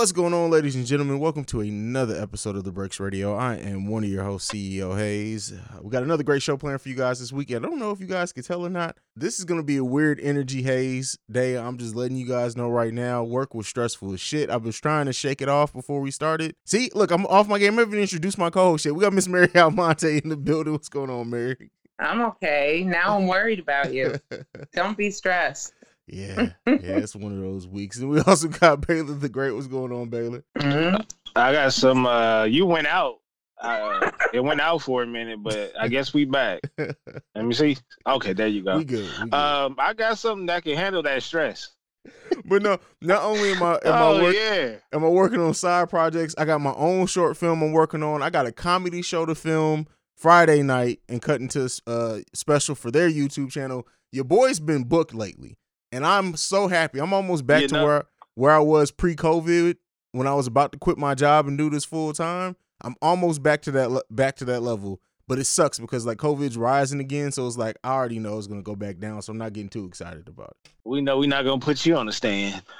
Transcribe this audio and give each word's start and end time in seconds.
What's 0.00 0.12
going 0.12 0.32
on, 0.32 0.48
ladies 0.48 0.76
and 0.76 0.86
gentlemen? 0.86 1.18
Welcome 1.18 1.44
to 1.44 1.60
another 1.60 2.18
episode 2.18 2.56
of 2.56 2.64
The 2.64 2.72
Breaks 2.72 2.98
Radio. 2.98 3.34
I 3.34 3.56
am 3.56 3.86
one 3.86 4.02
of 4.02 4.08
your 4.08 4.24
hosts, 4.24 4.50
CEO 4.50 4.96
Haize. 4.96 5.52
We 5.82 5.90
got 5.90 6.02
another 6.02 6.22
great 6.22 6.40
show 6.40 6.56
planned 6.56 6.80
for 6.80 6.88
you 6.88 6.94
guys 6.94 7.20
this 7.20 7.34
weekend. 7.34 7.66
I 7.66 7.68
don't 7.68 7.78
know 7.78 7.90
if 7.90 8.00
you 8.00 8.06
guys 8.06 8.32
can 8.32 8.42
tell 8.42 8.64
or 8.64 8.70
not. 8.70 8.96
This 9.14 9.38
is 9.38 9.44
going 9.44 9.60
to 9.60 9.64
be 9.64 9.76
a 9.76 9.84
weird 9.84 10.18
energy 10.18 10.62
Haize 10.62 11.18
day. 11.30 11.58
I'm 11.58 11.76
just 11.76 11.94
letting 11.94 12.16
you 12.16 12.26
guys 12.26 12.56
know 12.56 12.70
right 12.70 12.94
now. 12.94 13.22
Work 13.22 13.52
was 13.52 13.68
stressful 13.68 14.14
as 14.14 14.22
shit. 14.22 14.48
I 14.48 14.56
was 14.56 14.80
trying 14.80 15.04
to 15.04 15.12
shake 15.12 15.42
it 15.42 15.50
off 15.50 15.70
before 15.74 16.00
we 16.00 16.10
started. 16.10 16.56
See, 16.64 16.88
look, 16.94 17.10
I'm 17.10 17.26
off 17.26 17.46
my 17.46 17.58
game. 17.58 17.78
I'm 17.78 17.86
even 17.86 18.00
introduce 18.00 18.38
my 18.38 18.48
co-host 18.48 18.84
shit. 18.84 18.94
We 18.94 19.02
got 19.02 19.12
Miss 19.12 19.28
Mary 19.28 19.50
Almonte 19.54 20.22
in 20.24 20.30
the 20.30 20.36
building. 20.38 20.72
What's 20.72 20.88
going 20.88 21.10
on, 21.10 21.28
Mary? 21.28 21.70
I'm 21.98 22.22
okay. 22.22 22.84
Now 22.86 23.18
I'm 23.18 23.26
worried 23.26 23.58
about 23.58 23.92
you. 23.92 24.14
Don't 24.72 24.96
be 24.96 25.10
stressed. 25.10 25.74
Yeah, 26.12 26.50
yeah, 26.66 26.74
it's 26.96 27.14
one 27.14 27.32
of 27.32 27.40
those 27.40 27.66
weeks. 27.66 27.98
And 27.98 28.10
we 28.10 28.20
also 28.26 28.48
got 28.48 28.86
Baylor 28.86 29.14
the 29.14 29.28
Great. 29.28 29.52
What's 29.52 29.66
going 29.66 29.92
on, 29.92 30.08
Baylor? 30.08 30.44
Mhm. 30.58 31.04
I 31.36 31.52
got 31.52 31.72
some. 31.72 32.06
uh 32.06 32.44
You 32.44 32.66
went 32.66 32.86
out. 32.86 33.16
Uh, 33.60 34.10
it 34.32 34.40
went 34.40 34.60
out 34.60 34.80
for 34.80 35.02
a 35.02 35.06
minute, 35.06 35.42
but 35.42 35.72
I 35.78 35.88
guess 35.88 36.14
we 36.14 36.24
back. 36.24 36.60
Let 36.78 37.44
me 37.44 37.52
see. 37.52 37.76
Okay, 38.06 38.32
there 38.32 38.46
you 38.46 38.62
go. 38.64 38.78
we 38.78 38.84
good. 38.84 39.04
We 39.22 39.28
good. 39.28 39.34
Um, 39.34 39.76
I 39.78 39.92
got 39.92 40.16
something 40.18 40.46
that 40.46 40.64
can 40.64 40.76
handle 40.76 41.02
that 41.02 41.22
stress. 41.22 41.70
but 42.46 42.62
no, 42.62 42.78
not 43.02 43.22
only 43.22 43.52
am 43.52 43.62
I 43.62 43.74
am 43.84 43.92
I 43.92 44.00
oh 44.02 44.22
work, 44.22 44.34
yeah. 44.34 44.76
am 44.92 45.04
I 45.04 45.08
working 45.08 45.40
on 45.40 45.52
side 45.52 45.90
projects, 45.90 46.34
I 46.38 46.46
got 46.46 46.62
my 46.62 46.72
own 46.72 47.06
short 47.06 47.36
film 47.36 47.62
I'm 47.62 47.72
working 47.72 48.02
on. 48.02 48.22
I 48.22 48.30
got 48.30 48.46
a 48.46 48.52
comedy 48.52 49.02
show 49.02 49.26
to 49.26 49.34
film 49.34 49.86
Friday 50.16 50.62
night 50.62 51.00
and 51.10 51.20
cut 51.20 51.42
into 51.42 51.68
uh 51.86 52.20
special 52.32 52.74
for 52.74 52.90
their 52.90 53.10
YouTube 53.10 53.50
channel. 53.50 53.86
Your 54.12 54.24
boy's 54.24 54.58
been 54.58 54.84
booked 54.84 55.14
lately, 55.14 55.58
and 55.92 56.06
I'm 56.06 56.36
so 56.36 56.68
happy. 56.68 56.98
I'm 57.00 57.12
almost 57.12 57.46
back 57.46 57.62
You 57.62 57.68
to 57.68 57.74
know- 57.74 57.84
where 57.86 58.04
where 58.34 58.52
I 58.52 58.58
was 58.60 58.90
pre-COVID 58.90 59.76
when 60.12 60.26
I 60.26 60.34
was 60.34 60.46
about 60.46 60.72
to 60.72 60.78
quit 60.78 60.96
my 60.98 61.14
job 61.14 61.46
and 61.46 61.58
do 61.58 61.68
this 61.68 61.84
full 61.84 62.12
time. 62.12 62.56
I'm 62.82 62.94
almost 63.02 63.42
back 63.42 63.62
to 63.62 63.70
that 63.72 64.02
back 64.10 64.36
to 64.36 64.44
that 64.46 64.60
level. 64.62 65.00
But 65.28 65.38
it 65.38 65.44
sucks 65.44 65.78
because 65.78 66.06
like 66.06 66.18
COVID's 66.18 66.56
rising 66.56 66.98
again, 66.98 67.30
so 67.30 67.46
it's 67.46 67.56
like 67.56 67.76
I 67.84 67.92
already 67.92 68.18
know 68.18 68.36
it's 68.38 68.46
gonna 68.48 68.62
go 68.62 68.74
back 68.74 68.98
down, 68.98 69.22
so 69.22 69.30
I'm 69.32 69.38
not 69.38 69.52
getting 69.52 69.68
too 69.68 69.84
excited 69.84 70.26
about 70.28 70.56
it. 70.64 70.70
We 70.84 71.00
know 71.02 71.18
we're 71.18 71.28
not 71.28 71.44
gonna 71.44 71.60
put 71.60 71.86
you 71.86 71.96
on 71.96 72.06
the 72.06 72.12
stand. 72.12 72.62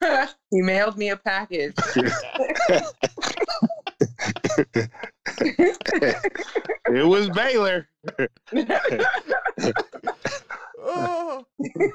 he 0.50 0.60
mailed 0.62 0.98
me 0.98 1.10
a 1.10 1.16
package. 1.16 1.74
It 6.92 7.06
was 7.06 7.28
Baylor. 7.30 7.88
Oh. 10.82 11.44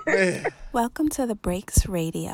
Welcome 0.72 1.09
to 1.09 1.25
the 1.25 1.33
Breaks 1.33 1.88
Radio. 1.88 2.33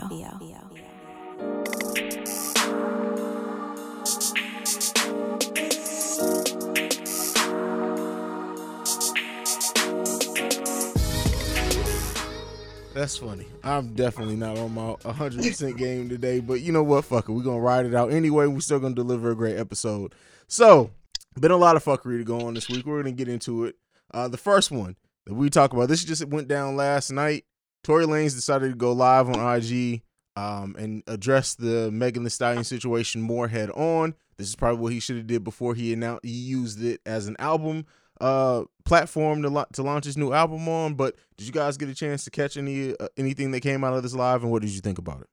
That's 12.94 13.18
funny. 13.18 13.48
I'm 13.64 13.94
definitely 13.94 14.36
not 14.36 14.58
on 14.58 14.74
my 14.74 14.96
100% 15.04 15.78
game 15.78 16.10
today, 16.10 16.42
but 16.42 16.56
you 16.56 16.74
know 16.74 16.84
what? 16.84 17.06
Fuck 17.06 17.30
it. 17.30 17.32
We're 17.32 17.44
going 17.44 17.58
to 17.58 17.62
ride 17.62 17.86
it 17.86 17.96
out 17.96 18.12
anyway. 18.12 18.48
We're 18.48 18.60
still 18.60 18.80
going 18.80 18.94
to 18.94 19.02
deliver 19.02 19.32
a 19.32 19.36
great 19.36 19.58
episode. 19.58 20.14
So, 20.50 20.92
been 21.40 21.52
a 21.52 21.58
lot 21.58 21.78
of 21.78 21.86
fuckery 21.86 22.18
to 22.18 22.26
go 22.26 22.42
on 22.42 22.56
this 22.56 22.68
week. 22.68 22.86
We're 22.86 23.02
going 23.02 23.16
to 23.16 23.18
get 23.18 23.32
into 23.32 23.64
it. 23.64 23.76
Uh, 24.14 24.28
the 24.28 24.38
first 24.38 24.70
one 24.70 24.98
that 25.26 25.34
we 25.34 25.50
talk 25.50 25.74
about, 25.74 25.90
this 25.90 26.04
just 26.04 26.26
went 26.26 26.48
down 26.48 26.76
last 26.76 27.12
night. 27.12 27.46
Tory 27.84 28.06
Lanez 28.06 28.36
decided 28.36 28.70
to 28.70 28.76
go 28.76 28.92
live 28.94 29.28
on 29.30 29.56
IG 29.58 30.02
um, 30.36 30.76
and 30.78 31.04
address 31.08 31.56
the 31.56 31.92
Megan 31.92 32.24
Thee 32.24 32.30
Stallion 32.30 32.64
situation 32.64 33.22
more 33.22 33.48
head 33.48 33.70
on. 33.72 34.14
This 34.38 34.48
is 34.48 34.56
probably 34.56 34.82
what 34.82 34.94
he 34.94 35.00
should 35.00 35.18
have 35.18 35.28
did 35.28 35.44
before 35.44 35.76
he 35.76 35.94
announced 35.94 36.26
he 36.26 36.32
used 36.32 36.84
it 36.84 37.02
as 37.06 37.28
an 37.28 37.36
album 37.40 37.86
uh 38.20 38.64
platform 38.86 39.42
to 39.42 39.66
to 39.74 39.82
launch 39.82 40.06
his 40.06 40.16
new 40.16 40.32
album 40.32 40.68
on. 40.70 40.94
But 40.94 41.16
did 41.38 41.48
you 41.48 41.54
guys 41.54 41.76
get 41.78 41.90
a 41.90 41.96
chance 41.96 42.24
to 42.26 42.30
catch 42.30 42.56
any 42.56 42.96
uh, 42.96 43.08
anything 43.18 43.50
that 43.52 43.62
came 43.62 43.84
out 43.84 43.94
of 43.94 44.04
this 44.04 44.14
live, 44.14 44.44
and 44.44 44.52
what 44.52 44.62
did 44.62 44.72
you 44.72 44.82
think 44.82 45.00
about 45.00 45.22
it? 45.22 45.28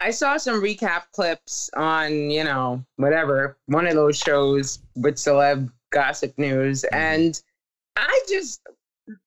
I 0.00 0.10
saw 0.10 0.36
some 0.36 0.62
recap 0.62 1.04
clips 1.12 1.70
on, 1.76 2.30
you 2.30 2.44
know, 2.44 2.84
whatever, 2.96 3.56
one 3.66 3.86
of 3.86 3.94
those 3.94 4.16
shows 4.16 4.78
with 4.94 5.16
celeb 5.16 5.72
gossip 5.90 6.38
news. 6.38 6.84
Mhm. 6.92 6.96
And 6.96 7.42
I 7.96 8.20
just, 8.28 8.60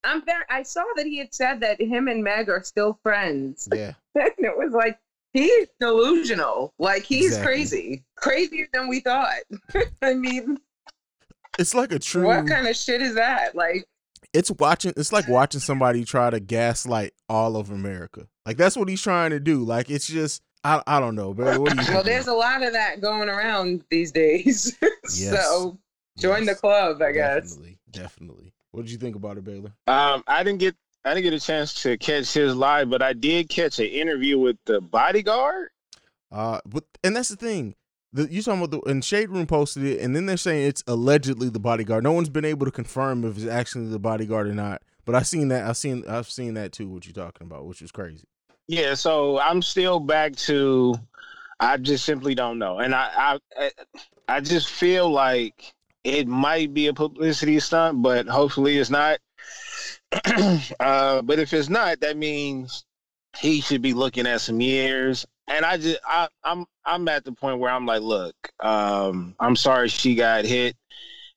I'm 0.04 0.24
very, 0.24 0.44
I 0.50 0.62
saw 0.62 0.84
that 0.96 1.06
he 1.06 1.18
had 1.18 1.34
said 1.34 1.60
that 1.60 1.80
him 1.80 2.08
and 2.08 2.22
Meg 2.22 2.48
are 2.48 2.62
still 2.62 2.98
friends. 3.02 3.68
Yeah, 3.74 3.92
and 4.14 4.30
it 4.38 4.56
was 4.56 4.72
like, 4.72 4.98
he's 5.32 5.68
delusional. 5.80 6.74
Like, 6.78 7.02
he's 7.04 7.26
Exactly. 7.26 7.46
crazy. 7.46 8.04
Crazier 8.16 8.66
than 8.72 8.88
we 8.88 9.00
thought. 9.00 9.40
I 10.02 10.14
mean, 10.14 10.58
it's 11.58 11.74
like 11.74 11.92
a 11.92 11.98
true. 11.98 12.26
what 12.26 12.46
kind 12.46 12.66
of 12.66 12.76
shit 12.76 13.02
is 13.02 13.14
that? 13.14 13.54
Like, 13.54 13.86
it's 14.32 14.50
watching. 14.50 14.92
It's 14.96 15.12
like 15.12 15.28
watching 15.28 15.60
somebody 15.60 16.04
try 16.04 16.30
to 16.30 16.40
gaslight 16.40 17.12
all 17.28 17.56
of 17.56 17.70
America. 17.70 18.26
Like 18.46 18.56
that's 18.56 18.76
what 18.76 18.88
he's 18.88 19.02
trying 19.02 19.30
to 19.30 19.40
do. 19.40 19.62
Like 19.64 19.90
it's 19.90 20.06
just. 20.06 20.42
I, 20.64 20.80
I 20.86 21.00
don't 21.00 21.16
know, 21.16 21.34
but 21.34 21.58
what 21.60 21.76
do 21.76 21.82
you 21.82 21.92
well, 21.92 22.04
there's 22.04 22.28
a 22.28 22.32
lot 22.32 22.62
of 22.62 22.72
that 22.74 23.00
going 23.00 23.28
around 23.28 23.82
these 23.90 24.12
days. 24.12 24.76
Yes. 25.12 25.32
so 25.44 25.76
join 26.18 26.44
the 26.46 26.54
club, 26.54 27.02
I 27.02 27.10
guess. 27.10 27.50
Definitely, 27.50 27.78
definitely. 27.90 28.51
What 28.72 28.82
did 28.82 28.90
you 28.90 28.98
think 28.98 29.16
about 29.16 29.36
it, 29.36 29.44
Baylor? 29.44 29.72
Um, 29.86 30.24
I 30.26 30.42
didn't 30.42 30.60
get. 30.60 30.74
I 31.04 31.14
didn't 31.14 31.24
get 31.24 31.32
a 31.32 31.40
chance 31.40 31.82
to 31.82 31.98
catch 31.98 32.32
his 32.32 32.54
live, 32.54 32.88
but 32.88 33.02
I 33.02 33.12
did 33.12 33.48
catch 33.48 33.80
an 33.80 33.86
interview 33.86 34.38
with 34.38 34.56
the 34.66 34.80
bodyguard. 34.80 35.70
Uh, 36.30 36.60
but 36.64 36.84
and 37.02 37.14
that's 37.14 37.28
the 37.28 37.36
thing. 37.36 37.74
The, 38.12 38.30
you 38.30 38.42
talking 38.42 38.62
about 38.62 38.70
the 38.70 38.90
and 38.90 39.04
Shade 39.04 39.30
Room 39.30 39.46
posted 39.46 39.84
it, 39.84 40.00
and 40.00 40.14
then 40.14 40.26
they're 40.26 40.36
saying 40.36 40.66
it's 40.66 40.82
allegedly 40.86 41.48
the 41.48 41.60
bodyguard. 41.60 42.04
No 42.04 42.12
one's 42.12 42.28
been 42.28 42.44
able 42.44 42.66
to 42.66 42.72
confirm 42.72 43.24
if 43.24 43.36
it's 43.36 43.46
actually 43.46 43.88
the 43.88 43.98
bodyguard 43.98 44.46
or 44.46 44.54
not. 44.54 44.82
But 45.04 45.16
I 45.16 45.22
seen 45.22 45.48
that. 45.48 45.68
I 45.68 45.72
seen. 45.72 46.04
I've 46.08 46.30
seen 46.30 46.54
that 46.54 46.72
too. 46.72 46.88
What 46.88 47.04
you're 47.04 47.12
talking 47.12 47.46
about, 47.46 47.66
which 47.66 47.82
is 47.82 47.90
crazy. 47.90 48.26
Yeah, 48.68 48.94
so 48.94 49.38
I'm 49.40 49.60
still 49.60 49.98
back 49.98 50.36
to 50.36 50.94
I 51.62 51.76
just 51.76 52.04
simply 52.04 52.34
don't 52.34 52.58
know. 52.58 52.80
And 52.80 52.94
I 52.94 53.38
I 53.56 53.70
I 54.28 54.40
just 54.40 54.68
feel 54.68 55.10
like 55.10 55.72
it 56.04 56.26
might 56.26 56.74
be 56.74 56.88
a 56.88 56.94
publicity 56.94 57.60
stunt, 57.60 58.02
but 58.02 58.26
hopefully 58.26 58.78
it's 58.78 58.90
not. 58.90 59.18
uh, 60.80 61.22
but 61.22 61.38
if 61.38 61.52
it's 61.52 61.68
not, 61.68 62.00
that 62.00 62.16
means 62.16 62.84
he 63.38 63.60
should 63.60 63.82
be 63.82 63.94
looking 63.94 64.26
at 64.26 64.40
some 64.40 64.60
years. 64.60 65.26
And 65.48 65.64
I 65.64 65.76
just 65.76 65.98
I, 66.06 66.28
I'm 66.44 66.66
I'm 66.84 67.08
at 67.08 67.24
the 67.24 67.32
point 67.32 67.58
where 67.58 67.70
I'm 67.70 67.86
like, 67.86 68.02
look, 68.02 68.34
um, 68.60 69.34
I'm 69.40 69.56
sorry 69.56 69.88
she 69.88 70.14
got 70.14 70.44
hit. 70.44 70.76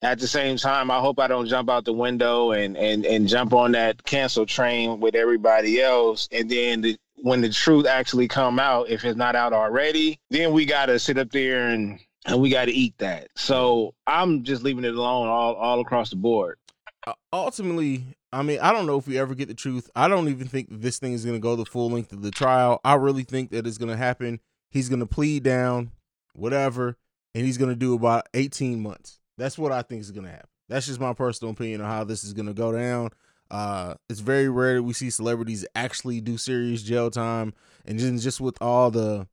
At 0.02 0.18
the 0.18 0.28
same 0.28 0.58
time, 0.58 0.90
I 0.90 1.00
hope 1.00 1.18
I 1.18 1.26
don't 1.26 1.48
jump 1.48 1.70
out 1.70 1.84
the 1.84 1.92
window 1.92 2.52
and 2.52 2.76
and 2.76 3.04
and 3.06 3.28
jump 3.28 3.52
on 3.52 3.72
that 3.72 4.02
cancel 4.04 4.46
train 4.46 5.00
with 5.00 5.14
everybody 5.14 5.80
else. 5.80 6.28
And 6.32 6.50
then 6.50 6.82
the, 6.82 6.96
when 7.16 7.40
the 7.40 7.48
truth 7.48 7.86
actually 7.86 8.28
come 8.28 8.58
out, 8.58 8.90
if 8.90 9.04
it's 9.04 9.16
not 9.16 9.34
out 9.34 9.52
already, 9.52 10.18
then 10.30 10.52
we 10.52 10.66
gotta 10.66 10.98
sit 10.98 11.18
up 11.18 11.30
there 11.30 11.68
and 11.68 11.98
and 12.26 12.40
we 12.40 12.50
gotta 12.50 12.72
eat 12.72 12.98
that. 12.98 13.28
So 13.36 13.94
I'm 14.06 14.42
just 14.42 14.62
leaving 14.62 14.84
it 14.84 14.94
alone 14.94 15.28
all 15.28 15.54
all 15.54 15.80
across 15.80 16.10
the 16.10 16.16
board. 16.16 16.58
Uh, 17.06 17.12
ultimately, 17.32 18.04
I 18.32 18.42
mean, 18.42 18.58
I 18.60 18.72
don't 18.72 18.86
know 18.86 18.98
if 18.98 19.06
we 19.06 19.18
ever 19.18 19.34
get 19.34 19.48
the 19.48 19.54
truth. 19.54 19.88
I 19.94 20.08
don't 20.08 20.28
even 20.28 20.48
think 20.48 20.68
this 20.70 20.98
thing 20.98 21.12
is 21.12 21.24
going 21.24 21.36
to 21.36 21.40
go 21.40 21.54
the 21.56 21.64
full 21.64 21.90
length 21.90 22.12
of 22.12 22.22
the 22.22 22.32
trial. 22.32 22.80
I 22.84 22.94
really 22.94 23.22
think 23.22 23.50
that 23.50 23.66
it's 23.66 23.78
going 23.78 23.90
to 23.90 23.96
happen. 23.96 24.40
He's 24.70 24.88
going 24.88 25.00
to 25.00 25.06
plead 25.06 25.44
down, 25.44 25.92
whatever, 26.34 26.96
and 27.34 27.46
he's 27.46 27.58
going 27.58 27.70
to 27.70 27.76
do 27.76 27.94
about 27.94 28.28
18 28.34 28.82
months. 28.82 29.20
That's 29.38 29.56
what 29.56 29.70
I 29.70 29.82
think 29.82 30.00
is 30.00 30.10
going 30.10 30.24
to 30.24 30.30
happen. 30.30 30.48
That's 30.68 30.86
just 30.86 30.98
my 30.98 31.12
personal 31.12 31.52
opinion 31.52 31.80
on 31.80 31.86
how 31.88 32.02
this 32.02 32.24
is 32.24 32.32
going 32.32 32.46
to 32.46 32.54
go 32.54 32.72
down. 32.72 33.10
Uh, 33.50 33.94
it's 34.10 34.20
very 34.20 34.48
rare 34.48 34.74
that 34.74 34.82
we 34.82 34.92
see 34.92 35.08
celebrities 35.08 35.64
actually 35.76 36.20
do 36.20 36.36
serious 36.36 36.82
jail 36.82 37.10
time, 37.10 37.54
and 37.84 38.00
then 38.00 38.18
just 38.18 38.40
with 38.40 38.58
all 38.60 38.90
the 38.90 39.28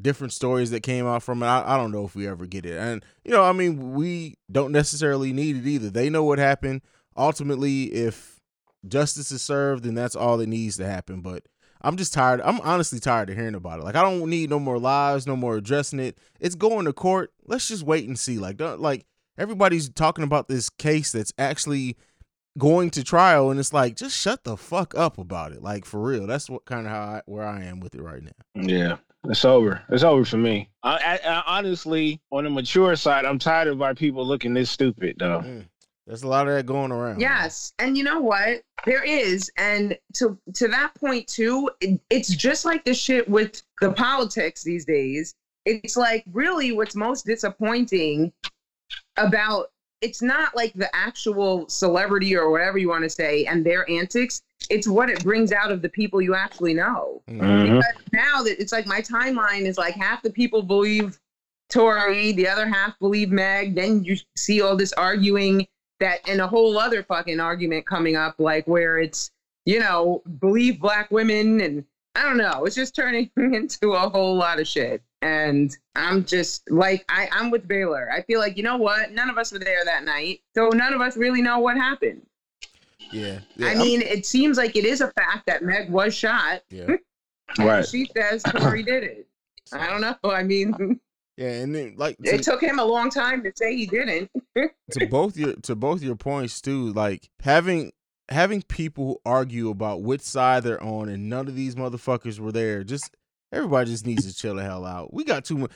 different 0.00 0.32
stories 0.32 0.70
that 0.70 0.82
came 0.82 1.06
out 1.06 1.22
from 1.22 1.42
it, 1.42 1.46
I, 1.46 1.74
I 1.74 1.76
don't 1.76 1.92
know 1.92 2.04
if 2.04 2.14
we 2.14 2.26
ever 2.26 2.46
get 2.46 2.66
it. 2.66 2.76
And 2.76 3.04
you 3.24 3.30
know, 3.30 3.42
I 3.42 3.52
mean, 3.52 3.92
we 3.92 4.36
don't 4.50 4.72
necessarily 4.72 5.32
need 5.32 5.56
it 5.56 5.66
either. 5.66 5.90
They 5.90 6.10
know 6.10 6.24
what 6.24 6.38
happened. 6.38 6.82
Ultimately 7.16 7.84
if 7.84 8.40
justice 8.86 9.32
is 9.32 9.40
served 9.40 9.84
then 9.84 9.94
that's 9.94 10.16
all 10.16 10.36
that 10.38 10.48
needs 10.48 10.76
to 10.76 10.86
happen. 10.86 11.20
But 11.20 11.44
i'm 11.82 11.96
just 11.96 12.12
tired. 12.12 12.40
I'm 12.42 12.60
honestly 12.60 12.98
tired 12.98 13.30
of 13.30 13.36
hearing 13.36 13.54
about 13.54 13.80
it. 13.80 13.84
Like 13.84 13.96
i 13.96 14.02
don't 14.02 14.28
need 14.28 14.50
no 14.50 14.58
more 14.58 14.78
lives 14.78 15.26
no 15.26 15.36
more 15.36 15.56
addressing 15.56 16.00
it. 16.00 16.18
It's 16.40 16.54
going 16.54 16.84
to 16.86 16.92
court. 16.92 17.32
Let's 17.46 17.68
just 17.68 17.84
wait 17.84 18.06
and 18.06 18.18
see. 18.18 18.38
Like 18.38 18.60
like 18.60 19.06
everybody's 19.38 19.88
talking 19.88 20.24
about 20.24 20.48
this 20.48 20.70
case 20.70 21.12
that's 21.12 21.32
actually 21.38 21.96
going 22.56 22.88
to 22.88 23.02
trial 23.02 23.50
and 23.50 23.58
it's 23.58 23.72
like 23.72 23.96
just 23.96 24.16
shut 24.16 24.44
the 24.44 24.56
fuck 24.56 24.94
up 24.94 25.18
about 25.18 25.52
it. 25.52 25.62
Like 25.62 25.84
for 25.84 26.00
real. 26.00 26.26
That's 26.26 26.48
what 26.50 26.64
kind 26.64 26.86
of 26.86 26.92
how 26.92 27.00
I, 27.00 27.22
where 27.26 27.46
i 27.46 27.62
am 27.64 27.80
with 27.80 27.94
it 27.94 28.02
right 28.02 28.22
now. 28.22 28.30
Yeah. 28.54 28.96
It's 29.24 29.44
over. 29.44 29.82
It's 29.88 30.02
over 30.02 30.24
for 30.24 30.36
me. 30.36 30.68
I, 30.82 31.18
I, 31.24 31.28
I 31.28 31.42
honestly, 31.46 32.20
on 32.30 32.44
the 32.44 32.50
mature 32.50 32.94
side, 32.96 33.24
I'm 33.24 33.38
tired 33.38 33.68
of 33.68 33.80
our 33.80 33.94
people 33.94 34.26
looking 34.26 34.54
this 34.54 34.70
stupid, 34.70 35.16
though. 35.18 35.40
Mm. 35.40 35.66
There's 36.06 36.22
a 36.22 36.28
lot 36.28 36.48
of 36.48 36.54
that 36.54 36.66
going 36.66 36.92
around. 36.92 37.20
Yes, 37.20 37.72
and 37.78 37.96
you 37.96 38.04
know 38.04 38.20
what? 38.20 38.62
There 38.84 39.02
is, 39.02 39.50
and 39.56 39.96
to 40.14 40.38
to 40.54 40.68
that 40.68 40.94
point 40.94 41.26
too, 41.26 41.70
it, 41.80 41.98
it's 42.10 42.28
just 42.28 42.66
like 42.66 42.84
the 42.84 42.92
shit 42.92 43.26
with 43.26 43.62
the 43.80 43.92
politics 43.92 44.62
these 44.62 44.84
days. 44.84 45.34
It's 45.64 45.96
like 45.96 46.24
really 46.30 46.72
what's 46.72 46.94
most 46.94 47.24
disappointing 47.24 48.34
about 49.16 49.70
it's 50.02 50.20
not 50.20 50.54
like 50.54 50.74
the 50.74 50.94
actual 50.94 51.66
celebrity 51.70 52.36
or 52.36 52.50
whatever 52.50 52.76
you 52.76 52.90
want 52.90 53.04
to 53.04 53.10
say 53.10 53.46
and 53.46 53.64
their 53.64 53.88
antics. 53.88 54.42
It's 54.70 54.88
what 54.88 55.10
it 55.10 55.22
brings 55.22 55.52
out 55.52 55.70
of 55.70 55.82
the 55.82 55.88
people 55.88 56.20
you 56.20 56.34
actually 56.34 56.74
know. 56.74 57.22
Mhm. 57.28 57.76
Because 57.76 58.02
now 58.12 58.42
that 58.42 58.60
it's 58.60 58.72
like 58.72 58.86
my 58.86 59.00
timeline 59.00 59.62
is 59.62 59.78
like 59.78 59.94
half 59.94 60.22
the 60.22 60.30
people 60.30 60.62
believe 60.62 61.18
Tory, 61.70 62.32
the 62.32 62.46
other 62.46 62.66
half 62.66 62.98
believe 62.98 63.30
Meg. 63.30 63.74
Then 63.74 64.04
you 64.04 64.16
see 64.36 64.60
all 64.60 64.76
this 64.76 64.92
arguing 64.92 65.66
that 66.00 66.20
and 66.28 66.40
a 66.40 66.46
whole 66.46 66.78
other 66.78 67.02
fucking 67.02 67.40
argument 67.40 67.86
coming 67.86 68.16
up, 68.16 68.34
like 68.38 68.66
where 68.66 68.98
it's, 68.98 69.30
you 69.64 69.78
know, 69.80 70.22
believe 70.40 70.80
black 70.80 71.10
women 71.10 71.60
and 71.60 71.84
I 72.16 72.22
don't 72.22 72.36
know. 72.36 72.64
It's 72.64 72.76
just 72.76 72.94
turning 72.94 73.30
into 73.36 73.92
a 73.92 74.08
whole 74.08 74.36
lot 74.36 74.60
of 74.60 74.68
shit. 74.68 75.02
And 75.22 75.74
I'm 75.96 76.24
just 76.24 76.70
like 76.70 77.04
I, 77.08 77.28
I'm 77.32 77.50
with 77.50 77.66
Baylor. 77.66 78.10
I 78.12 78.22
feel 78.22 78.38
like, 78.40 78.56
you 78.56 78.62
know 78.62 78.76
what? 78.76 79.12
None 79.12 79.30
of 79.30 79.38
us 79.38 79.52
were 79.52 79.58
there 79.58 79.84
that 79.84 80.04
night. 80.04 80.40
So 80.54 80.68
none 80.68 80.92
of 80.92 81.00
us 81.00 81.16
really 81.16 81.42
know 81.42 81.58
what 81.58 81.76
happened. 81.76 82.22
Yeah. 83.12 83.38
yeah 83.56 83.66
I 83.66 83.70
I'm- 83.70 83.78
mean, 83.78 84.02
it 84.02 84.26
seems 84.26 84.56
like 84.58 84.76
it 84.76 84.84
is 84.84 85.00
a 85.00 85.10
fact 85.12 85.46
that 85.46 85.62
Meg 85.62 85.90
was 85.90 86.14
shot. 86.14 86.62
yeah. 86.70 86.86
And 87.58 87.68
Right. 87.68 87.86
She 87.86 88.08
says 88.16 88.42
Tory 88.42 88.82
did 88.82 89.04
it. 89.04 89.28
I 89.72 89.86
don't 89.88 90.00
know. 90.00 90.16
I 90.30 90.42
mean, 90.42 90.98
Yeah, 91.36 91.50
and 91.50 91.74
then 91.74 91.94
like 91.98 92.16
to, 92.18 92.34
it 92.36 92.42
took 92.42 92.62
him 92.62 92.78
a 92.78 92.84
long 92.84 93.10
time 93.10 93.42
to 93.44 93.52
say 93.54 93.76
he 93.76 93.86
didn't. 93.86 94.30
to 94.92 95.06
both 95.06 95.36
your 95.36 95.52
to 95.56 95.74
both 95.76 96.02
your 96.02 96.16
points 96.16 96.60
too, 96.62 96.92
like 96.94 97.28
having 97.40 97.92
having 98.30 98.62
people 98.62 99.04
who 99.06 99.18
argue 99.26 99.68
about 99.68 100.02
which 100.02 100.22
side 100.22 100.62
they're 100.62 100.82
on 100.82 101.10
and 101.10 101.28
none 101.28 101.46
of 101.46 101.54
these 101.54 101.74
motherfuckers 101.74 102.38
were 102.40 102.50
there. 102.52 102.82
Just 102.82 103.14
everybody 103.52 103.90
just 103.90 104.06
needs 104.06 104.26
to 104.26 104.34
chill 104.34 104.54
the 104.54 104.62
hell 104.62 104.86
out. 104.86 105.12
We 105.12 105.24
got 105.24 105.44
too 105.44 105.58
much 105.58 105.70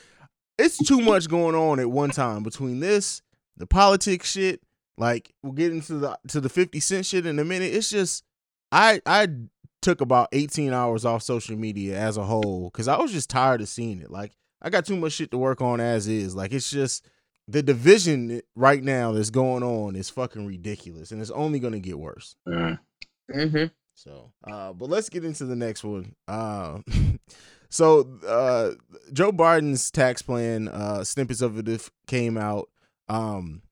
it's 0.59 0.79
too 0.79 1.01
much 1.03 1.29
going 1.29 1.55
on 1.55 1.79
at 1.81 1.91
one 1.91 2.11
time 2.11 2.43
between 2.43 2.81
this, 2.81 3.21
the 3.59 3.67
politics 3.67 4.31
shit, 4.31 4.63
like 4.99 5.33
we'll 5.43 5.53
get 5.53 5.73
into 5.73 5.95
the 5.95 6.19
to 6.29 6.41
the 6.41 6.49
50 6.49 6.81
cent 6.81 7.07
shit 7.07 7.25
in 7.27 7.39
a 7.39 7.45
minute. 7.45 7.73
It's 7.73 7.89
just 7.91 8.25
I 8.73 9.01
I 9.07 9.29
took 9.81 10.01
about 10.01 10.29
18 10.33 10.73
hours 10.73 11.05
off 11.05 11.23
social 11.23 11.57
media 11.57 11.99
as 11.99 12.17
a 12.17 12.25
whole 12.25 12.71
cuz 12.73 12.89
I 12.89 12.99
was 12.99 13.13
just 13.13 13.31
tired 13.31 13.61
of 13.61 13.69
seeing 13.69 14.01
it. 14.01 14.11
Like 14.11 14.33
I 14.61 14.71
got 14.71 14.85
too 14.87 14.97
much 14.97 15.13
shit 15.13 15.31
to 15.31 15.39
work 15.39 15.61
on 15.63 15.81
as 15.81 16.09
is. 16.09 16.35
Like 16.35 16.53
it's 16.53 16.71
just 16.71 17.07
the 17.47 17.63
division 17.63 18.43
right 18.57 18.83
now 18.83 19.13
that's 19.13 19.31
going 19.31 19.63
on 19.63 19.97
is 19.97 20.11
fucking 20.11 20.47
ridiculous 20.47 21.13
and 21.13 21.21
it's 21.23 21.31
only 21.31 21.59
going 21.59 21.73
to 21.73 21.81
get 21.81 21.99
worse. 21.99 22.37
Mhm. 22.47 22.79
Mm-hmm. 23.35 23.65
So, 23.95 24.33
uh, 24.45 24.73
but 24.75 24.89
let's 24.91 25.09
get 25.09 25.25
into 25.25 25.45
the 25.45 25.57
next 25.57 25.83
one. 25.83 26.15
Uh, 26.29 26.81
so, 27.71 28.19
uh, 28.27 28.73
Joe 29.13 29.33
Biden's 29.33 29.91
tax 29.91 30.23
plan, 30.23 30.69
uh, 30.69 31.03
snippets 31.05 31.41
of 31.41 31.59
it 31.59 31.69
if- 31.69 31.91
came 32.07 32.37
out, 32.39 32.69
um, 33.09 33.63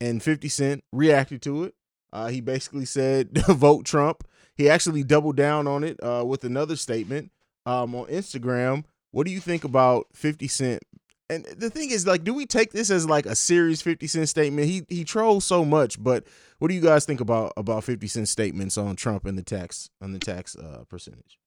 and 0.00 0.22
50 0.22 0.48
Cent 0.48 0.84
reacted 0.92 1.42
to 1.42 1.64
it. 1.64 1.74
Uh, 2.12 2.28
he 2.28 2.40
basically 2.40 2.84
said, 2.84 3.36
vote 3.48 3.84
Trump. 3.84 4.24
He 4.54 4.70
actually 4.70 5.04
doubled 5.04 5.36
down 5.36 5.66
on 5.66 5.84
it 5.84 5.98
uh, 6.02 6.24
with 6.26 6.44
another 6.44 6.76
statement 6.76 7.30
um, 7.66 7.94
on 7.94 8.06
Instagram. 8.06 8.84
What 9.10 9.26
do 9.26 9.32
you 9.32 9.40
think 9.40 9.64
about 9.64 10.06
50 10.14 10.48
Cent? 10.48 10.82
And 11.28 11.44
the 11.44 11.70
thing 11.70 11.90
is, 11.90 12.06
like, 12.06 12.22
do 12.22 12.32
we 12.32 12.46
take 12.46 12.72
this 12.72 12.90
as 12.90 13.08
like 13.08 13.26
a 13.26 13.34
serious 13.34 13.82
50 13.82 14.06
Cent 14.06 14.28
statement? 14.28 14.68
He 14.68 14.84
he 14.88 15.02
trolls 15.02 15.44
so 15.44 15.64
much, 15.64 16.02
but 16.02 16.24
what 16.58 16.68
do 16.68 16.74
you 16.74 16.80
guys 16.80 17.04
think 17.04 17.20
about 17.20 17.52
about 17.56 17.82
50 17.82 18.06
Cent 18.06 18.28
statements 18.28 18.78
on 18.78 18.94
Trump 18.94 19.26
and 19.26 19.36
the 19.36 19.42
tax 19.42 19.90
on 20.00 20.12
the 20.12 20.20
tax 20.20 20.54
uh, 20.54 20.84
percentage? 20.88 21.38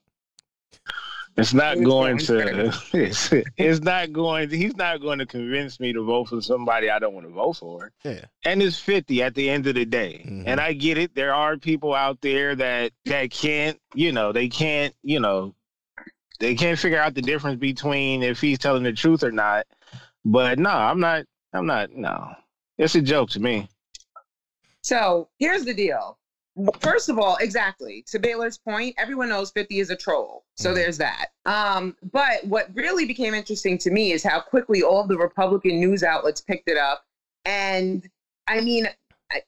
It's 1.37 1.55
not 1.55 1.79
It's 1.79 1.87
going 1.87 2.19
going 2.19 2.46
to. 2.46 2.73
It's, 2.93 3.32
it's 3.56 3.81
not 3.81 4.12
going. 4.12 4.50
He's 4.50 4.76
not 4.76 5.00
going 5.00 5.19
to 5.19 5.26
convince 5.26 5.81
me 5.81 5.93
to 5.94 6.05
vote 6.05 6.29
for 6.29 6.43
somebody 6.43 6.90
I 6.90 6.99
don't 6.99 7.14
want 7.14 7.26
to 7.26 7.32
vote 7.32 7.55
for. 7.55 7.90
Yeah, 8.05 8.25
And 8.44 8.62
it's 8.62 8.79
fifty 8.79 9.23
at 9.23 9.34
the 9.34 9.49
end 9.49 9.67
of 9.67 9.75
the 9.75 9.87
day. 9.87 10.25
Mhm. 10.29 10.44
And 10.46 10.61
I 10.61 10.75
get 10.75 10.99
it. 10.99 11.14
There 11.14 11.34
are 11.34 11.56
people 11.56 11.94
out 11.94 12.20
there 12.20 12.55
that 12.56 12.93
that 13.06 13.31
can't. 13.31 13.81
You 13.94 14.12
know, 14.12 14.32
they 14.32 14.49
can't. 14.49 14.94
You 15.02 15.20
know, 15.20 15.55
they 16.38 16.55
can't 16.55 16.79
figure 16.79 17.00
out 17.00 17.14
the 17.14 17.23
difference 17.23 17.58
between 17.58 18.23
if 18.23 18.40
he's 18.40 18.58
telling 18.58 18.82
the 18.82 18.93
truth 18.93 19.23
or 19.23 19.32
not. 19.32 19.67
But 20.25 20.58
no, 20.58 20.70
I'm 20.70 21.00
not. 21.00 21.25
I'm 21.55 21.67
not. 21.67 21.93
No, 21.93 22.34
it's 22.76 22.94
a 22.94 23.00
joke 23.00 23.31
to 23.31 23.40
me. 23.40 23.69
So 24.82 25.29
here's 25.38 25.64
the 25.64 25.75
deal. 25.75 26.19
First 26.81 27.09
of 27.09 27.19
all, 27.19 27.37
exactly 27.37 28.05
to 28.09 28.19
Baylor's 28.19 28.59
point, 28.59 28.95
everyone 28.99 29.31
knows 29.31 29.51
50 29.53 29.79
is 29.79 29.89
a 29.91 29.97
troll. 29.97 30.45
So 30.57 30.71
Mhm. 30.71 30.75
there's 30.75 30.99
that. 30.99 31.29
Um, 31.47 31.97
but 32.13 32.45
what 32.45 32.69
really 32.75 33.07
became 33.07 33.33
interesting 33.33 33.79
to 33.79 33.91
me 33.91 34.13
is 34.13 34.23
how 34.23 34.41
quickly 34.41 34.83
all 34.83 35.07
the 35.07 35.17
Republican 35.17 35.81
news 35.81 36.03
outlets 36.03 36.41
picked 36.43 36.69
it 36.69 36.77
up. 36.77 37.05
And 37.47 38.09
I 38.49 38.61
mean, 38.61 38.87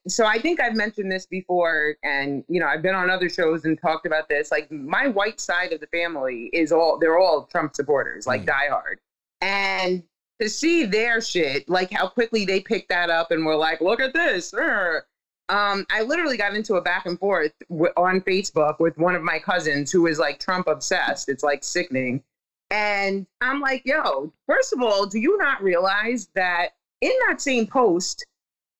so 0.09 0.25
I 0.25 0.39
think 0.39 0.61
I've 0.61 0.75
mentioned 0.75 1.12
this 1.12 1.27
before, 1.27 1.97
and 2.03 2.43
you 2.49 2.59
know, 2.59 2.67
I've 2.67 2.81
been 2.81 2.95
on 2.95 3.11
other 3.11 3.29
shows 3.29 3.67
and 3.67 3.79
talked 3.79 4.06
about 4.06 4.31
this. 4.31 4.51
Like 4.51 4.71
my 4.73 5.06
white 5.09 5.41
side 5.41 5.75
of 5.75 5.81
the 5.81 5.87
family 5.89 6.45
is 6.55 6.73
all 6.73 6.97
they're 6.99 7.19
all 7.19 7.45
Trump 7.45 7.77
supporters, 7.77 8.27
like 8.27 8.47
Mm. 8.47 8.47
diehard. 8.47 8.97
And 9.43 10.05
to 10.41 10.49
see 10.49 10.85
their 10.87 11.21
shit, 11.21 11.69
like 11.69 11.91
how 11.93 12.09
quickly 12.09 12.47
they 12.47 12.61
picked 12.61 12.89
that 12.89 13.11
up 13.11 13.31
and 13.31 13.45
were 13.45 13.56
like, 13.56 13.83
look 13.83 14.01
at 14.01 14.15
this. 14.15 14.55
er." 14.55 15.06
Um, 15.49 15.85
I 15.91 16.02
literally 16.02 16.37
got 16.37 16.55
into 16.55 16.76
a 16.76 16.81
back 16.81 17.06
and 17.06 17.19
forth 17.19 17.52
w- 17.69 17.93
on 17.96 18.20
Facebook 18.23 18.81
with 18.81 18.96
one 18.96 19.14
of 19.14 19.23
my 19.23 19.38
cousins 19.38 19.93
who 19.93 20.06
is 20.06 20.19
like 20.19 20.38
Trump 20.38 20.67
obsessed. 20.69 21.29
It's 21.29 21.43
like 21.43 21.62
sickening. 21.62 22.23
And 22.70 23.26
I'm 23.41 23.61
like, 23.61 23.82
yo, 23.85 24.32
first 24.46 24.73
of 24.73 24.82
all, 24.82 25.06
do 25.06 25.19
you 25.19 25.37
not 25.37 25.62
realize 25.62 26.29
that 26.35 26.70
in 27.02 27.12
that 27.29 27.41
same 27.41 27.67
post, 27.67 28.25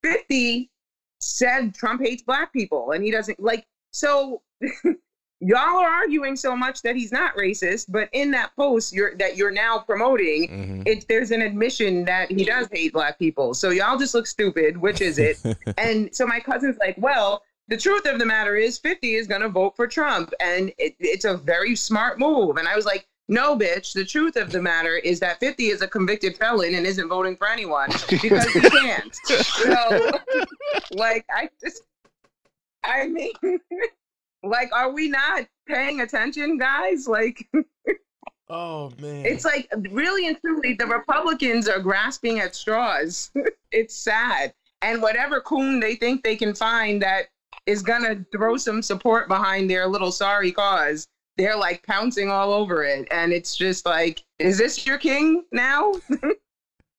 50 0.03 0.69
said 1.19 1.75
Trump 1.75 2.01
hates 2.01 2.23
black 2.23 2.51
people 2.51 2.91
and 2.91 3.03
he 3.03 3.11
doesn't 3.11 3.39
like, 3.39 3.65
so 3.91 4.41
y'all 5.39 5.79
are 5.79 5.89
arguing 5.89 6.35
so 6.35 6.55
much 6.55 6.81
that 6.81 6.95
he's 6.95 7.11
not 7.11 7.35
racist, 7.35 7.85
but 7.89 8.09
in 8.13 8.31
that 8.31 8.55
post 8.55 8.93
you're 8.93 9.15
that 9.17 9.37
you're 9.37 9.51
now 9.51 9.79
promoting, 9.79 10.49
mm-hmm. 10.49 10.81
it 10.85 11.05
there's 11.07 11.31
an 11.31 11.41
admission 11.41 12.05
that 12.05 12.31
he 12.31 12.45
does 12.45 12.67
hate 12.71 12.93
black 12.93 13.19
people. 13.19 13.53
So 13.53 13.69
y'all 13.69 13.97
just 13.97 14.13
look 14.13 14.27
stupid. 14.27 14.77
Which 14.77 15.01
is 15.01 15.19
it? 15.19 15.41
and 15.77 16.13
so 16.15 16.25
my 16.25 16.39
cousin's 16.39 16.77
like, 16.77 16.95
well, 16.97 17.43
the 17.67 17.77
truth 17.77 18.05
of 18.05 18.19
the 18.19 18.25
matter 18.25 18.55
is 18.55 18.77
50 18.77 19.15
is 19.15 19.27
going 19.27 19.41
to 19.41 19.49
vote 19.49 19.75
for 19.75 19.87
Trump. 19.87 20.33
And 20.39 20.71
it, 20.77 20.95
it's 20.99 21.25
a 21.25 21.37
very 21.37 21.75
smart 21.75 22.19
move. 22.19 22.57
And 22.57 22.67
I 22.67 22.75
was 22.75 22.85
like, 22.85 23.07
no, 23.27 23.57
bitch. 23.57 23.93
The 23.93 24.05
truth 24.05 24.35
of 24.35 24.51
the 24.51 24.61
matter 24.61 24.97
is 24.97 25.19
that 25.21 25.39
50 25.39 25.67
is 25.67 25.81
a 25.81 25.87
convicted 25.87 26.37
felon 26.37 26.75
and 26.75 26.85
isn't 26.85 27.07
voting 27.07 27.35
for 27.37 27.47
anyone 27.47 27.89
because 28.09 28.45
he 28.53 28.61
can't. 28.61 29.15
So, 29.25 30.11
like, 30.91 31.25
I 31.33 31.49
just, 31.63 31.81
I 32.83 33.07
mean, 33.07 33.31
like, 34.45 34.71
are 34.73 34.91
we 34.91 35.09
not 35.09 35.47
paying 35.67 36.01
attention, 36.01 36.57
guys? 36.57 37.07
Like, 37.07 37.47
oh 38.49 38.91
man, 38.99 39.25
it's 39.25 39.45
like 39.45 39.69
really 39.91 40.27
and 40.27 40.39
truly, 40.41 40.73
the 40.73 40.85
Republicans 40.85 41.67
are 41.67 41.79
grasping 41.79 42.39
at 42.39 42.55
straws. 42.55 43.31
it's 43.71 43.95
sad. 43.95 44.53
And 44.81 45.01
whatever 45.01 45.41
coon 45.41 45.79
they 45.79 45.95
think 45.95 46.23
they 46.23 46.35
can 46.35 46.53
find 46.53 47.01
that 47.01 47.27
is 47.65 47.81
gonna 47.81 48.23
throw 48.31 48.57
some 48.57 48.81
support 48.81 49.27
behind 49.27 49.69
their 49.69 49.87
little 49.87 50.11
sorry 50.11 50.51
cause, 50.51 51.07
they're 51.37 51.57
like 51.57 51.85
pouncing 51.85 52.29
all 52.29 52.53
over 52.53 52.83
it. 52.83 53.07
And 53.11 53.33
it's 53.33 53.55
just 53.55 53.85
like, 53.85 54.23
is 54.39 54.57
this 54.57 54.85
your 54.85 54.97
king 54.97 55.43
now? 55.51 55.93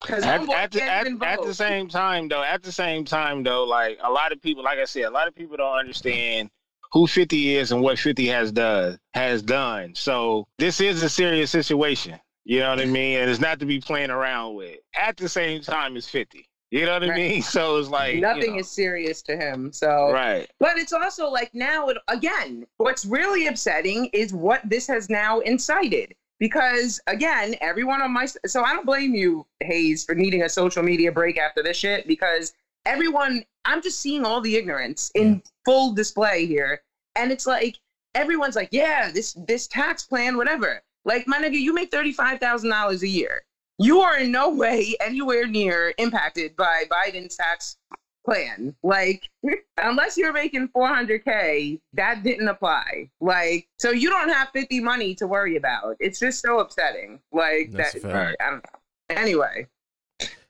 Because 0.02 0.24
At, 0.24 0.42
at, 0.52 0.70
the, 0.70 0.82
at, 0.82 1.06
at 1.22 1.42
the 1.42 1.54
same 1.54 1.88
time, 1.88 2.28
though, 2.28 2.42
at 2.42 2.62
the 2.62 2.70
same 2.70 3.04
time, 3.04 3.42
though, 3.42 3.64
like 3.64 3.98
a 4.02 4.10
lot 4.10 4.30
of 4.30 4.42
people, 4.42 4.62
like 4.62 4.78
I 4.78 4.84
said, 4.84 5.04
a 5.04 5.10
lot 5.10 5.26
of 5.26 5.34
people 5.34 5.56
don't 5.56 5.78
understand 5.78 6.50
who 6.92 7.06
50 7.06 7.56
is 7.56 7.72
and 7.72 7.82
what 7.82 7.98
50 7.98 8.26
has 8.28 8.52
done 8.52 8.98
has 9.14 9.42
done. 9.42 9.94
So 9.94 10.46
this 10.58 10.80
is 10.80 11.02
a 11.02 11.08
serious 11.08 11.50
situation. 11.50 12.18
You 12.44 12.60
know 12.60 12.70
what 12.70 12.80
I 12.80 12.84
mean? 12.84 13.18
And 13.18 13.28
it's 13.28 13.40
not 13.40 13.58
to 13.58 13.66
be 13.66 13.80
playing 13.80 14.10
around 14.10 14.54
with. 14.54 14.78
At 14.96 15.16
the 15.16 15.28
same 15.28 15.62
time, 15.62 15.96
it's 15.96 16.08
50. 16.08 16.48
You 16.70 16.86
know 16.86 16.94
what 16.94 17.10
I 17.10 17.14
mean? 17.14 17.42
So 17.56 17.76
it's 17.78 17.88
like 17.88 18.18
nothing 18.18 18.42
you 18.42 18.50
know, 18.52 18.58
is 18.58 18.70
serious 18.70 19.22
to 19.22 19.36
him. 19.36 19.72
So 19.72 20.12
right. 20.12 20.48
But 20.60 20.78
it's 20.78 20.92
also 20.92 21.28
like 21.28 21.50
now, 21.54 21.88
it, 21.88 21.96
again, 22.08 22.66
what's 22.76 23.04
really 23.04 23.46
upsetting 23.46 24.06
is 24.12 24.32
what 24.32 24.60
this 24.64 24.86
has 24.86 25.08
now 25.10 25.40
incited. 25.40 26.14
Because 26.38 27.00
again, 27.06 27.56
everyone 27.60 28.02
on 28.02 28.12
my 28.12 28.26
so 28.26 28.62
I 28.62 28.74
don't 28.74 28.86
blame 28.86 29.14
you, 29.14 29.46
Haize, 29.60 30.04
for 30.04 30.14
needing 30.14 30.42
a 30.42 30.48
social 30.48 30.82
media 30.82 31.10
break 31.10 31.38
after 31.38 31.62
this 31.62 31.76
shit. 31.76 32.06
Because 32.06 32.52
everyone, 32.86 33.44
I'm 33.64 33.82
just 33.82 34.00
seeing 34.00 34.24
all 34.24 34.40
the 34.40 34.56
ignorance 34.56 35.10
in 35.14 35.42
full 35.64 35.92
display 35.92 36.46
here, 36.46 36.82
and 37.16 37.30
it's 37.32 37.46
like 37.46 37.76
everyone's 38.14 38.56
like, 38.56 38.70
yeah, 38.72 39.10
this 39.12 39.34
this 39.46 39.66
tax 39.66 40.04
plan, 40.04 40.36
whatever. 40.36 40.82
Like 41.04 41.26
my 41.26 41.38
nigga, 41.38 41.58
you 41.58 41.74
make 41.74 41.90
thirty 41.90 42.12
five 42.12 42.40
thousand 42.40 42.70
dollars 42.70 43.02
a 43.02 43.08
year. 43.08 43.42
you 43.78 44.00
are 44.00 44.18
in 44.18 44.32
no 44.32 44.48
way 44.50 44.94
anywhere 45.00 45.46
near 45.46 45.92
impacted 45.98 46.56
by 46.56 46.84
Biden's 46.90 47.36
tax 47.36 47.76
plan. 48.24 48.74
Like, 48.82 49.28
unless 49.78 50.16
you're 50.16 50.32
making 50.32 50.68
400K, 50.68 51.80
that 51.94 52.22
didn't 52.22 52.48
apply. 52.48 53.10
Like, 53.20 53.68
so 53.78 53.90
you 53.90 54.10
don't 54.10 54.30
have 54.30 54.48
50 54.52 54.80
money 54.80 55.14
to 55.16 55.26
worry 55.26 55.56
about. 55.56 55.96
It's 56.00 56.18
just 56.18 56.40
so 56.42 56.58
upsetting. 56.58 57.20
Like, 57.32 57.70
That's 57.72 58.02
that. 58.02 58.36
I 58.40 58.50
don't 58.50 58.64
know. 58.64 58.80
Anyway, 59.10 59.68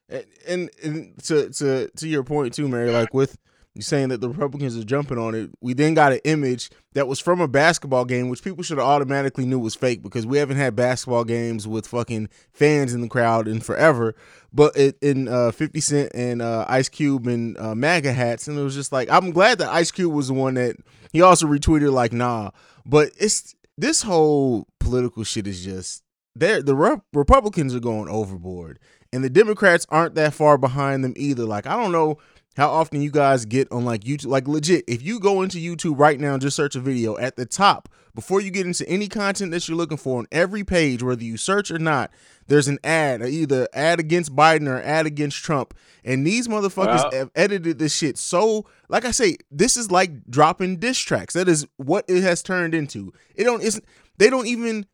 And, 0.08 0.70
and 0.82 1.22
to 1.24 1.50
to 1.50 1.88
to 1.88 2.08
your 2.08 2.22
point 2.22 2.54
too, 2.54 2.68
Mary, 2.68 2.90
like 2.90 3.12
with 3.12 3.36
you 3.74 3.82
saying 3.82 4.08
that 4.08 4.20
the 4.20 4.28
Republicans 4.28 4.76
are 4.76 4.84
jumping 4.84 5.18
on 5.18 5.34
it, 5.34 5.50
we 5.60 5.74
then 5.74 5.94
got 5.94 6.12
an 6.12 6.20
image 6.24 6.70
that 6.94 7.06
was 7.06 7.20
from 7.20 7.40
a 7.40 7.48
basketball 7.48 8.06
game, 8.06 8.30
which 8.30 8.42
people 8.42 8.64
should 8.64 8.78
have 8.78 8.86
automatically 8.86 9.44
knew 9.44 9.58
was 9.58 9.74
fake 9.74 10.02
because 10.02 10.24
we 10.24 10.38
haven't 10.38 10.56
had 10.56 10.74
basketball 10.74 11.24
games 11.24 11.68
with 11.68 11.86
fucking 11.86 12.28
fans 12.52 12.94
in 12.94 13.02
the 13.02 13.08
crowd 13.08 13.46
in 13.46 13.60
forever. 13.60 14.14
But 14.52 14.76
it 14.76 14.96
in 15.02 15.28
uh, 15.28 15.50
Fifty 15.50 15.80
Cent 15.80 16.12
and 16.14 16.40
uh, 16.40 16.64
Ice 16.68 16.88
Cube 16.88 17.26
and 17.26 17.58
uh, 17.58 17.74
MAGA 17.74 18.12
hats, 18.12 18.48
and 18.48 18.58
it 18.58 18.62
was 18.62 18.74
just 18.74 18.92
like 18.92 19.10
I'm 19.10 19.30
glad 19.32 19.58
that 19.58 19.68
Ice 19.68 19.90
Cube 19.90 20.12
was 20.12 20.28
the 20.28 20.34
one 20.34 20.54
that 20.54 20.76
he 21.12 21.20
also 21.20 21.46
retweeted 21.46 21.92
like 21.92 22.12
nah. 22.12 22.50
But 22.86 23.10
it's 23.18 23.54
this 23.76 24.02
whole 24.02 24.66
political 24.80 25.24
shit 25.24 25.46
is 25.46 25.62
just 25.62 26.02
there. 26.38 26.62
The 26.62 26.74
Re- 26.74 27.00
Republicans 27.12 27.74
are 27.74 27.80
going 27.80 28.08
overboard 28.08 28.78
and 29.12 29.22
the 29.24 29.30
Democrats 29.30 29.86
aren't 29.88 30.14
that 30.16 30.34
far 30.34 30.58
behind 30.58 31.04
them 31.04 31.14
either. 31.16 31.44
Like 31.44 31.66
I 31.66 31.76
don't 31.80 31.92
know 31.92 32.18
how 32.56 32.70
often 32.70 33.02
you 33.02 33.10
guys 33.10 33.44
get 33.44 33.70
on 33.70 33.84
like 33.84 34.02
YouTube, 34.04 34.26
like 34.26 34.48
legit. 34.48 34.84
If 34.88 35.02
you 35.02 35.20
go 35.20 35.42
into 35.42 35.58
YouTube 35.58 35.98
right 35.98 36.18
now 36.18 36.32
and 36.32 36.40
just 36.42 36.56
search 36.56 36.74
a 36.74 36.80
video 36.80 37.18
at 37.18 37.36
the 37.36 37.44
top 37.44 37.88
before 38.14 38.40
you 38.40 38.50
get 38.50 38.64
into 38.64 38.88
any 38.88 39.08
content 39.08 39.50
that 39.50 39.68
you're 39.68 39.76
looking 39.76 39.98
for 39.98 40.18
on 40.18 40.26
every 40.32 40.64
page, 40.64 41.02
whether 41.02 41.22
you 41.22 41.36
search 41.36 41.70
or 41.70 41.78
not, 41.78 42.10
there's 42.46 42.66
an 42.66 42.78
ad, 42.82 43.20
either 43.22 43.68
ad 43.74 44.00
against 44.00 44.34
Biden 44.34 44.68
or 44.68 44.80
ad 44.80 45.04
against 45.04 45.44
Trump. 45.44 45.74
And 46.02 46.26
these 46.26 46.48
motherfuckers 46.48 47.04
Wow. 47.04 47.10
have 47.12 47.30
edited 47.34 47.78
this 47.78 47.94
shit 47.94 48.16
so, 48.16 48.64
like 48.88 49.04
I 49.04 49.10
say, 49.10 49.36
this 49.50 49.76
is 49.76 49.90
like 49.90 50.12
dropping 50.30 50.78
diss 50.78 50.98
tracks. 50.98 51.34
That 51.34 51.48
is 51.48 51.66
what 51.76 52.06
it 52.08 52.22
has 52.22 52.42
turned 52.42 52.74
into. 52.74 53.12
It 53.34 53.44
don't. 53.44 53.62
It's 53.62 53.78
they 54.16 54.30
don't 54.30 54.46
even 54.46 54.86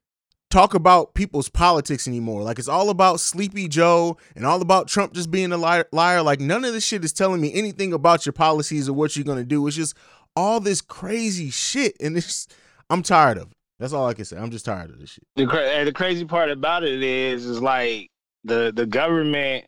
talk 0.52 0.74
about 0.74 1.14
people's 1.14 1.48
politics 1.48 2.06
anymore. 2.06 2.42
Like 2.42 2.58
it's 2.58 2.68
all 2.68 2.90
about 2.90 3.20
Sleepy 3.20 3.68
Joe 3.68 4.18
and 4.36 4.44
all 4.44 4.60
about 4.60 4.86
Trump 4.86 5.14
just 5.14 5.30
being 5.30 5.50
a 5.52 5.56
liar. 5.56 6.22
Like 6.22 6.40
none 6.40 6.64
of 6.64 6.72
this 6.72 6.84
shit 6.84 7.04
is 7.04 7.12
telling 7.12 7.40
me 7.40 7.52
anything 7.54 7.92
about 7.92 8.26
your 8.26 8.34
policies 8.34 8.88
or 8.88 8.92
what 8.92 9.16
you're 9.16 9.24
gonna 9.24 9.44
do. 9.44 9.66
It's 9.66 9.76
just 9.76 9.96
all 10.36 10.60
this 10.60 10.80
crazy 10.80 11.50
shit, 11.50 11.96
and 12.00 12.16
it's 12.16 12.46
I'm 12.90 13.02
tired 13.02 13.38
of 13.38 13.50
it. 13.50 13.56
That's 13.78 13.92
all 13.92 14.06
I 14.06 14.14
can 14.14 14.24
say. 14.24 14.36
I'm 14.36 14.50
just 14.50 14.64
tired 14.64 14.90
of 14.90 15.00
this 15.00 15.10
shit. 15.10 15.24
The 15.36 15.46
cra- 15.46 15.84
the 15.84 15.92
crazy 15.92 16.24
part 16.24 16.50
about 16.50 16.84
it 16.84 17.02
is, 17.02 17.46
is 17.46 17.60
like 17.60 18.10
the 18.44 18.72
the 18.74 18.86
government 18.86 19.64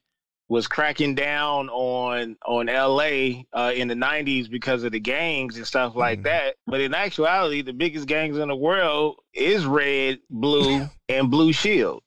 was 0.55 0.69
cracking 0.69 1.17
down 1.17 1.69
on 1.69 2.37
on 2.47 2.69
L.A. 2.69 3.45
Uh, 3.53 3.73
in 3.75 3.89
the 3.89 3.95
'90s 3.95 4.49
because 4.49 4.85
of 4.85 4.93
the 4.93 5.01
gangs 5.01 5.57
and 5.57 5.67
stuff 5.67 5.97
like 5.97 6.21
Mhm. 6.21 6.25
that. 6.25 6.55
But 6.67 6.81
in 6.81 6.95
actuality, 6.95 7.61
the 7.63 7.73
biggest 7.73 8.07
gangs 8.07 8.39
in 8.39 8.49
the 8.49 8.55
world 8.57 9.17
is 9.35 9.67
Red, 9.67 10.21
Blue, 10.31 10.89
and 11.09 11.31
Blue 11.31 11.53
Shield. 11.53 12.03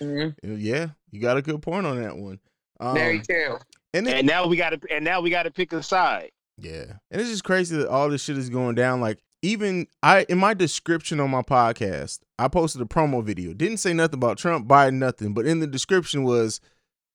Mhm. 0.00 0.34
Yeah, 0.42 0.90
you 1.10 1.20
got 1.20 1.36
a 1.36 1.42
good 1.42 1.60
point 1.60 1.86
on 1.86 2.00
that 2.00 2.16
one. 2.16 2.38
Um, 2.80 2.94
very 2.94 3.20
true. 3.20 3.58
and 3.92 4.06
then, 4.06 4.18
And 4.18 4.26
now 4.28 4.46
we 4.46 4.56
got 4.56 4.70
to 4.70 4.80
and 4.94 5.04
now 5.04 5.20
we 5.20 5.30
got 5.30 5.42
to 5.42 5.50
pick 5.50 5.72
a 5.72 5.82
side. 5.82 6.30
Yeah. 6.56 6.84
And 7.10 7.20
it's 7.20 7.30
just 7.30 7.42
crazy 7.44 7.76
that 7.76 7.88
all 7.88 8.08
this 8.08 8.22
shit 8.22 8.38
is 8.38 8.48
going 8.50 8.74
down. 8.76 9.00
Like, 9.00 9.18
even 9.42 9.88
I 10.02 10.24
in 10.28 10.38
my 10.38 10.54
description 10.54 11.18
on 11.18 11.30
my 11.30 11.42
podcast, 11.42 12.20
I 12.38 12.46
posted 12.48 12.80
a 12.80 12.84
promo 12.84 13.24
video. 13.24 13.52
Didn't 13.54 13.78
say 13.78 13.92
nothing 13.92 14.18
about 14.18 14.38
Trump, 14.38 14.68
Biden, 14.68 14.94
nothing. 14.94 15.34
But 15.34 15.46
in 15.46 15.58
the 15.60 15.66
description 15.66 16.22
was 16.22 16.60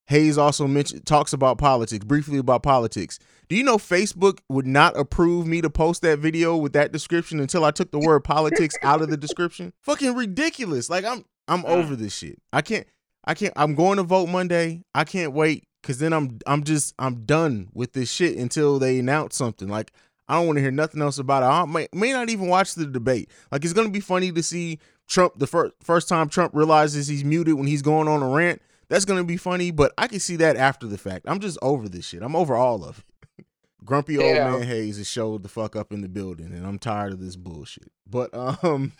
Haize 0.07 0.37
also 0.37 0.67
mentioned 0.67 1.05
talks 1.05 1.33
about 1.33 1.57
politics, 1.57 2.03
briefly 2.03 2.37
about 2.37 2.63
politics. 2.63 3.19
Do 3.47 3.55
you 3.55 3.63
know 3.63 3.77
Facebook 3.77 4.39
would 4.49 4.67
not 4.67 4.97
approve 4.97 5.47
me 5.47 5.61
to 5.61 5.69
post 5.69 6.01
that 6.01 6.19
video 6.19 6.57
with 6.57 6.73
that 6.73 6.91
description 6.91 7.39
until 7.39 7.63
I 7.63 7.71
took 7.71 7.91
the 7.91 7.99
word 7.99 8.23
politics 8.23 8.75
out 8.83 9.01
of 9.01 9.09
the 9.09 9.17
description? 9.17 9.73
Fucking 9.81 10.15
ridiculous. 10.15 10.89
Like 10.89 11.05
I'm 11.05 11.25
I'm 11.47 11.63
mm. 11.63 11.69
over 11.69 11.95
this 11.95 12.15
shit. 12.15 12.39
I 12.51 12.61
can't 12.61 12.87
I 13.23 13.33
can't 13.33 13.53
I'm 13.55 13.75
going 13.75 13.97
to 13.97 14.03
vote 14.03 14.27
Monday. 14.27 14.83
I 14.93 15.03
can't 15.05 15.33
wait 15.33 15.67
cuz 15.83 15.99
then 15.99 16.11
I'm 16.13 16.39
I'm 16.45 16.63
just 16.63 16.93
I'm 16.99 17.25
done 17.25 17.69
with 17.73 17.93
this 17.93 18.11
shit 18.11 18.37
until 18.37 18.79
they 18.79 18.99
announce 18.99 19.37
something. 19.37 19.69
Like 19.69 19.91
I 20.27 20.35
don't 20.35 20.47
want 20.47 20.57
to 20.57 20.61
hear 20.61 20.71
nothing 20.71 21.01
else 21.01 21.17
about 21.17 21.43
it. 21.43 21.47
I 21.47 21.65
may, 21.65 21.87
may 21.93 22.11
not 22.11 22.29
even 22.29 22.47
watch 22.47 22.75
the 22.75 22.85
debate. 22.85 23.29
Like 23.51 23.63
it's 23.63 23.73
going 23.73 23.87
to 23.87 23.93
be 23.93 23.99
funny 23.99 24.31
to 24.31 24.43
see 24.43 24.79
Trump 25.07 25.33
the 25.37 25.47
first 25.47 25.73
first 25.81 26.09
time 26.09 26.29
Trump 26.29 26.53
realizes 26.53 27.07
he's 27.07 27.23
muted 27.23 27.55
when 27.55 27.67
he's 27.67 27.81
going 27.81 28.07
on 28.07 28.23
a 28.23 28.29
rant. 28.29 28.61
That's 28.93 29.05
to 29.05 29.23
be 29.23 29.37
funny, 29.37 29.71
but 29.71 29.91
I 29.97 30.07
can 30.07 30.19
see 30.19 30.35
that 30.35 30.55
after 30.55 30.85
the 30.85 30.99
fact. 30.99 31.25
I'm 31.27 31.39
just 31.39 31.57
over 31.63 31.89
this 31.89 32.05
shit. 32.05 32.21
I'm 32.21 32.35
over 32.35 32.55
all 32.55 32.85
of 32.85 33.03
it. 33.39 33.45
Grumpy 33.83 34.19
old 34.19 34.27
Yeah. 34.35 34.51
man 34.51 34.61
Haize 34.61 34.97
has 34.97 35.09
showed 35.09 35.41
the 35.41 35.49
fuck 35.49 35.75
up 35.75 35.91
in 35.91 36.01
the 36.01 36.07
building, 36.07 36.53
and 36.53 36.63
I'm 36.63 36.77
tired 36.77 37.11
of 37.11 37.19
this 37.19 37.35
bullshit. 37.35 37.91
But 38.07 38.29
um, 38.63 38.91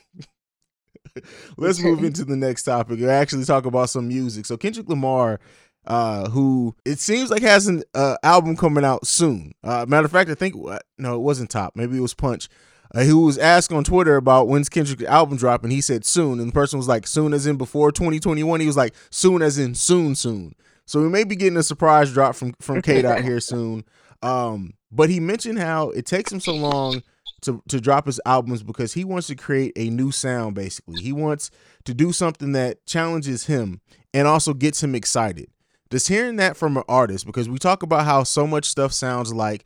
let's 1.58 1.80
move 1.80 2.04
into 2.04 2.26
the 2.26 2.36
next 2.36 2.64
topic 2.64 3.00
and 3.02 3.10
actually 3.12 3.46
talk 3.46 3.68
about 3.68 3.92
some 3.92 4.08
music. 4.08 4.48
So 4.48 4.58
Kendrick 4.58 4.90
Lamar, 4.90 5.40
uh, 5.86 6.28
who 6.32 6.76
it 6.86 6.98
seems 6.98 7.30
like 7.30 7.44
has 7.44 7.68
an 7.68 7.84
uh, 7.94 8.18
album 8.24 8.58
coming 8.58 8.84
out 8.84 9.06
soon. 9.06 9.52
Uh, 9.64 9.86
matter 9.88 10.06
of 10.06 10.12
fact, 10.12 10.32
I 10.32 10.36
think 10.36 10.56
uh, 10.68 10.80
no, 10.98 11.14
it 11.14 11.22
wasn't 11.22 11.52
Top. 11.52 11.76
Maybe 11.76 11.98
it 11.98 12.02
was 12.02 12.16
Punch. 12.16 12.50
Uh, 12.96 13.04
who 13.04 13.26
was 13.26 13.40
asked 13.40 13.72
on 13.72 13.84
Twitter 13.84 14.18
about 14.18 14.48
when's 14.48 14.70
Kendrick's 14.70 15.04
album 15.04 15.36
drop, 15.36 15.64
and 15.64 15.72
he 15.72 15.82
said 15.82 16.06
soon. 16.06 16.40
And 16.40 16.50
the 16.50 16.54
person 16.54 16.78
was 16.78 16.88
like, 16.88 17.08
soon 17.08 17.34
as 17.34 17.48
in 17.48 17.58
before 17.58 17.92
2021. 17.92 18.60
He 18.60 18.68
was 18.68 18.78
like, 18.78 18.94
soon 19.10 19.42
as 19.42 19.58
in 19.58 19.74
soon, 19.74 20.14
soon. 20.14 20.54
So 20.86 21.02
we 21.02 21.10
may 21.10 21.24
be 21.24 21.36
getting 21.36 21.58
a 21.58 21.64
surprise 21.64 22.14
drop 22.14 22.36
from 22.36 22.54
from 22.60 22.82
K 22.82 23.02
Dot 23.02 23.24
here 23.24 23.40
soon. 23.40 23.84
Um, 24.22 24.74
but 24.92 25.10
he 25.10 25.20
mentioned 25.20 25.60
how 25.60 25.90
it 25.90 26.06
takes 26.06 26.32
him 26.32 26.40
so 26.40 26.54
long 26.54 27.02
to 27.42 27.62
to 27.70 27.80
drop 27.82 28.06
his 28.06 28.22
albums 28.26 28.64
because 28.64 28.94
he 28.94 29.04
wants 29.04 29.28
to 29.28 29.36
create 29.36 29.74
a 29.76 29.90
new 29.90 30.12
sound. 30.12 30.56
Basically, 30.56 31.02
he 31.02 31.12
wants 31.12 31.52
to 31.86 31.94
do 31.94 32.12
something 32.12 32.52
that 32.54 32.86
challenges 32.86 33.46
him 33.46 33.82
and 34.14 34.28
also 34.28 34.54
gets 34.54 34.84
him 34.84 34.96
excited. 34.96 35.48
Just 35.90 36.08
hearing 36.08 36.38
that 36.38 36.58
from 36.58 36.78
an 36.78 36.84
artist 36.88 37.26
because 37.26 37.48
we 37.48 37.58
talk 37.58 37.84
about 37.84 38.06
how 38.06 38.24
so 38.24 38.48
much 38.48 38.66
stuff 38.66 38.94
sounds 38.94 39.34
like 39.34 39.64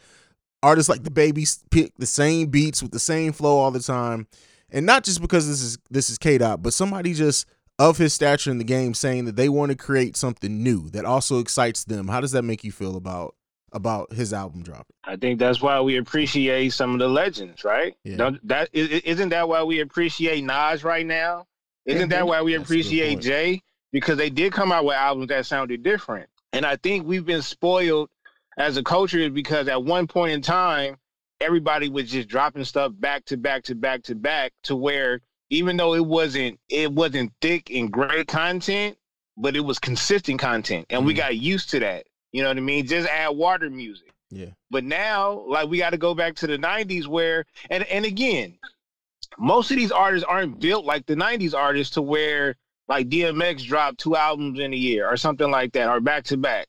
artists 0.64 0.90
like 0.90 1.04
the 1.04 1.12
babies 1.12 1.64
pick 1.72 1.94
the 1.98 2.06
same 2.06 2.48
beats 2.48 2.82
with 2.82 2.92
the 2.92 3.00
same 3.00 3.32
flow 3.34 3.58
all 3.58 3.72
the 3.72 3.80
time, 3.80 4.28
and 4.72 4.86
not 4.86 5.04
just 5.04 5.22
because 5.22 5.48
this 5.48 5.62
is 5.62 5.78
this 5.90 6.10
is 6.10 6.18
K 6.18 6.38
Dot, 6.38 6.62
but 6.62 6.74
somebody 6.74 7.14
just 7.14 7.48
of 7.80 7.98
his 7.98 8.14
stature 8.14 8.50
in 8.50 8.58
the 8.58 8.64
game 8.64 8.94
saying 8.96 9.26
that 9.26 9.36
they 9.36 9.50
want 9.50 9.72
to 9.72 9.78
create 9.78 10.18
something 10.18 10.64
new 10.64 10.90
that 10.90 11.06
also 11.06 11.40
excites 11.40 11.84
them. 11.86 12.08
How 12.08 12.20
does 12.22 12.32
that 12.32 12.44
make 12.44 12.64
you 12.64 12.72
feel 12.72 12.96
about 12.96 13.36
about 13.74 14.14
his 14.14 14.34
album 14.34 14.64
dropping? 14.64 14.96
I 15.04 15.16
think 15.18 15.40
that's 15.40 15.62
why 15.62 15.80
we 15.82 15.98
appreciate 15.98 16.74
some 16.74 16.94
of 16.94 17.00
the 17.00 17.08
legends, 17.08 17.64
right? 17.64 17.96
Yeah. 18.04 18.16
Don't, 18.18 18.48
that 18.48 18.70
isn't 18.74 19.30
that 19.30 19.48
why 19.48 19.62
we 19.64 19.82
appreciate 19.82 20.44
Nas 20.44 20.84
right 20.84 21.06
now? 21.06 21.46
Isn't 21.86 22.10
that 22.10 22.24
Mhm. 22.24 22.28
why 22.28 22.42
we 22.42 22.54
That's 22.56 22.64
appreciate. 22.68 23.20
Jay? 23.22 23.62
Because 23.92 24.18
they 24.18 24.30
did 24.30 24.52
come 24.54 24.72
out 24.72 24.84
with 24.86 24.96
albums 24.96 25.28
that 25.30 25.46
sounded 25.46 25.84
different. 25.84 26.30
And 26.54 26.66
I 26.66 26.76
think 26.78 27.06
we've 27.06 27.26
been 27.26 27.42
spoiled 27.42 28.10
as 28.58 28.78
a 28.78 28.84
culture 28.84 29.20
is 29.20 29.30
because 29.30 29.68
at 29.68 29.84
one 29.84 30.08
point 30.08 30.34
in 30.34 30.42
time, 30.42 30.98
everybody 31.40 31.90
was 31.90 32.10
just 32.10 32.28
dropping 32.28 32.64
stuff 32.64 32.92
back 32.96 33.24
to 33.26 33.38
back 33.38 33.64
to 33.64 33.76
back 33.76 34.04
to 34.04 34.16
back 34.16 34.52
to 34.64 34.76
where 34.76 35.22
even 35.50 35.78
though 35.78 35.94
it 35.94 36.06
wasn't 36.06 36.60
it 36.70 36.92
wasn't 36.92 37.32
thick 37.42 37.70
and 37.72 37.92
great 37.92 38.28
content, 38.28 38.98
but 39.38 39.56
it 39.56 39.60
was 39.62 39.80
consistent 39.80 40.40
content. 40.40 40.86
And 40.90 41.06
we 41.06 41.14
Mhm. 41.14 41.18
got 41.18 41.38
used 41.38 41.70
to 41.70 41.80
that. 41.80 42.08
You 42.32 42.42
know 42.44 42.50
what 42.50 42.58
I 42.58 42.62
mean? 42.62 42.86
Just 42.88 43.08
add 43.08 43.30
water 43.30 43.70
music. 43.70 44.12
Yeah. 44.30 44.50
But 44.70 44.84
now, 44.84 45.46
like 45.48 45.70
we 45.70 45.78
got 45.78 45.92
to 45.92 45.98
go 45.98 46.14
back 46.14 46.36
to 46.38 46.48
the 46.48 46.58
'90s, 46.58 47.08
where 47.08 47.46
and 47.70 47.84
and 47.86 48.04
again, 48.04 48.58
most 49.38 49.72
of 49.72 49.78
these 49.78 49.92
artists 49.92 50.26
aren't 50.28 50.60
built 50.60 50.84
like 50.86 51.06
the 51.06 51.16
'90s 51.16 51.54
artists, 51.54 51.94
to 51.94 52.02
where 52.02 52.56
like 52.90 53.08
DMX 53.10 53.64
dropped 53.66 54.00
two 54.00 54.16
albums 54.16 54.60
in 54.60 54.74
a 54.74 54.78
year 54.78 55.08
or 55.08 55.16
something 55.18 55.50
like 55.52 55.72
that, 55.74 55.88
or 55.88 56.00
back 56.02 56.24
to 56.26 56.38
back. 56.38 56.68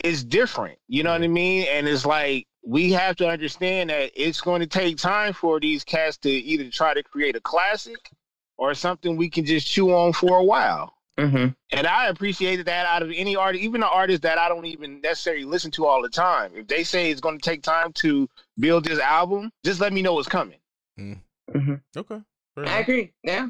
It's 0.00 0.22
different, 0.22 0.78
you 0.88 1.02
know 1.02 1.12
what 1.12 1.22
I 1.22 1.28
mean? 1.28 1.66
And 1.70 1.88
it's 1.88 2.04
like 2.04 2.46
we 2.66 2.92
have 2.92 3.16
to 3.16 3.28
understand 3.28 3.90
that 3.90 4.10
it's 4.14 4.40
going 4.40 4.60
to 4.60 4.66
take 4.66 4.96
time 4.96 5.32
for 5.32 5.60
these 5.60 5.84
cats 5.84 6.16
to 6.18 6.30
either 6.30 6.68
try 6.70 6.94
to 6.94 7.02
create 7.02 7.36
a 7.36 7.40
classic 7.40 8.10
or 8.56 8.74
something 8.74 9.16
we 9.16 9.28
can 9.28 9.44
just 9.44 9.66
chew 9.66 9.94
on 9.94 10.12
for 10.12 10.38
a 10.38 10.44
while. 10.44 10.94
Mm-hmm. 11.18 11.48
And 11.70 11.86
I 11.86 12.08
appreciated 12.08 12.66
that 12.66 12.86
out 12.86 13.02
of 13.02 13.12
any 13.14 13.36
artist, 13.36 13.62
even 13.62 13.82
the 13.82 13.88
artists 13.88 14.22
that 14.22 14.38
I 14.38 14.48
don't 14.48 14.66
even 14.66 15.00
necessarily 15.00 15.44
listen 15.44 15.70
to 15.72 15.86
all 15.86 16.02
the 16.02 16.08
time. 16.08 16.52
If 16.54 16.66
they 16.66 16.82
say 16.82 17.10
it's 17.10 17.20
going 17.20 17.38
to 17.38 17.44
take 17.44 17.62
time 17.62 17.92
to 17.94 18.28
build 18.58 18.84
this 18.84 18.98
album, 18.98 19.52
just 19.64 19.80
let 19.80 19.92
me 19.92 20.02
know 20.02 20.18
it's 20.18 20.28
coming. 20.28 20.58
Mm-hmm. 20.98 21.74
Okay. 21.96 22.20
I 22.56 22.78
agree. 22.80 23.12
Yeah, 23.22 23.48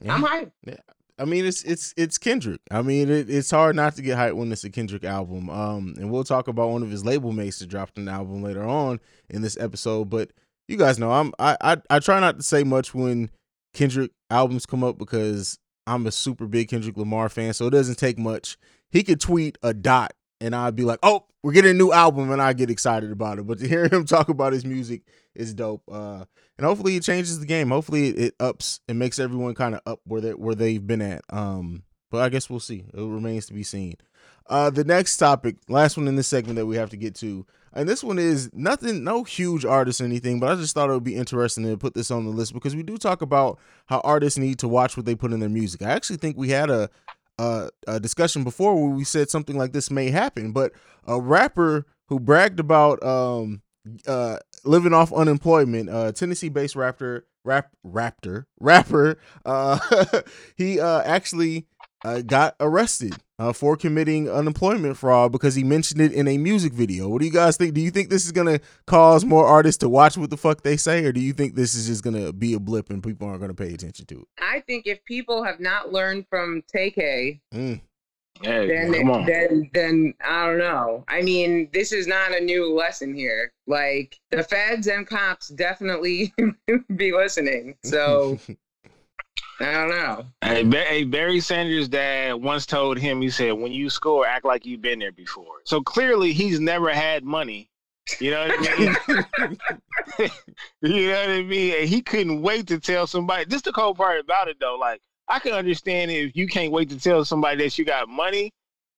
Yeah. 0.00 0.14
I'm 0.14 0.22
hyped. 0.22 0.52
I 1.20 1.26
mean, 1.26 1.44
it's 1.44 1.62
it's 1.64 1.92
it's 1.98 2.16
Kendrick. 2.16 2.62
I 2.70 2.80
mean, 2.80 3.10
it, 3.10 3.28
it's 3.28 3.50
hard 3.50 3.76
not 3.76 3.94
to 3.96 4.02
get 4.02 4.16
hyped 4.16 4.36
when 4.36 4.50
it's 4.50 4.64
a 4.64 4.70
Kendrick 4.70 5.04
album. 5.04 5.50
Um, 5.50 5.94
and 5.98 6.10
we'll 6.10 6.24
talk 6.24 6.48
about 6.48 6.70
one 6.70 6.82
of 6.82 6.90
his 6.90 7.04
label 7.04 7.32
mates 7.32 7.58
that 7.58 7.68
dropped 7.68 7.98
an 7.98 8.08
album 8.08 8.42
later 8.42 8.64
on 8.64 9.00
in 9.28 9.42
this 9.42 9.58
episode. 9.60 10.08
But 10.08 10.32
you 10.66 10.78
guys 10.78 10.98
know, 10.98 11.12
I'm 11.12 11.32
I 11.38 11.56
I, 11.60 11.76
I 11.90 11.98
try 11.98 12.20
not 12.20 12.38
to 12.38 12.42
say 12.42 12.64
much 12.64 12.94
when 12.94 13.30
Kendrick 13.74 14.12
albums 14.30 14.64
come 14.64 14.82
up 14.82 14.96
because 14.96 15.58
I'm 15.86 16.06
a 16.06 16.12
super 16.12 16.46
big 16.46 16.68
Kendrick 16.68 16.96
Lamar 16.96 17.28
fan. 17.28 17.52
So 17.52 17.66
it 17.66 17.70
doesn't 17.70 17.98
take 17.98 18.18
much. 18.18 18.56
he 18.90 19.02
could 19.02 19.20
tweet 19.20 19.58
a 19.62 19.74
dot 19.74 20.12
and 20.40 20.54
I'd 20.54 20.76
be 20.76 20.84
like, 20.84 20.98
"Oh, 21.02 21.26
we're 21.42 21.52
getting 21.52 21.72
a 21.72 21.74
new 21.74 21.92
album," 21.92 22.30
and 22.30 22.40
I 22.40 22.52
get 22.52 22.70
excited 22.70 23.10
about 23.12 23.38
it. 23.38 23.46
But 23.46 23.58
to 23.58 23.68
hear 23.68 23.88
him 23.92 24.04
talk 24.04 24.28
about 24.28 24.52
his 24.52 24.64
music 24.64 25.02
is 25.34 25.54
dope. 25.54 25.82
Uh, 25.90 26.24
and 26.58 26.66
hopefully 26.66 26.96
it 26.96 27.02
changes 27.02 27.38
the 27.40 27.46
game. 27.46 27.70
Hopefully 27.70 28.08
it, 28.08 28.34
ups 28.40 28.80
and 28.88 28.98
makes 28.98 29.18
everyone 29.18 29.54
kind 29.54 29.74
of 29.74 29.80
up 29.86 30.00
where 30.04 30.20
they 30.20 30.34
where 30.34 30.54
they've 30.54 30.86
been 30.86 31.02
at. 31.02 31.22
Um, 31.30 31.84
but 32.10 32.22
I 32.22 32.28
guess 32.28 32.50
we'll 32.50 32.60
see. 32.60 32.84
It 32.92 33.00
remains 33.00 33.46
to 33.46 33.54
be 33.54 33.62
seen. 33.62 33.94
Uh, 34.48 34.68
the 34.68 34.84
next 34.84 35.16
topic, 35.16 35.56
last 35.68 35.96
one 35.96 36.08
in 36.08 36.16
this 36.16 36.26
segment 36.26 36.56
that 36.56 36.66
we 36.66 36.76
have 36.76 36.90
to 36.90 36.96
get 36.96 37.14
to, 37.14 37.46
and 37.72 37.88
this 37.88 38.02
one 38.02 38.18
is 38.18 38.50
nothing, 38.52 39.04
no 39.04 39.22
huge 39.22 39.64
artist 39.64 40.00
or 40.00 40.04
anything, 40.04 40.40
but 40.40 40.50
I 40.50 40.56
just 40.56 40.74
thought 40.74 40.90
it 40.90 40.92
would 40.92 41.04
be 41.04 41.14
interesting 41.14 41.64
to 41.64 41.76
put 41.76 41.94
this 41.94 42.10
on 42.10 42.24
the 42.24 42.32
list 42.32 42.52
because 42.52 42.74
we 42.74 42.82
do 42.82 42.98
talk 42.98 43.22
about 43.22 43.60
how 43.86 44.00
artists 44.00 44.38
need 44.38 44.58
to 44.58 44.68
watch 44.68 44.96
what 44.96 45.06
they 45.06 45.14
put 45.14 45.32
in 45.32 45.38
their 45.38 45.48
music. 45.48 45.82
I 45.82 45.90
actually 45.90 46.16
think 46.16 46.36
we 46.36 46.48
had 46.48 46.68
a 46.68 46.90
a, 47.40 47.70
a 47.86 48.00
discussion 48.00 48.44
before 48.44 48.74
where 48.74 48.94
we 48.94 49.04
said 49.04 49.30
something 49.30 49.56
like 49.56 49.72
this 49.72 49.90
may 49.90 50.10
happen, 50.10 50.52
but 50.52 50.72
a 51.06 51.20
rapper 51.20 51.86
who 52.08 52.20
bragged 52.20 52.60
about 52.60 53.02
um 53.02 53.62
uh 54.06 54.36
living 54.64 54.92
off 54.92 55.12
unemployment, 55.12 55.88
uh 55.88 56.12
Tennessee-based 56.12 56.76
rapper 56.76 57.26
rap 57.42 57.70
raptor 57.86 58.44
rapper 58.60 59.16
uh 59.46 59.78
he 60.56 60.78
uh 60.78 61.00
actually 61.02 61.66
uh, 62.04 62.20
got 62.22 62.56
arrested 62.60 63.14
uh, 63.38 63.52
for 63.52 63.76
committing 63.76 64.28
unemployment 64.28 64.96
fraud 64.96 65.32
because 65.32 65.54
he 65.54 65.64
mentioned 65.64 66.00
it 66.00 66.12
in 66.12 66.28
a 66.28 66.38
music 66.38 66.72
video. 66.72 67.08
What 67.08 67.20
do 67.20 67.26
you 67.26 67.32
guys 67.32 67.56
think? 67.56 67.74
Do 67.74 67.80
you 67.80 67.90
think 67.90 68.10
this 68.10 68.26
is 68.26 68.32
gonna 68.32 68.60
cause 68.86 69.24
more 69.24 69.46
artists 69.46 69.78
to 69.78 69.88
watch 69.88 70.16
what 70.16 70.30
the 70.30 70.36
fuck 70.36 70.62
they 70.62 70.76
say, 70.76 71.04
or 71.04 71.12
do 71.12 71.20
you 71.20 71.32
think 71.32 71.54
this 71.54 71.74
is 71.74 71.86
just 71.86 72.02
gonna 72.02 72.32
be 72.32 72.54
a 72.54 72.60
blip 72.60 72.90
and 72.90 73.02
people 73.02 73.28
aren't 73.28 73.40
gonna 73.40 73.54
pay 73.54 73.72
attention 73.72 74.06
to 74.06 74.20
it? 74.20 74.28
I 74.40 74.60
think 74.60 74.86
if 74.86 75.04
people 75.04 75.42
have 75.44 75.60
not 75.60 75.92
learned 75.92 76.26
from 76.28 76.62
TK, 76.74 77.40
Mm. 77.54 77.80
Hey, 78.42 78.66
then 78.68 78.92
then 79.26 79.70
then 79.74 80.14
I 80.24 80.46
don't 80.46 80.58
know. 80.58 81.04
I 81.08 81.20
mean, 81.20 81.68
this 81.74 81.92
is 81.92 82.06
not 82.06 82.34
a 82.34 82.40
new 82.40 82.72
lesson 82.72 83.14
here. 83.14 83.52
Like 83.66 84.18
the 84.30 84.42
feds 84.42 84.86
and 84.86 85.06
cops 85.06 85.48
definitely 85.48 86.32
be 86.96 87.12
listening. 87.12 87.76
So 87.84 88.38
I 89.60 89.72
don't 89.72 89.90
know. 89.90 90.26
Hey, 90.42 90.64
hey, 90.64 91.04
Barry 91.04 91.40
Sanders' 91.40 91.88
dad 91.88 92.34
once 92.34 92.64
told 92.64 92.98
him, 92.98 93.20
he 93.20 93.28
said, 93.28 93.52
when 93.52 93.72
you 93.72 93.90
score, 93.90 94.26
act 94.26 94.46
like 94.46 94.64
you've 94.64 94.80
been 94.80 94.98
there 94.98 95.12
before. 95.12 95.60
So 95.64 95.82
clearly 95.82 96.32
he's 96.32 96.60
never 96.60 96.90
had 96.90 97.24
money. 97.24 97.68
You 98.18 98.30
know 98.30 98.48
what 98.48 98.56
I 98.58 98.78
mean? 98.78 98.96
you 100.80 101.08
know 101.08 101.20
what 101.20 101.30
I 101.30 101.42
mean? 101.42 101.74
And 101.78 101.88
he 101.88 102.00
couldn't 102.00 102.40
wait 102.40 102.66
to 102.68 102.80
tell 102.80 103.06
somebody. 103.06 103.44
This 103.44 103.62
the 103.62 103.72
cold 103.72 103.98
part 103.98 104.18
about 104.18 104.48
it 104.48 104.56
though. 104.58 104.76
Like, 104.80 105.00
I 105.28 105.38
can 105.38 105.52
understand 105.52 106.10
if 106.10 106.34
you 106.34 106.48
can't 106.48 106.72
wait 106.72 106.88
to 106.90 106.98
tell 106.98 107.24
somebody 107.24 107.62
that 107.62 107.78
you 107.78 107.84
got 107.84 108.08
money, 108.08 108.52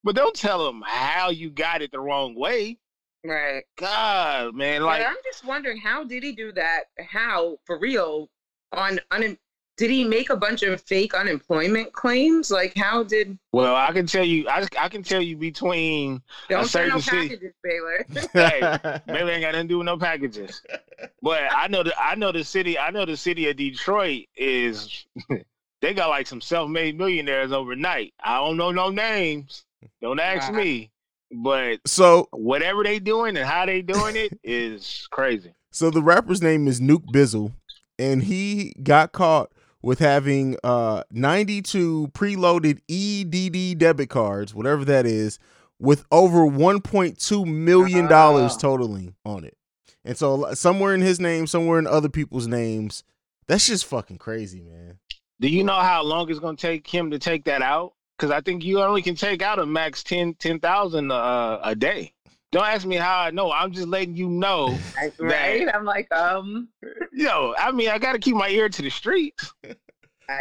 but 0.05 0.15
don't 0.15 0.35
tell 0.35 0.65
them 0.65 0.83
how 0.87 1.31
you 1.31 1.51
got 1.51 1.83
it 1.83 1.91
the 1.91 2.01
wrong 2.01 2.35
way. 2.35 2.79
Right. 3.25 3.65
God, 3.77 4.55
man, 4.55 4.81
But 4.81 4.87
like 4.87 5.07
I'm 5.07 5.17
just 5.25 5.45
wondering 5.45 5.79
how 5.79 6.05
did 6.05 6.23
he 6.23 6.33
do 6.33 6.53
that? 6.53 6.85
How 6.99 7.59
for 7.67 7.79
real 7.79 8.29
on 8.73 8.99
un 9.11 9.37
did 9.83 9.91
he 9.91 10.05
make 10.05 10.31
a 10.31 10.37
bunch 10.37 10.63
of 10.63 10.81
fake 10.83 11.13
unemployment 11.13 11.93
claims? 11.93 12.53
Like 12.53 12.73
how 12.77 13.03
did 13.03 13.37
well, 13.53 13.75
I 13.75 13.91
can 13.91 14.07
tell 14.07 14.23
you 14.25 14.49
I, 14.49 14.65
I 14.81 14.89
can 14.89 15.03
tell 15.03 15.21
you 15.21 15.37
between 15.37 16.23
don't 16.49 16.67
send 16.69 16.91
no 16.91 17.01
certain 17.01 17.29
city- 17.29 17.29
packages, 17.31 17.55
Baylor. 17.65 18.07
Maybe 19.09 19.31
ain't 19.33 19.43
got 19.43 19.53
nothing 19.53 19.53
to 19.53 19.65
do 19.65 19.79
with 19.79 19.87
no 19.87 19.97
packages. 19.99 20.63
But 21.21 21.43
I 21.51 21.67
know 21.67 21.83
the 21.83 21.93
I 22.01 22.15
know 22.15 22.31
the 22.31 22.45
city 22.45 22.79
I 22.79 22.93
know 22.93 23.05
the 23.05 23.17
city 23.17 23.49
of 23.51 23.57
Detroit 23.57 24.27
is 24.37 25.05
they 25.81 25.95
got 25.95 26.11
like 26.11 26.29
some 26.29 26.41
self 26.41 26.71
made 26.71 26.97
millionaires 26.97 27.51
overnight. 27.51 28.15
I 28.23 28.37
don't 28.37 28.57
know 28.57 28.71
no 28.71 28.91
names. 28.91 29.65
Don't 30.01 30.21
ask 30.21 30.53
Wow. 30.53 30.59
me. 30.59 30.93
But 31.35 31.81
so 31.87 32.29
whatever 32.31 32.85
they 32.85 33.01
doing 33.01 33.37
and 33.37 33.45
how 33.49 33.67
they 33.67 33.83
doing 33.83 34.15
it 34.15 34.39
is 34.45 35.09
crazy. 35.11 35.53
So 35.73 35.91
the 35.91 36.03
rapper's 36.03 36.41
name 36.41 36.69
is 36.69 36.81
Nuke 36.81 37.07
Bizzle, 37.13 37.53
and 37.99 38.23
he 38.23 38.75
got 38.83 39.13
caught 39.13 39.51
with 39.83 39.99
having 39.99 40.57
uh 40.65 41.03
92 41.11 42.11
preloaded 42.15 42.81
EDD 42.89 43.79
debit 43.79 44.09
cards, 44.11 44.55
whatever 44.55 44.85
that 44.85 45.07
is, 45.07 45.39
with 45.79 46.05
over 46.13 46.41
1.2 46.47 47.47
million 47.47 48.07
dollars 48.07 48.53
Ah. 48.55 48.59
totaling 48.59 49.15
on 49.25 49.45
it. 49.45 49.57
And 50.05 50.17
so 50.17 50.53
somewhere 50.55 50.95
in 50.95 51.01
his 51.01 51.21
name, 51.21 51.47
somewhere 51.47 51.79
in 51.79 51.87
other 51.87 52.09
people's 52.09 52.47
names, 52.47 53.05
that's 53.47 53.67
just 53.67 53.85
fucking 53.87 54.19
crazy, 54.19 54.61
man. 54.61 54.99
Do 55.41 55.49
you 55.49 55.65
know 55.65 55.81
how 55.81 56.03
long 56.05 56.31
it's 56.31 56.39
gonna 56.39 56.57
take 56.57 56.87
him 56.87 57.11
to 57.11 57.19
take 57.19 57.45
that 57.45 57.63
out? 57.63 57.95
Because 58.17 58.31
I 58.31 58.41
think 58.41 58.65
you 58.65 58.81
only 58.81 59.03
can 59.03 59.17
take 59.17 59.43
out 59.43 59.59
a 59.59 59.67
max 59.67 60.03
10 60.05 60.35
10,000 60.35 61.11
uh, 61.11 61.59
a 61.65 61.75
day. 61.75 62.13
Don't 62.53 62.67
ask 62.67 62.87
me 62.87 62.97
how 62.97 63.21
I 63.21 63.31
know. 63.31 63.51
I'm 63.51 63.73
just 63.73 63.89
letting 63.89 64.15
you 64.15 64.29
know. 64.29 64.79
right? 65.19 65.75
I'm 65.75 65.85
like, 65.87 66.13
um 66.13 66.69
Yo, 67.13 67.55
I 67.59 67.73
mean, 67.73 67.89
I 67.89 67.99
got 67.99 68.13
to 68.13 68.19
keep 68.19 68.37
my 68.37 68.49
ear 68.49 68.69
to 68.69 68.83
the 68.83 68.91
streets. 68.91 69.53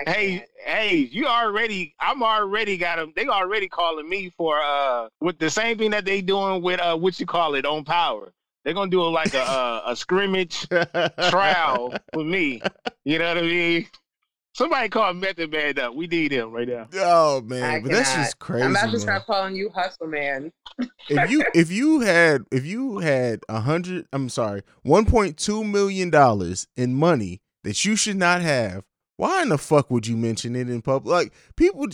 Hey, 0.05 0.45
hey, 0.63 0.95
you 0.95 1.25
already, 1.25 1.95
I'm 1.99 2.21
already 2.21 2.77
got 2.77 2.97
them. 2.97 3.13
They 3.15 3.27
already 3.27 3.67
calling 3.67 4.07
me 4.07 4.29
for, 4.37 4.59
uh, 4.61 5.07
with 5.19 5.37
the 5.39 5.49
same 5.49 5.77
thing 5.77 5.91
that 5.91 6.05
they 6.05 6.21
doing 6.21 6.61
with, 6.61 6.79
uh, 6.79 6.97
what 6.97 7.19
you 7.19 7.25
call 7.25 7.55
it 7.55 7.65
on 7.65 7.83
power. 7.83 8.31
They're 8.63 8.73
going 8.73 8.91
to 8.91 8.95
do 8.95 9.03
like 9.09 9.33
a, 9.33 9.39
a, 9.39 9.83
a 9.87 9.95
scrimmage 9.95 10.67
trial 11.29 11.93
with 12.15 12.27
me. 12.27 12.61
You 13.03 13.19
know 13.19 13.27
what 13.29 13.37
I 13.39 13.41
mean? 13.41 13.87
Somebody 14.53 14.89
call 14.89 15.13
Method 15.13 15.51
Man 15.51 15.79
up. 15.79 15.95
We 15.95 16.07
need 16.07 16.31
him 16.31 16.51
right 16.51 16.67
now. 16.67 16.87
Oh 16.95 17.37
I 17.37 17.41
man, 17.41 17.83
but 17.83 17.91
that's 17.91 18.13
just 18.13 18.39
crazy. 18.39 18.65
I'm 18.65 18.71
about 18.71 18.87
to 18.87 18.91
man. 18.91 18.99
start 18.99 19.25
calling 19.25 19.55
you 19.55 19.69
hustle 19.69 20.07
man. 20.07 20.51
if 21.09 21.31
you 21.31 21.43
if 21.55 21.71
you 21.71 22.01
had 22.01 22.43
if 22.51 22.65
you 22.65 22.99
had 22.99 23.41
a 23.49 23.59
hundred 23.61 24.05
i'm 24.13 24.29
sorry 24.29 24.61
1.2 24.85 25.69
million 25.69 26.09
dollars 26.09 26.67
in 26.75 26.93
money 26.95 27.41
that 27.63 27.83
you 27.85 27.95
should 27.95 28.15
not 28.15 28.41
have 28.41 28.83
why 29.17 29.41
in 29.41 29.49
the 29.49 29.57
fuck 29.57 29.91
would 29.91 30.07
you 30.07 30.15
mention 30.17 30.55
it 30.55 30.69
in 30.69 30.81
public 30.81 31.11
like 31.11 31.33
people 31.55 31.87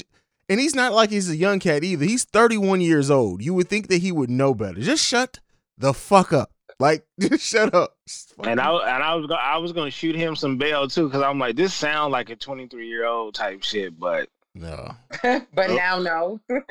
and 0.48 0.60
he's 0.60 0.76
not 0.76 0.94
like 0.94 1.10
he's 1.10 1.30
a 1.30 1.36
young 1.36 1.60
cat 1.60 1.84
either 1.84 2.06
he's 2.06 2.24
31 2.24 2.82
years 2.82 3.10
old 3.10 3.42
you 3.44 3.54
would 3.54 3.68
think 3.68 3.88
that 3.88 4.02
he 4.02 4.12
would 4.12 4.30
know 4.30 4.54
better 4.54 4.80
just 4.80 5.04
shut 5.04 5.40
the 5.78 5.94
fuck 5.94 6.32
up 6.32 6.52
like 6.80 7.06
just 7.20 7.44
shut 7.50 7.74
up 7.74 7.96
And 8.44 8.60
I 8.60 8.72
and 8.72 9.04
I 9.04 9.16
was 9.16 9.28
go- 9.28 9.34
I 9.36 9.58
was 9.58 9.72
gonna 9.74 9.92
shoot 9.92 10.16
him 10.16 10.36
some 10.36 10.58
bail 10.58 10.88
too 10.88 11.08
because 11.08 11.22
I'm 11.24 11.40
like 11.40 11.56
this 11.56 11.74
sound 11.74 12.12
like 12.12 12.30
a 12.30 12.36
23 12.36 12.88
year 12.88 13.06
old 13.06 13.34
type 13.36 13.64
shit, 13.64 14.00
but 14.00 14.30
no 14.56 14.92
but 15.24 15.70
now 15.72 16.00
no. 16.00 16.40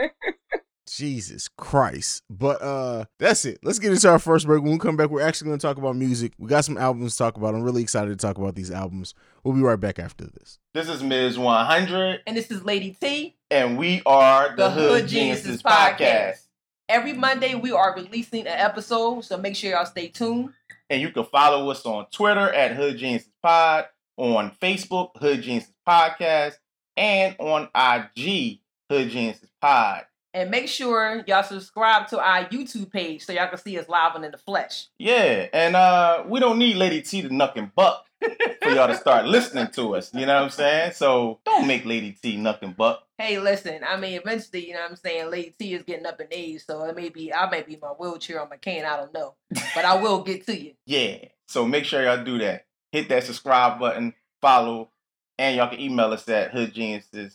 Jesus 0.89 1.49
Christ. 1.49 2.23
But 2.31 2.63
uh 2.63 3.07
that's 3.19 3.45
it. 3.45 3.59
Let's 3.65 3.81
get 3.81 3.93
into 3.93 4.09
our 4.09 4.21
first 4.21 4.47
break. 4.47 4.63
When 4.63 4.73
we 4.73 4.79
come 4.79 4.97
back, 4.97 5.11
we're 5.11 5.21
actually 5.21 5.47
gonna 5.49 5.59
talk 5.59 5.79
about 5.79 5.97
music. 5.97 6.33
We 6.39 6.49
got 6.49 6.65
some 6.65 6.79
albums 6.79 7.13
to 7.13 7.19
talk 7.19 7.37
about. 7.37 7.55
I'm 7.55 7.63
really 7.63 7.83
excited 7.83 8.11
to 8.11 8.17
talk 8.27 8.39
about 8.39 8.55
these 8.55 8.71
albums. 8.71 9.13
We'll 9.43 9.55
be 9.55 9.63
right 9.63 9.81
back 9.81 9.99
after 9.99 10.27
this. 10.27 10.59
This 10.75 10.89
is 10.89 11.03
Ms. 11.03 11.39
100, 11.39 12.21
And 12.27 12.37
this 12.37 12.51
is 12.53 12.65
Lady 12.65 12.97
T, 13.01 13.37
and 13.51 13.77
we 13.77 14.03
are 14.07 14.51
the, 14.51 14.57
the 14.57 14.71
Hood, 14.71 15.09
Geniuses 15.09 15.63
Podcast. 15.63 16.46
Every 16.89 17.13
Monday 17.13 17.57
we 17.57 17.73
are 17.73 17.97
releasing 17.97 18.43
an 18.43 18.47
episode, 18.47 19.25
so 19.25 19.37
make 19.37 19.57
sure 19.57 19.73
y'all 19.73 19.87
stay 19.87 20.07
tuned. 20.07 20.51
And 20.89 21.03
you 21.03 21.11
can 21.11 21.25
follow 21.25 21.69
us 21.69 21.85
on 21.85 22.07
Twitter 22.13 22.53
at 22.53 22.77
Hood 22.77 23.25
Pod, 23.43 23.87
on 24.17 24.53
Facebook, 24.63 25.11
Hood 25.17 25.43
Podcast, 25.87 26.55
and 26.97 27.35
on 27.41 27.69
IG, 27.75 28.61
Hood 28.89 29.37
Pod. 29.61 30.05
And 30.37 30.51
make 30.51 30.69
sure 30.69 31.25
y'all 31.27 31.43
subscribe 31.43 32.09
to 32.09 32.21
our 32.21 32.45
YouTube 32.45 32.93
page 32.93 33.25
so 33.25 33.33
y'all 33.33 33.49
can 33.49 33.57
see 33.57 33.79
us 33.79 33.89
live 33.89 34.15
and 34.17 34.23
in 34.23 34.33
the 34.33 34.37
flesh. 34.37 34.89
Yeah, 34.99 35.47
and 35.51 35.75
uh, 35.75 36.25
we 36.29 36.41
don't 36.41 36.59
need 36.59 36.77
Lady 36.77 37.01
T 37.01 37.23
to 37.23 37.31
nuck 37.31 37.53
and 37.57 37.75
buck 37.75 38.05
for 38.21 38.69
y'all 38.69 38.87
to 38.87 38.97
start 38.97 39.25
listening 39.25 39.69
to 39.69 39.97
us. 39.97 40.13
You 40.13 40.27
know 40.27 40.35
what 40.35 40.43
I'm 40.43 40.51
saying? 40.51 40.93
So 40.93 41.41
don't 41.47 41.67
make 41.67 41.87
Lady 41.87 42.15
T 42.23 42.35
and 42.37 42.77
buck. 42.77 43.05
Hey, 43.17 43.39
listen, 43.39 43.81
I 43.83 43.97
mean, 43.97 44.21
eventually, 44.21 44.67
you 44.67 44.75
know 44.75 44.81
what 44.81 44.91
I'm 44.91 44.97
saying, 44.97 45.31
Lady 45.31 45.55
T 45.59 45.73
is 45.73 45.85
getting 45.85 46.05
up 46.05 46.21
in 46.21 46.27
age, 46.31 46.67
so 46.67 46.85
it 46.85 46.95
may 46.95 47.09
be, 47.09 47.33
I 47.33 47.49
may 47.49 47.63
be 47.63 47.79
my 47.81 47.89
wheelchair 47.89 48.43
on 48.43 48.51
my 48.51 48.59
cane, 48.59 48.85
I 48.85 48.99
don't 48.99 49.15
know. 49.15 49.37
But 49.75 49.87
I 49.87 49.99
will 50.03 50.23
get 50.23 50.45
to 50.47 50.55
you. 50.55 50.75
Yeah. 50.85 51.17
So 51.49 51.65
make 51.65 51.87
sure 51.87 52.03
y'all 52.03 52.23
do 52.23 52.37
that. 52.41 52.67
Hit 52.93 53.09
that 53.09 53.25
subscribe 53.25 53.81
button, 53.81 54.13
follow, 54.43 54.91
and 55.39 55.57
y'all 55.57 55.71
can 55.71 55.81
email 55.81 56.13
us 56.13 56.29
at 56.29 56.53
hoodgeniuspod 56.53 57.31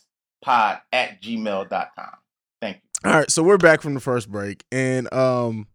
at 0.93 1.19
gmail.com. 1.19 2.20
All 3.03 3.11
right, 3.11 3.31
so 3.31 3.41
we're 3.41 3.57
back 3.57 3.81
from 3.81 3.95
the 3.95 3.99
first 3.99 4.29
break, 4.29 4.63
and 4.71 5.11
um, 5.11 5.65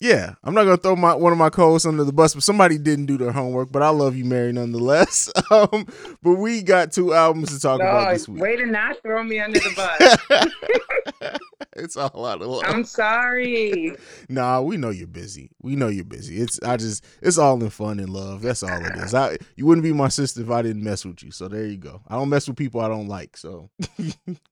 yeah, 0.00 0.34
I'm 0.44 0.54
not 0.54 0.64
gonna 0.64 0.76
throw 0.76 0.94
my 0.94 1.14
one 1.14 1.32
of 1.32 1.38
my 1.38 1.48
co-hosts 1.48 1.86
under 1.86 2.04
the 2.04 2.12
bus, 2.12 2.34
but 2.34 2.42
somebody 2.42 2.76
didn't 2.76 3.06
do 3.06 3.16
their 3.16 3.32
homework. 3.32 3.72
But 3.72 3.82
I 3.82 3.88
love 3.88 4.14
you, 4.14 4.24
Mary, 4.24 4.52
nonetheless. 4.52 5.32
Um, 5.48 5.86
but 6.24 6.34
we 6.34 6.60
got 6.60 6.90
two 6.90 7.14
albums 7.14 7.54
to 7.54 7.60
talk 7.60 7.80
about 7.80 8.12
this 8.12 8.28
week. 8.28 8.42
way 8.42 8.56
to 8.56 8.66
not 8.66 9.00
throw 9.00 9.22
me 9.22 9.38
under 9.38 9.60
the 9.60 9.72
bus. 9.76 11.38
it's 11.76 11.96
all 11.96 12.26
out 12.26 12.42
of 12.42 12.48
love. 12.48 12.64
I'm 12.66 12.82
sorry. 12.82 13.92
Nah, 14.28 14.60
we 14.60 14.76
know 14.76 14.90
you're 14.90 15.06
busy. 15.06 15.50
We 15.62 15.76
know 15.76 15.86
you're 15.86 16.04
busy. 16.04 16.38
It's 16.40 16.60
I 16.64 16.76
just 16.76 17.04
it's 17.22 17.38
all 17.38 17.62
in 17.62 17.70
fun 17.70 18.00
and 18.00 18.10
love. 18.10 18.42
That's 18.42 18.64
all 18.64 18.84
it 18.84 18.96
is. 18.96 19.14
I 19.14 19.36
you 19.54 19.66
wouldn't 19.66 19.84
be 19.84 19.92
my 19.92 20.08
sister 20.08 20.42
if 20.42 20.50
I 20.50 20.62
didn't 20.62 20.82
mess 20.82 21.04
with 21.04 21.22
you. 21.22 21.30
So 21.30 21.46
there 21.46 21.64
you 21.64 21.76
go. 21.76 22.02
I 22.08 22.16
don't 22.16 22.28
mess 22.28 22.48
with 22.48 22.56
people 22.56 22.80
I 22.80 22.88
don't 22.88 23.06
like. 23.06 23.36
So 23.36 23.70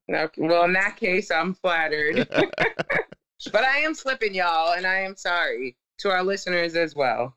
No, 0.07 0.29
well, 0.37 0.63
in 0.63 0.73
that 0.73 0.95
case, 0.95 1.29
I'm 1.29 1.53
flattered. 1.55 2.25
But 3.51 3.63
I 3.63 3.79
am 3.79 3.93
slipping, 3.93 4.33
y'all, 4.33 4.73
and 4.73 4.85
I 4.85 4.99
am 5.01 5.15
sorry 5.15 5.75
to 5.99 6.09
our 6.09 6.23
listeners 6.23 6.75
as 6.75 6.95
well. 6.95 7.35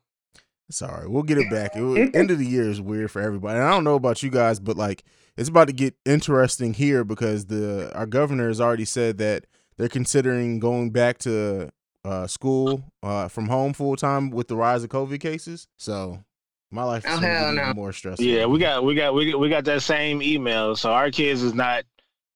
Sorry, 0.71 0.91
all 0.93 0.99
right. 1.01 1.09
We'll 1.09 1.23
get 1.23 1.37
it 1.39 1.49
back. 1.49 1.71
It, 1.75 2.11
end 2.15 2.29
of 2.31 2.37
the 2.37 2.45
year 2.45 2.69
is 2.69 2.79
weird 2.79 3.09
for 3.11 3.21
everybody. 3.21 3.57
And 3.57 3.67
I 3.67 3.71
don't 3.71 3.83
know 3.83 3.95
about 3.95 4.21
you 4.21 4.29
guys, 4.29 4.59
but 4.59 4.77
like 4.77 5.03
it's 5.37 5.49
about 5.49 5.67
to 5.67 5.73
get 5.73 5.95
interesting 6.05 6.73
here 6.73 7.03
because 7.03 7.45
the 7.47 7.91
our 7.95 8.05
governor 8.05 8.47
has 8.47 8.61
already 8.61 8.85
said 8.85 9.17
that 9.17 9.45
they're 9.77 9.89
considering 9.89 10.59
going 10.59 10.91
back 10.91 11.17
to 11.19 11.69
uh, 12.05 12.27
school 12.27 12.83
uh, 13.01 13.27
from 13.27 13.47
home 13.47 13.73
full 13.73 13.95
time 13.95 14.29
with 14.29 14.47
the 14.47 14.55
rise 14.55 14.83
of 14.83 14.89
COVID 14.89 15.19
cases. 15.19 15.67
So 15.77 16.23
my 16.71 16.83
life 16.83 17.03
is 17.05 17.11
Oh, 17.13 17.17
hell 17.19 17.51
no. 17.53 17.73
more 17.73 17.91
stressful. 17.91 18.23
Yeah, 18.25 18.45
we 18.45 18.59
got 18.59 18.83
we 18.83 18.93
got 18.93 19.13
we 19.15 19.31
got, 19.31 19.39
we 19.39 19.49
got 19.49 19.65
that 19.65 19.81
same 19.81 20.21
email. 20.21 20.75
So 20.75 20.91
our 20.91 21.09
kids 21.09 21.41
is 21.41 21.53
not 21.55 21.83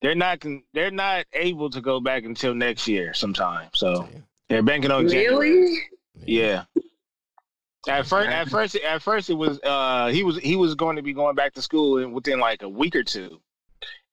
they're 0.04 0.13
not 0.13 0.42
con- 0.42 0.62
they're 0.74 0.92
not 0.92 1.26
able 1.34 1.72
to 1.72 1.82
go 1.82 2.00
back 2.00 2.26
until 2.26 2.54
next 2.54 2.88
year 2.88 3.16
sometime. 3.16 3.70
So 3.74 4.08
they're 4.50 4.62
banking 4.62 4.92
on 4.92 5.08
January. 5.08 5.50
Really? 5.50 5.80
Yeah. 6.28 6.66
At 7.88 8.06
first, 8.06 8.30
at 8.30 8.50
first, 8.50 8.76
at 8.76 9.02
first, 9.02 9.30
it 9.30 9.34
was 9.34 9.60
uh 9.63 10.08
he 10.10 10.24
was 10.24 10.38
he 10.38 10.56
was 10.56 10.76
going 10.76 10.96
to 10.98 11.02
be 11.02 11.13
going 11.13 11.36
back 11.36 11.54
to 11.54 11.62
school 11.62 11.98
in, 11.98 12.13
within 12.13 12.39
like 12.39 12.62
a 12.62 12.70
week 12.70 12.96
or 12.96 13.04
two, 13.04 13.42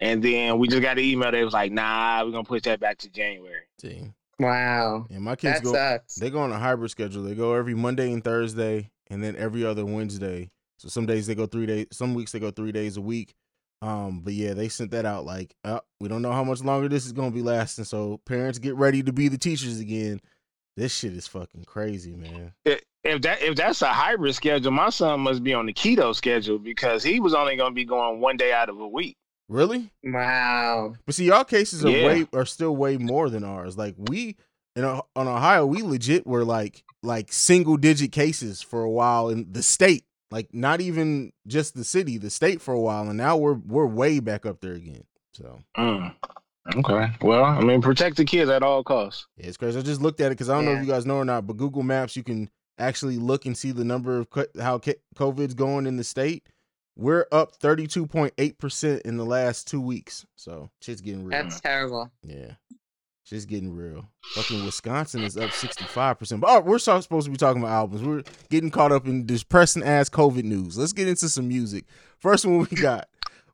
and 0.00 0.22
then 0.24 0.59
we 0.59 0.66
just 0.66 0.83
got 0.83 0.98
an 0.98 1.05
email 1.05 1.31
that 1.31 1.44
was 1.44 1.53
like, 1.55 1.70
nah, 1.70 2.24
we're 2.24 2.33
gonna 2.33 2.42
push 2.44 2.62
that 2.62 2.81
back 2.81 2.98
to 2.98 3.11
January. 3.11 3.62
See. 3.81 4.03
Wow. 4.40 5.07
And 5.11 5.22
my 5.22 5.37
kids 5.37 5.59
That 5.61 5.64
go 5.64 5.72
sucks. 5.74 6.14
they 6.14 6.31
go 6.31 6.40
on 6.40 6.50
a 6.50 6.59
hybrid 6.59 6.90
schedule. 6.90 7.22
They 7.22 7.35
go 7.35 7.53
every 7.55 7.74
Monday 7.74 8.11
and 8.11 8.24
Thursday 8.24 8.90
and 9.11 9.22
then 9.22 9.37
every 9.37 9.66
other 9.66 9.85
Wednesday. 9.85 10.50
So 10.79 10.88
some 10.88 11.05
days 11.05 11.26
they 11.26 11.35
go 11.35 11.44
3 11.44 11.66
days, 11.66 11.87
some 11.92 12.14
weeks 12.14 12.33
they 12.33 12.40
go 12.40 12.50
3 12.50 12.72
days 12.72 12.96
a 12.96 13.03
week. 13.03 13.35
Um 13.82 14.20
but 14.20 14.32
yeah, 14.34 14.54
they 14.54 14.68
sent 14.68 14.90
that 14.90 15.06
out 15.06 15.24
like, 15.24 15.54
uh, 15.64 15.80
we 16.00 16.08
don't 16.08 16.22
know 16.22 16.32
how 16.32 16.44
much 16.44 16.62
longer 16.62 16.88
this 16.88 17.06
is 17.06 17.12
going 17.12 17.30
to 17.30 17.34
be 17.34 17.42
lasting. 17.42 17.84
So 17.84 18.20
parents 18.26 18.58
get 18.58 18.74
ready 18.76 19.02
to 19.02 19.12
be 19.12 19.28
the 19.28 19.38
teachers 19.38 19.80
again. 19.80 20.20
This 20.76 20.94
shit 20.94 21.12
is 21.14 21.26
fucking 21.26 21.64
crazy, 21.64 22.14
man. 22.14 22.52
If 22.64 23.22
that 23.22 23.42
if 23.42 23.56
that's 23.56 23.80
a 23.82 23.86
hybrid 23.88 24.34
schedule, 24.34 24.70
my 24.70 24.90
son 24.90 25.20
must 25.20 25.42
be 25.42 25.54
on 25.54 25.66
the 25.66 25.72
keto 25.72 26.14
schedule 26.14 26.58
because 26.58 27.02
he 27.02 27.18
was 27.20 27.34
only 27.34 27.56
gonna 27.56 27.74
be 27.74 27.84
going 27.86 28.20
one 28.20 28.36
day 28.36 28.52
out 28.52 28.68
of 28.68 28.78
a 28.78 28.86
week. 28.88 29.16
Really? 29.48 29.90
Wow. 30.04 30.94
But 31.06 31.14
see, 31.14 31.24
y'all 31.24 31.44
cases 31.44 31.84
are 31.84 31.90
Yeah. 31.90 32.06
way 32.06 32.26
are 32.32 32.44
still 32.46 32.76
way 32.76 32.98
more 32.98 33.30
than 33.30 33.42
ours. 33.42 33.76
Like 33.78 33.94
we 33.98 34.36
in 34.76 34.84
on 34.84 35.02
Ohio, 35.16 35.66
we 35.66 35.82
legit 35.82 36.26
were 36.26 36.44
like 36.44 36.84
like 37.02 37.32
single 37.32 37.76
digit 37.76 38.12
cases 38.12 38.62
for 38.62 38.82
a 38.82 38.90
while 38.90 39.28
in 39.30 39.50
the 39.52 39.62
state. 39.62 40.04
Like 40.30 40.52
not 40.52 40.80
even 40.80 41.32
just 41.46 41.74
the 41.74 41.84
city, 41.84 42.16
the 42.18 42.30
state 42.30 42.60
for 42.60 42.72
a 42.72 42.80
while, 42.80 43.08
and 43.08 43.16
now 43.16 43.36
we're 43.36 43.54
we're 43.54 43.86
way 43.86 44.20
back 44.20 44.46
up 44.46 44.60
there 44.60 44.74
again. 44.74 45.04
So 45.32 45.60
Mm. 45.76 46.14
Okay. 46.76 47.08
Well, 47.22 47.44
I 47.44 47.60
mean, 47.62 47.80
protect 47.80 48.16
the 48.16 48.24
kids 48.24 48.50
at 48.50 48.62
all 48.62 48.84
costs. 48.84 49.26
yeah, 49.36 49.46
it's 49.46 49.56
crazy. 49.56 49.78
I 49.78 49.82
just 49.82 50.00
looked 50.02 50.20
at 50.20 50.26
it 50.26 50.30
because 50.36 50.48
I 50.50 50.54
don't 50.54 50.66
know 50.66 50.72
if 50.74 50.86
you 50.86 50.92
guys 50.92 51.06
know 51.06 51.16
or 51.16 51.24
not, 51.24 51.46
but 51.46 51.56
Google 51.56 51.82
Maps 51.82 52.16
you 52.16 52.22
can 52.22 52.48
actually 52.78 53.16
look 53.16 53.44
and 53.46 53.56
see 53.56 53.72
the 53.72 53.84
number 53.84 54.18
of 54.18 54.30
co- 54.30 54.46
how 54.60 54.78
COVID's 54.78 55.54
going 55.54 55.86
in 55.86 55.96
the 55.96 56.04
state. 56.04 56.46
We're 56.96 57.26
up 57.32 57.56
thirty 57.56 57.86
two 57.86 58.06
point 58.06 58.34
eight 58.38 58.58
percent 58.58 59.02
in 59.02 59.16
the 59.16 59.24
last 59.24 59.66
two 59.68 59.80
weeks. 59.80 60.26
So 60.36 60.70
shit's 60.82 61.00
getting 61.00 61.24
real. 61.24 61.42
That's 61.42 61.60
terrible. 61.60 62.10
Yeah. 62.22 62.52
Shit's 63.30 63.46
getting 63.46 63.72
real. 63.72 64.08
Fucking 64.34 64.64
Wisconsin 64.64 65.22
is 65.22 65.36
up 65.36 65.50
65%. 65.50 66.40
But 66.40 66.50
oh, 66.50 66.60
we're 66.62 66.80
so- 66.80 67.00
supposed 67.00 67.26
to 67.26 67.30
be 67.30 67.36
talking 67.36 67.62
about 67.62 67.72
albums. 67.72 68.02
We're 68.02 68.24
getting 68.48 68.72
caught 68.72 68.90
up 68.90 69.06
in 69.06 69.24
depressing 69.24 69.84
ass 69.84 70.08
COVID 70.08 70.42
news. 70.42 70.76
Let's 70.76 70.92
get 70.92 71.06
into 71.06 71.28
some 71.28 71.46
music. 71.46 71.84
First 72.18 72.44
one 72.44 72.58
we 72.58 72.76
got 72.76 73.06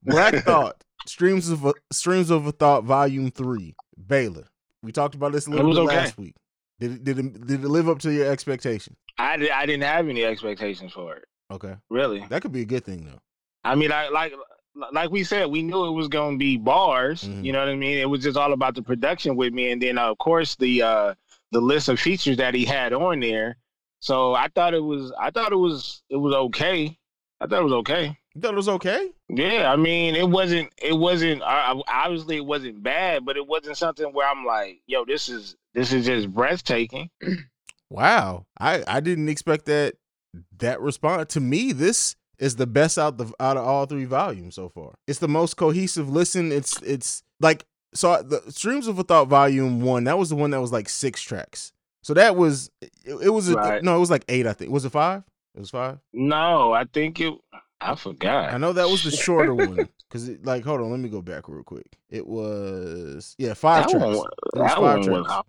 Black 0.03 0.35
Thought, 0.47 0.83
Streams 1.07 1.51
of 1.51 1.67
a, 1.67 1.75
Streams 1.93 2.31
of 2.31 2.47
a 2.47 2.53
Thought, 2.53 2.85
Volume 2.85 3.31
3, 3.31 3.75
Baylor. 4.07 4.47
We 4.83 4.93
talked 4.93 5.15
about 5.15 5.33
this 5.33 5.47
a 5.47 5.51
little 5.51 5.75
bit 5.75 5.81
okay. 5.81 5.97
last 5.97 6.17
week. 6.17 6.37
Did 6.81 6.93
it, 6.93 7.05
did, 7.05 7.19
it, 7.19 7.47
did 7.47 7.63
it 7.63 7.69
live 7.69 7.91
up 7.91 7.99
to 7.99 8.11
your 8.11 8.33
expectation? 8.33 8.97
I, 9.19 9.37
di- 9.37 9.51
I 9.51 9.67
didn't 9.67 9.83
have 9.83 10.09
any 10.09 10.25
expectations 10.25 10.95
for 10.95 11.17
it. 11.17 11.25
Okay. 11.53 11.75
Really. 11.91 12.25
That 12.31 12.41
could 12.41 12.53
be 12.53 12.63
a 12.63 12.67
good 12.67 12.87
thing, 12.87 13.05
though. 13.05 13.21
I 13.63 13.75
mean, 13.75 13.93
I 13.93 14.09
like 14.09 14.33
like 14.93 15.11
we 15.11 15.25
said, 15.25 15.47
we 15.47 15.63
knew 15.63 15.87
it 15.87 15.93
was 15.93 16.09
going 16.09 16.35
to 16.35 16.39
be 16.39 16.57
bars. 16.57 17.25
Mhm. 17.25 17.45
You 17.45 17.53
know 17.53 17.61
what 17.61 17.69
I 17.69 17.77
mean? 17.77 17.99
It 17.99 18.09
was 18.09 18.23
just 18.23 18.37
all 18.37 18.53
about 18.53 18.75
the 18.75 18.83
production 18.83 19.37
with 19.37 19.53
me, 19.53 19.71
and 19.73 19.81
then 19.81 19.99
uh, 19.99 20.11
of 20.11 20.19
course 20.19 20.57
the 20.57 20.83
uh, 20.83 21.15
the 21.53 21.61
list 21.61 21.89
of 21.89 21.99
features 22.01 22.37
that 22.39 22.55
he 22.55 22.65
had 22.65 22.93
on 22.93 23.21
there. 23.21 23.57
So 24.01 24.35
I 24.35 24.49
thought 24.49 24.75
it 24.75 24.83
was 24.85 25.13
I 25.19 25.31
thought 25.31 25.53
it 25.53 25.57
was 25.57 26.03
it 26.11 26.17
was 26.17 26.35
okay. 26.35 26.99
I 27.41 27.47
thought 27.47 27.61
it 27.61 27.65
was 27.65 27.73
okay. 27.75 28.19
You 28.35 28.41
thought 28.43 28.53
it 28.53 28.57
was 28.57 28.69
okay? 28.69 29.11
Yeah, 29.31 29.73
I 29.73 29.77
mean, 29.77 30.15
it 30.15 30.29
wasn't 30.29 30.71
it 30.83 30.93
wasn't 30.93 31.43
uh, 31.43 31.83
obviously 31.89 32.37
it 32.37 32.45
wasn't 32.45 32.83
bad, 32.83 33.25
but 33.25 33.37
it 33.37 33.47
wasn't 33.47 33.77
something 33.79 34.13
where 34.13 34.29
I'm 34.29 34.45
like, 34.45 34.81
yo, 34.87 35.05
this 35.07 35.29
is 35.29 35.57
this 35.75 35.93
is 35.93 36.07
just 36.07 36.33
breathtaking. 36.33 37.11
Wow. 37.89 38.47
I, 38.59 38.83
I 38.89 39.01
didn't 39.01 39.29
expect 39.29 39.67
that 39.67 39.95
that 40.59 40.81
response. 40.81 41.33
To 41.35 41.41
me, 41.41 41.73
this 41.73 42.17
is 42.39 42.57
the 42.57 42.67
best 42.67 42.99
out 42.99 43.17
the 43.19 43.33
out 43.41 43.57
of 43.57 43.65
all 43.67 43.87
three 43.87 44.05
volumes 44.05 44.55
so 44.55 44.69
far. 44.69 44.95
It's 45.07 45.19
the 45.19 45.29
most 45.29 45.57
cohesive 45.57 46.09
listen. 46.09 46.53
It's 46.53 46.81
it's 46.83 47.23
like 47.41 47.65
so 47.95 48.23
the 48.23 48.43
Streams 48.51 48.89
of 48.89 48.99
a 48.99 49.03
Thought 49.05 49.29
volume 49.29 49.81
1, 49.81 50.05
that 50.05 50.19
was 50.19 50.29
the 50.29 50.37
one 50.37 50.51
that 50.51 50.61
was 50.61 50.71
like 50.73 50.89
6 50.89 51.23
tracks. 51.23 51.73
So 52.03 52.13
that 52.15 52.37
was 52.37 52.71
it, 52.83 52.91
it 53.23 53.31
was 53.31 53.49
a, 53.49 53.55
Right. 53.55 53.83
no, 53.83 53.97
it 53.97 54.01
was 54.01 54.11
like 54.11 54.25
8 54.29 54.47
I 54.47 54.53
think. 54.53 54.71
Was 54.71 54.85
it 54.85 54.91
5? 54.91 55.23
It 55.55 55.61
was 55.61 55.71
5. 55.71 55.99
No, 56.13 56.73
I 56.73 56.85
think 56.85 57.21
it. 57.21 57.33
I 57.81 57.95
forgot. 57.95 58.53
I 58.53 58.59
know 58.59 58.73
that 58.75 58.89
was 58.89 59.03
the 59.05 59.11
shorter 59.11 59.55
one 59.55 59.89
cuz 60.11 60.29
like 60.45 60.65
hold 60.65 60.81
on, 60.81 60.91
let 60.91 61.01
me 61.01 61.09
go 61.09 61.23
back 61.23 61.49
real 61.49 61.63
quick. 61.63 61.97
It 62.11 62.27
was 62.27 63.35
yeah, 63.39 63.55
5 63.55 63.85
that 63.85 63.91
tracks. 63.91 64.17
one, 64.17 64.29
that 64.55 64.77
five 64.77 65.07
one 65.07 65.25
tracks. 65.25 65.49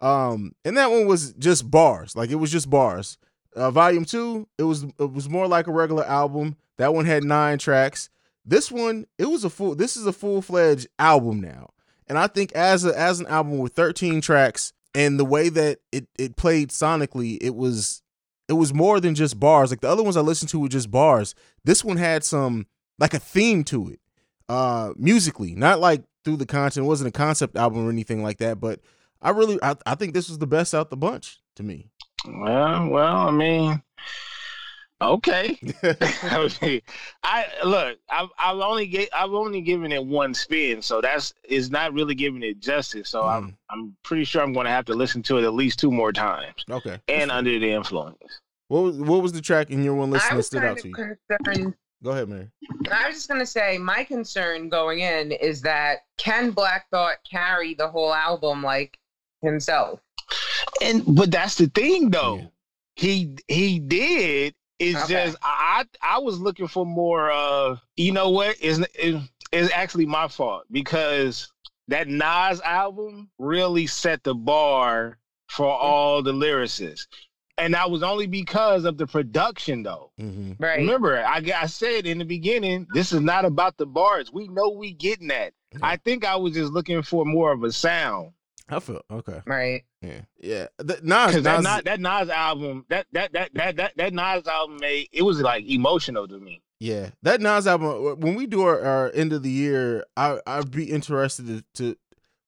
Um, 0.00 0.52
and 0.64 0.76
that 0.78 0.90
one 0.90 1.06
was 1.06 1.32
just 1.34 1.70
bars. 1.70 2.16
Like 2.16 2.30
it 2.30 2.34
was 2.36 2.50
just 2.50 2.68
bars. 2.70 3.18
Uh, 3.54 3.70
volume 3.70 4.04
two, 4.04 4.48
it 4.58 4.62
was 4.64 4.84
it 4.84 5.12
was 5.12 5.28
more 5.28 5.46
like 5.46 5.66
a 5.66 5.72
regular 5.72 6.04
album. 6.04 6.56
That 6.78 6.94
one 6.94 7.04
had 7.04 7.24
nine 7.24 7.58
tracks. 7.58 8.08
This 8.44 8.72
one, 8.72 9.06
it 9.18 9.26
was 9.26 9.44
a 9.44 9.50
full. 9.50 9.74
This 9.74 9.96
is 9.96 10.06
a 10.06 10.12
full 10.12 10.42
fledged 10.42 10.88
album 10.98 11.40
now, 11.40 11.70
and 12.06 12.18
I 12.18 12.26
think 12.26 12.52
as 12.52 12.84
a 12.84 12.98
as 12.98 13.20
an 13.20 13.26
album 13.26 13.58
with 13.58 13.74
thirteen 13.74 14.20
tracks 14.20 14.72
and 14.94 15.18
the 15.18 15.24
way 15.24 15.48
that 15.48 15.78
it 15.92 16.08
it 16.18 16.36
played 16.36 16.70
sonically, 16.70 17.38
it 17.40 17.54
was 17.54 18.02
it 18.48 18.54
was 18.54 18.74
more 18.74 19.00
than 19.00 19.14
just 19.14 19.38
bars. 19.38 19.70
Like 19.70 19.80
the 19.80 19.90
other 19.90 20.02
ones 20.02 20.16
I 20.16 20.22
listened 20.22 20.50
to 20.50 20.58
were 20.58 20.68
just 20.68 20.90
bars. 20.90 21.34
This 21.64 21.84
one 21.84 21.98
had 21.98 22.24
some 22.24 22.66
like 22.98 23.14
a 23.14 23.18
theme 23.18 23.64
to 23.64 23.90
it, 23.90 24.00
uh, 24.48 24.92
musically, 24.96 25.54
not 25.54 25.80
like 25.80 26.02
through 26.24 26.36
the 26.36 26.46
content. 26.46 26.84
It 26.84 26.88
wasn't 26.88 27.08
a 27.08 27.18
concept 27.18 27.56
album 27.56 27.86
or 27.86 27.90
anything 27.90 28.22
like 28.22 28.38
that, 28.38 28.60
but 28.60 28.80
I 29.20 29.30
really, 29.30 29.58
I, 29.62 29.76
I 29.86 29.94
think 29.94 30.14
this 30.14 30.28
was 30.28 30.38
the 30.38 30.46
best 30.46 30.74
out 30.74 30.90
the 30.90 30.96
bunch 30.96 31.40
to 31.56 31.62
me. 31.62 31.90
Well, 32.26 32.88
well, 32.88 33.16
I 33.28 33.30
mean, 33.30 33.82
okay. 35.00 35.58
I, 35.82 36.48
mean, 36.62 36.80
I 37.22 37.46
look. 37.64 37.98
I've 38.08 38.28
I've 38.38 38.58
only 38.58 38.86
get 38.86 39.08
I've 39.14 39.32
only 39.32 39.60
given 39.60 39.92
it 39.92 40.04
one 40.04 40.34
spin, 40.34 40.82
so 40.82 41.00
that's 41.00 41.34
is 41.44 41.70
not 41.70 41.92
really 41.92 42.14
giving 42.14 42.42
it 42.42 42.60
justice. 42.60 43.08
So 43.08 43.24
I'm 43.24 43.42
Mm. 43.42 43.54
I'm 43.70 43.96
pretty 44.04 44.24
sure 44.24 44.42
I'm 44.42 44.52
going 44.52 44.66
to 44.66 44.70
have 44.70 44.84
to 44.86 44.94
listen 44.94 45.22
to 45.24 45.38
it 45.38 45.44
at 45.44 45.54
least 45.54 45.78
two 45.78 45.90
more 45.90 46.12
times, 46.12 46.64
okay. 46.70 47.00
and 47.08 47.30
under 47.30 47.58
the 47.58 47.72
influence. 47.72 48.40
what 48.68 48.82
was 48.82 48.98
what 48.98 49.22
was 49.22 49.32
the 49.32 49.40
track 49.40 49.70
in 49.70 49.82
your 49.82 49.94
one 49.94 50.10
list 50.10 50.28
that 50.30 50.44
stood 50.44 50.62
out 50.64 50.78
to 50.78 50.88
you? 50.88 50.94
concerned. 50.94 51.74
Go 52.02 52.10
ahead, 52.10 52.28
Mary. 52.28 52.50
I 52.90 53.06
was 53.06 53.16
just 53.16 53.28
gonna 53.28 53.46
say 53.46 53.78
my 53.78 54.04
concern 54.04 54.68
going 54.68 55.00
in 55.00 55.32
is 55.32 55.60
that 55.62 56.00
can 56.18 56.50
Black 56.50 56.88
Thought 56.90 57.16
carry 57.28 57.74
the 57.74 57.88
whole 57.88 58.12
album 58.12 58.62
like 58.62 58.98
himself? 59.40 60.00
And 60.82 61.02
but 61.16 61.30
that's 61.30 61.56
the 61.56 61.66
thing, 61.68 62.10
though. 62.10 62.36
Yeah. 62.36 62.46
He 62.96 63.36
he 63.48 63.78
did. 63.78 64.54
It's 64.78 65.02
Okay. 65.04 65.26
just 65.26 65.36
I 65.42 65.84
I 66.02 66.18
was 66.18 66.40
looking 66.40 66.68
for 66.68 66.84
more. 66.84 67.30
Uh, 67.30 67.76
you 67.96 68.12
know 68.12 68.30
what? 68.30 68.60
Is 68.60 68.84
is 68.98 69.16
is 69.52 69.70
actually 69.72 70.06
my 70.06 70.28
fault 70.28 70.64
because 70.70 71.52
that 71.88 72.08
Nas 72.08 72.60
album 72.62 73.30
really 73.38 73.86
set 73.86 74.22
the 74.24 74.34
bar 74.34 75.18
for 75.48 75.66
all 75.66 76.22
the 76.22 76.32
lyricists, 76.32 77.06
and 77.58 77.74
that 77.74 77.90
was 77.90 78.02
only 78.02 78.26
because 78.26 78.84
of 78.84 78.96
the 78.98 79.06
production, 79.06 79.82
though. 79.82 80.10
Mm-hmm. 80.20 80.52
Right. 80.62 80.78
Remember, 80.78 81.22
I, 81.22 81.42
I 81.54 81.66
said 81.66 82.06
in 82.06 82.18
the 82.18 82.24
beginning, 82.24 82.86
this 82.94 83.12
is 83.12 83.20
not 83.20 83.44
about 83.44 83.76
the 83.76 83.86
bars. 83.86 84.32
We 84.32 84.48
know 84.48 84.70
we 84.70 84.92
getting 84.94 85.28
that. 85.28 85.52
I 85.82 85.96
think 85.96 86.24
I 86.24 86.36
was 86.36 86.54
just 86.54 86.72
looking 86.72 87.02
for 87.02 87.24
more 87.24 87.52
of 87.52 87.62
a 87.62 87.72
sound. 87.72 88.32
I 88.68 88.80
feel 88.80 89.02
okay. 89.10 89.40
Right. 89.46 89.84
Yeah, 90.02 90.22
yeah. 90.40 90.66
The, 90.78 90.98
Nas, 91.02 91.28
Because 91.28 91.42
that, 91.44 91.62
Nas, 91.62 91.64
Nas, 91.64 91.82
that 91.84 92.00
Nas 92.00 92.28
album, 92.28 92.84
that 92.88 93.06
that 93.12 93.32
that 93.32 93.54
that 93.54 93.76
that 93.76 93.96
that 93.96 94.12
Nas 94.12 94.46
album 94.46 94.78
made 94.80 95.08
it 95.12 95.22
was 95.22 95.40
like 95.40 95.64
emotional 95.64 96.26
to 96.26 96.38
me. 96.38 96.60
yeah, 96.80 97.10
that 97.22 97.40
Nas 97.40 97.66
album. 97.66 97.88
Uh, 97.88 98.14
when 98.16 98.34
we 98.34 98.46
do 98.46 98.62
our, 98.62 98.80
our 98.80 99.10
end 99.14 99.32
of 99.32 99.42
the 99.42 99.50
year, 99.50 100.04
I 100.16 100.40
I'd 100.46 100.70
be 100.70 100.90
interested 100.90 101.46
to, 101.46 101.64
to 101.74 101.96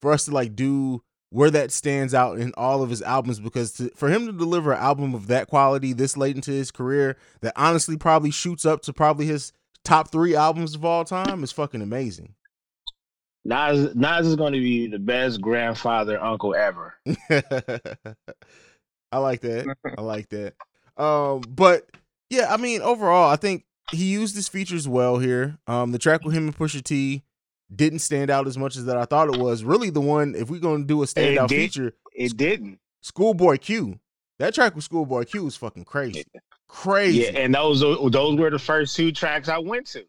for 0.02 0.12
us 0.12 0.24
to 0.24 0.32
like 0.32 0.56
do 0.56 1.02
where 1.30 1.50
that 1.50 1.72
stands 1.72 2.14
out 2.14 2.38
in 2.38 2.52
all 2.56 2.82
of 2.82 2.90
his 2.90 3.02
albums 3.02 3.40
because 3.40 3.72
to, 3.72 3.88
for 3.96 4.08
him 4.08 4.26
to 4.26 4.32
deliver 4.32 4.72
an 4.72 4.78
album 4.78 5.14
of 5.14 5.26
that 5.26 5.48
quality 5.48 5.92
this 5.92 6.16
late 6.16 6.36
into 6.36 6.52
his 6.52 6.70
career 6.70 7.16
that 7.40 7.52
honestly 7.56 7.96
probably 7.96 8.30
shoots 8.30 8.64
up 8.64 8.82
to 8.82 8.92
probably 8.92 9.26
his 9.26 9.52
top 9.84 10.10
three 10.10 10.34
albums 10.36 10.74
of 10.74 10.84
all 10.84 11.04
time 11.04 11.42
is 11.42 11.50
fucking 11.52 11.82
amazing. 11.82 12.34
Nas 13.44 13.94
Nas 13.94 14.26
is 14.26 14.36
going 14.36 14.52
to 14.54 14.60
be 14.60 14.86
the 14.86 14.98
best 14.98 15.40
grandfather 15.40 16.20
uncle 16.22 16.54
ever. 16.54 16.94
I 19.12 19.18
like 19.18 19.40
that. 19.42 19.76
I 19.96 20.00
like 20.00 20.28
that. 20.30 20.54
Um, 20.96 21.42
but 21.48 21.86
yeah, 22.30 22.52
I 22.52 22.56
mean, 22.56 22.80
overall, 22.82 23.30
I 23.30 23.36
think 23.36 23.64
he 23.92 24.06
used 24.12 24.34
his 24.34 24.48
features 24.48 24.88
well 24.88 25.18
here. 25.18 25.58
Um, 25.66 25.92
the 25.92 25.98
track 25.98 26.24
with 26.24 26.34
him 26.34 26.44
and 26.48 26.56
Pusha 26.56 26.82
T 26.82 27.22
didn't 27.74 27.98
stand 28.00 28.30
out 28.30 28.46
as 28.46 28.56
much 28.58 28.76
as 28.76 28.86
that 28.86 28.96
I 28.96 29.04
thought 29.04 29.32
it 29.34 29.40
was. 29.40 29.62
Really, 29.64 29.90
the 29.90 30.00
one 30.00 30.34
if 30.34 30.50
we're 30.50 30.60
gonna 30.60 30.84
do 30.84 31.02
a 31.02 31.06
standout 31.06 31.48
did- 31.48 31.56
feature, 31.72 31.92
It 32.14 32.36
didn't. 32.36 32.78
Schoolboy 33.02 33.58
Q. 33.58 33.98
That 34.38 34.54
track 34.54 34.74
with 34.74 34.84
Schoolboy 34.84 35.24
Q 35.24 35.44
was 35.44 35.54
fucking 35.56 35.84
crazy, 35.84 36.24
crazy, 36.66 37.18
Yeah, 37.32 37.38
and 37.40 37.54
those 37.54 37.80
those 37.80 38.38
were 38.38 38.50
the 38.50 38.58
first 38.58 38.96
two 38.96 39.12
tracks 39.12 39.48
I 39.48 39.58
went 39.58 39.86
to. 39.88 40.04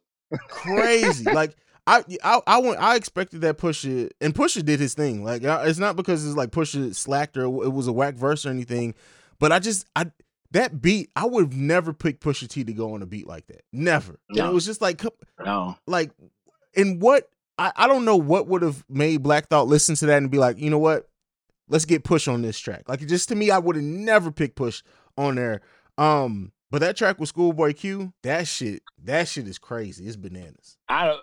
crazy. 0.48 1.26
like 1.32 1.56
I, 1.88 2.04
I, 2.24 2.41
I 2.48 2.58
went. 2.58 2.80
I 2.80 2.95
expected 2.95 3.41
that 3.41 3.58
Pusha 3.58 4.10
and 4.19 4.34
Pusha 4.34 4.65
did 4.65 4.80
his 4.80 4.93
thing. 4.93 5.24
Like 5.24 5.43
it's 5.43 5.80
not 5.80 5.95
because 5.95 6.26
it's 6.26 6.36
like 6.36 6.52
Pusha 6.52 6.95
slacked 6.95 7.38
or 7.38 7.43
it 7.43 7.74
was 7.74 7.88
a 7.88 7.93
whack 7.93 8.15
verse 8.15 8.45
or 8.45 8.50
anything, 8.50 8.95
but 9.39 9.52
I 9.52 9.60
just 9.60 9.86
I 9.95 10.12
that 10.52 10.82
beat 10.82 11.12
I 11.15 11.26
would 11.26 11.45
have 11.45 11.56
never 11.56 11.93
picked 11.93 12.24
Pusha 12.24 12.48
T 12.48 12.63
to 12.63 12.74
go 12.74 12.93
on 12.93 13.02
a 13.02 13.06
beat 13.06 13.28
like 13.28 13.48
that. 13.48 13.62
Never. 13.71 14.19
And 14.30 14.39
it 14.39 14.54
was 14.54 14.65
just 14.65 14.82
like 14.82 15.04
No, 15.43 15.78
like 15.86 16.12
and 16.76 17.02
what 17.02 17.30
I, 17.58 17.71
I 17.76 17.88
don't 17.88 18.06
know 18.06 18.17
what 18.17 18.48
would 18.48 18.63
have 18.63 18.84
made 18.89 19.21
Black 19.21 19.48
Thought 19.48 19.67
listen 19.67 19.95
to 19.95 20.08
that 20.08 20.17
and 20.17 20.32
be 20.32 20.39
like, 20.39 20.58
you 20.58 20.69
know 20.69 20.80
what? 20.80 21.08
Let's 21.67 21.86
get 21.86 22.04
Push 22.04 22.28
on 22.28 22.41
this 22.41 22.60
track. 22.60 22.89
Like 22.89 23.06
just 23.08 23.30
to 23.30 23.36
me, 23.36 23.52
I 23.52 23.60
would 23.60 23.76
have 23.76 23.86
never 23.86 24.32
picked 24.32 24.56
Push 24.56 24.82
on 25.17 25.36
there. 25.36 25.62
Um, 25.98 26.52
but 26.71 26.80
that 26.80 26.98
track 26.98 27.19
with 27.19 27.30
Schoolboy 27.30 27.74
Q, 27.74 28.13
that 28.24 28.48
shit, 28.48 28.82
that 29.04 29.28
shit 29.28 29.48
is 29.48 29.58
crazy. 29.58 30.08
It's 30.08 30.15
bananas. 30.15 30.78
I. 30.89 31.17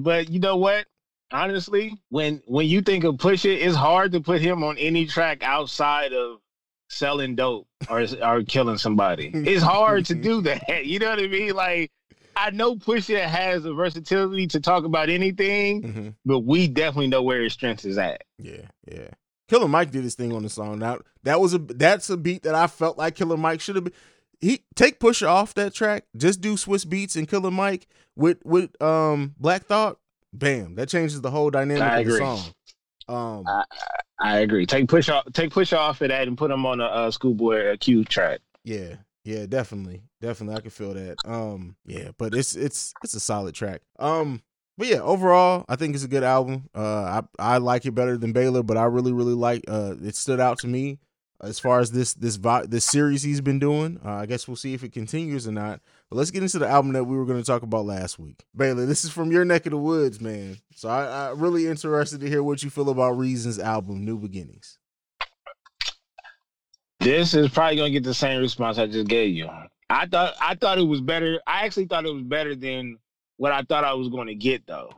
But 0.00 0.30
you 0.30 0.40
know 0.40 0.56
what? 0.56 0.86
Honestly, 1.32 1.94
when 2.08 2.42
when 2.46 2.66
you 2.66 2.80
think 2.80 3.04
of 3.04 3.14
Pusha, 3.16 3.54
it's 3.56 3.76
hard 3.76 4.12
to 4.12 4.20
put 4.20 4.40
him 4.40 4.64
on 4.64 4.76
any 4.78 5.06
track 5.06 5.42
outside 5.42 6.12
of 6.12 6.38
selling 6.88 7.36
dope 7.36 7.68
or 7.88 8.04
or 8.22 8.42
killing 8.42 8.78
somebody. 8.78 9.30
It's 9.34 9.62
hard 9.62 10.06
to 10.06 10.14
do 10.14 10.40
that. 10.42 10.64
You 10.86 10.98
know 10.98 11.10
what 11.10 11.20
I 11.20 11.26
mean? 11.28 11.54
Like. 11.54 11.90
I 12.36 12.50
know 12.50 12.76
Pusha 12.76 13.20
has 13.26 13.64
the 13.64 13.74
versatility 13.74 14.46
to 14.48 14.60
talk 14.60 14.84
about 14.84 15.10
anything, 15.10 15.82
Mm-hmm. 15.82 16.08
but 16.24 16.38
we 16.40 16.68
definitely 16.68 17.08
know 17.08 17.22
where 17.22 17.42
his 17.42 17.52
strength 17.52 17.84
is 17.84 17.98
at. 17.98 18.22
Yeah, 18.38 18.62
yeah. 18.90 19.08
Killer 19.48 19.66
Mike 19.68 19.90
did 19.90 20.04
his 20.04 20.14
thing 20.14 20.32
on 20.32 20.44
the 20.44 20.48
song. 20.48 20.78
Now 20.78 21.00
that 21.24 21.40
was 21.40 21.54
a 21.54 21.58
that's 21.58 22.08
a 22.08 22.16
beat 22.16 22.44
that 22.44 22.54
I 22.54 22.66
felt 22.68 22.96
like 22.96 23.16
Killer 23.16 23.36
Mike 23.36 23.60
should 23.60 23.74
have 23.74 23.84
been. 23.84 23.92
He 24.40 24.64
take 24.74 25.00
Pusha 25.00 25.26
off 25.28 25.54
that 25.54 25.74
track. 25.74 26.04
Just 26.16 26.40
do 26.40 26.54
Swizz 26.54 26.86
Beatz 26.86 27.16
and 27.16 27.28
Killer 27.28 27.50
Mike 27.50 27.86
with 28.16 28.38
with 28.44 28.80
um 28.82 29.34
Black 29.38 29.66
Thought. 29.66 29.98
Bam, 30.32 30.76
that 30.76 30.88
changes 30.88 31.20
the 31.20 31.30
whole 31.30 31.50
dynamic 31.50 31.82
I 31.82 31.98
of 32.00 32.06
the 32.06 32.16
song. 32.16 32.40
Um, 33.08 33.44
I, 33.46 33.64
I 34.20 34.38
agree. 34.38 34.66
Take 34.66 34.88
push 34.88 35.08
off. 35.08 35.24
Take 35.32 35.50
push 35.50 35.72
off 35.72 36.00
of 36.00 36.08
that 36.08 36.28
and 36.28 36.38
put 36.38 36.50
him 36.50 36.64
on 36.64 36.80
a 36.80 36.84
uh, 36.84 37.10
schoolboy 37.10 37.76
Q 37.78 38.04
track. 38.04 38.40
Yeah, 38.64 38.96
yeah, 39.24 39.46
definitely, 39.46 40.02
definitely, 40.20 40.56
I 40.56 40.60
can 40.60 40.70
feel 40.70 40.94
that. 40.94 41.16
Um, 41.24 41.76
yeah, 41.84 42.10
but 42.16 42.34
it's 42.34 42.54
it's 42.54 42.94
it's 43.02 43.14
a 43.14 43.20
solid 43.20 43.54
track. 43.54 43.82
Um, 43.98 44.42
but 44.78 44.86
yeah, 44.86 45.00
overall, 45.00 45.64
I 45.68 45.76
think 45.76 45.94
it's 45.94 46.04
a 46.04 46.08
good 46.08 46.22
album. 46.22 46.70
Uh, 46.74 47.22
I 47.38 47.54
I 47.54 47.58
like 47.58 47.84
it 47.84 47.90
better 47.90 48.16
than 48.16 48.32
Baylor, 48.32 48.62
but 48.62 48.76
I 48.76 48.84
really 48.84 49.12
really 49.12 49.34
like. 49.34 49.64
Uh, 49.66 49.96
it 50.00 50.14
stood 50.14 50.38
out 50.40 50.58
to 50.60 50.68
me 50.68 51.00
as 51.42 51.58
far 51.58 51.80
as 51.80 51.92
this 51.92 52.14
this 52.14 52.38
this 52.68 52.84
series 52.84 53.22
he's 53.22 53.40
been 53.40 53.58
doing. 53.58 54.00
Uh, 54.04 54.16
I 54.16 54.26
guess 54.26 54.46
we'll 54.46 54.56
see 54.56 54.74
if 54.74 54.82
it 54.84 54.92
continues 54.92 55.46
or 55.46 55.52
not. 55.52 55.80
But 56.08 56.16
let's 56.16 56.30
get 56.30 56.42
into 56.42 56.58
the 56.58 56.68
album 56.68 56.92
that 56.92 57.04
we 57.04 57.16
were 57.16 57.24
going 57.24 57.40
to 57.40 57.46
talk 57.46 57.62
about 57.62 57.86
last 57.86 58.18
week. 58.18 58.44
Baylor, 58.54 58.86
this 58.86 59.04
is 59.04 59.10
from 59.10 59.30
your 59.30 59.44
neck 59.44 59.66
of 59.66 59.70
the 59.70 59.78
woods, 59.78 60.20
man. 60.20 60.58
So 60.74 60.88
I, 60.88 61.30
I'm 61.30 61.38
really 61.38 61.66
interested 61.66 62.20
to 62.20 62.28
hear 62.28 62.42
what 62.42 62.62
you 62.62 62.70
feel 62.70 62.90
about 62.90 63.12
Reason's 63.12 63.58
album, 63.58 64.04
New 64.04 64.18
Beginnings. 64.18 64.78
This 66.98 67.32
is 67.32 67.48
probably 67.48 67.76
gonna 67.76 67.90
get 67.90 68.04
the 68.04 68.12
same 68.12 68.40
response 68.40 68.78
I 68.78 68.86
just 68.86 69.08
gave 69.08 69.34
you. 69.34 69.48
I 69.88 70.06
thought 70.06 70.34
I 70.40 70.54
thought 70.54 70.78
it 70.78 70.84
was 70.84 71.00
better. 71.00 71.40
I 71.46 71.64
actually 71.64 71.86
thought 71.86 72.06
it 72.06 72.12
was 72.12 72.22
better 72.22 72.54
than 72.54 72.98
what 73.38 73.52
I 73.52 73.62
thought 73.62 73.84
I 73.84 73.94
was 73.94 74.08
going 74.08 74.28
to 74.28 74.34
get 74.34 74.66
though. 74.66 74.90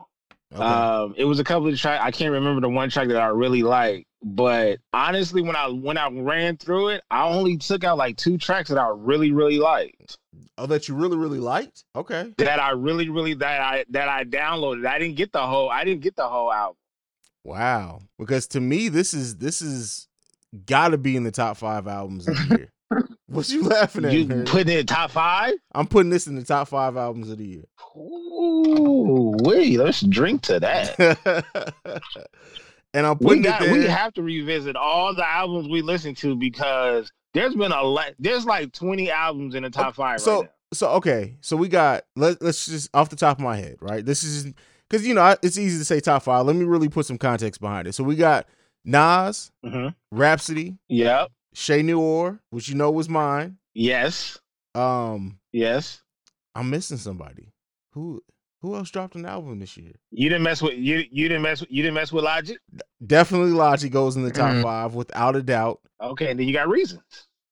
Okay. 0.53 0.61
Um, 0.61 1.15
it 1.17 1.25
was 1.25 1.39
a 1.39 1.43
couple 1.43 1.67
of 1.67 1.79
tracks. 1.79 2.03
I 2.03 2.11
can't 2.11 2.31
remember 2.31 2.61
the 2.61 2.69
one 2.69 2.89
track 2.89 3.07
that 3.07 3.21
I 3.21 3.27
really 3.27 3.63
liked, 3.63 4.05
but 4.23 4.79
honestly, 4.93 5.41
when 5.41 5.55
I 5.55 5.67
when 5.67 5.97
I 5.97 6.09
ran 6.09 6.57
through 6.57 6.89
it, 6.89 7.03
I 7.11 7.27
only 7.27 7.57
took 7.57 7.83
out 7.83 7.97
like 7.97 8.17
two 8.17 8.37
tracks 8.37 8.69
that 8.69 8.77
I 8.77 8.91
really 8.95 9.31
really 9.31 9.59
liked. 9.59 10.17
oh, 10.57 10.65
that 10.67 10.87
you 10.87 10.95
really 10.95 11.17
really 11.17 11.39
liked? 11.39 11.83
Okay. 11.95 12.33
That 12.37 12.59
I 12.59 12.71
really 12.71 13.09
really 13.09 13.33
that 13.35 13.61
I 13.61 13.85
that 13.89 14.07
I 14.07 14.23
downloaded. 14.23 14.87
I 14.87 14.97
didn't 14.97 15.15
get 15.15 15.31
the 15.33 15.45
whole. 15.45 15.69
I 15.69 15.83
didn't 15.83 16.01
get 16.01 16.15
the 16.15 16.27
whole 16.27 16.51
album. 16.51 16.77
Wow. 17.43 18.01
Because 18.17 18.47
to 18.47 18.61
me, 18.61 18.87
this 18.87 19.13
is 19.13 19.37
this 19.37 19.61
is 19.61 20.07
gotta 20.65 20.97
be 20.97 21.15
in 21.15 21.23
the 21.23 21.31
top 21.31 21.57
five 21.57 21.87
albums 21.87 22.27
of 22.27 22.35
the 22.35 22.57
year. 22.57 22.69
what 23.27 23.49
you 23.49 23.63
laughing 23.63 24.05
at? 24.05 24.13
You 24.13 24.25
man? 24.25 24.45
put 24.45 24.61
it 24.61 24.79
in 24.79 24.85
top 24.85 25.11
five. 25.11 25.55
I'm 25.73 25.87
putting 25.87 26.09
this 26.09 26.27
in 26.27 26.35
the 26.35 26.43
top 26.43 26.69
five 26.69 26.95
albums 26.95 27.29
of 27.29 27.39
the 27.39 27.45
year. 27.45 27.63
Ooh, 27.97 29.35
wait, 29.41 29.77
let's 29.77 30.01
drink 30.01 30.43
to 30.43 30.59
that. 30.61 31.45
and 32.93 33.05
I'm 33.05 33.17
We 33.19 33.25
putting 33.25 33.41
got 33.43 33.61
it 33.61 33.65
there. 33.65 33.73
we 33.73 33.85
have 33.85 34.13
to 34.13 34.21
revisit 34.23 34.75
all 34.75 35.13
the 35.13 35.27
albums 35.27 35.67
we 35.69 35.81
listen 35.81 36.15
to 36.15 36.35
because 36.35 37.11
there's 37.33 37.55
been 37.55 37.71
a 37.71 37.81
lot. 37.83 38.11
There's 38.19 38.45
like 38.45 38.71
20 38.73 39.09
albums 39.11 39.55
in 39.55 39.63
the 39.63 39.69
top 39.69 39.95
five 39.95 40.21
so 40.21 40.35
right 40.41 40.43
now. 40.45 40.49
so 40.73 40.89
okay. 40.91 41.35
So 41.41 41.57
we 41.57 41.67
got 41.67 42.03
let 42.15 42.41
let's 42.41 42.65
just 42.67 42.89
off 42.93 43.09
the 43.09 43.15
top 43.15 43.37
of 43.39 43.43
my 43.43 43.55
head, 43.57 43.77
right? 43.81 44.05
This 44.05 44.23
is 44.23 44.53
because 44.89 45.05
you 45.07 45.13
know 45.13 45.35
it's 45.41 45.57
easy 45.57 45.77
to 45.79 45.85
say 45.85 45.99
top 45.99 46.23
five. 46.23 46.45
Let 46.45 46.55
me 46.55 46.65
really 46.65 46.89
put 46.89 47.05
some 47.05 47.17
context 47.17 47.59
behind 47.61 47.87
it. 47.87 47.93
So 47.93 48.03
we 48.03 48.15
got 48.15 48.47
Nas, 48.85 49.51
hmm 49.65 49.87
Rapsody, 50.11 50.77
Yep. 50.89 51.29
Shay 51.55 51.81
Noor, 51.83 52.39
which 52.51 52.67
you 52.69 52.75
know 52.75 52.91
was 52.91 53.07
mine. 53.09 53.57
Yes. 53.73 54.37
Um, 54.75 55.39
Yes. 55.51 56.01
I'm 56.55 56.69
missing 56.69 56.97
somebody. 56.97 57.51
Who 57.93 58.21
who 58.63 58.75
else 58.75 58.89
dropped 58.89 59.13
an 59.15 59.25
album 59.25 59.59
this 59.59 59.77
year? 59.77 59.91
You 60.09 60.29
didn't 60.29 60.41
mess 60.43 60.61
with 60.61 60.73
you. 60.73 61.03
You 61.11 61.27
didn't 61.27 61.43
mess. 61.43 61.59
With, 61.61 61.69
you 61.69 61.83
didn't 61.83 61.93
mess 61.95 62.11
with 62.11 62.23
Logic. 62.23 62.57
Definitely 63.05 63.51
Logic 63.51 63.91
goes 63.91 64.15
in 64.15 64.23
the 64.23 64.31
top 64.31 64.51
Mhm. 64.53 64.63
five 64.63 64.95
without 64.95 65.35
a 65.35 65.43
doubt. 65.43 65.81
Okay, 66.01 66.31
and 66.31 66.39
then 66.39 66.47
you 66.47 66.53
got 66.53 66.67
reasons. 66.69 67.03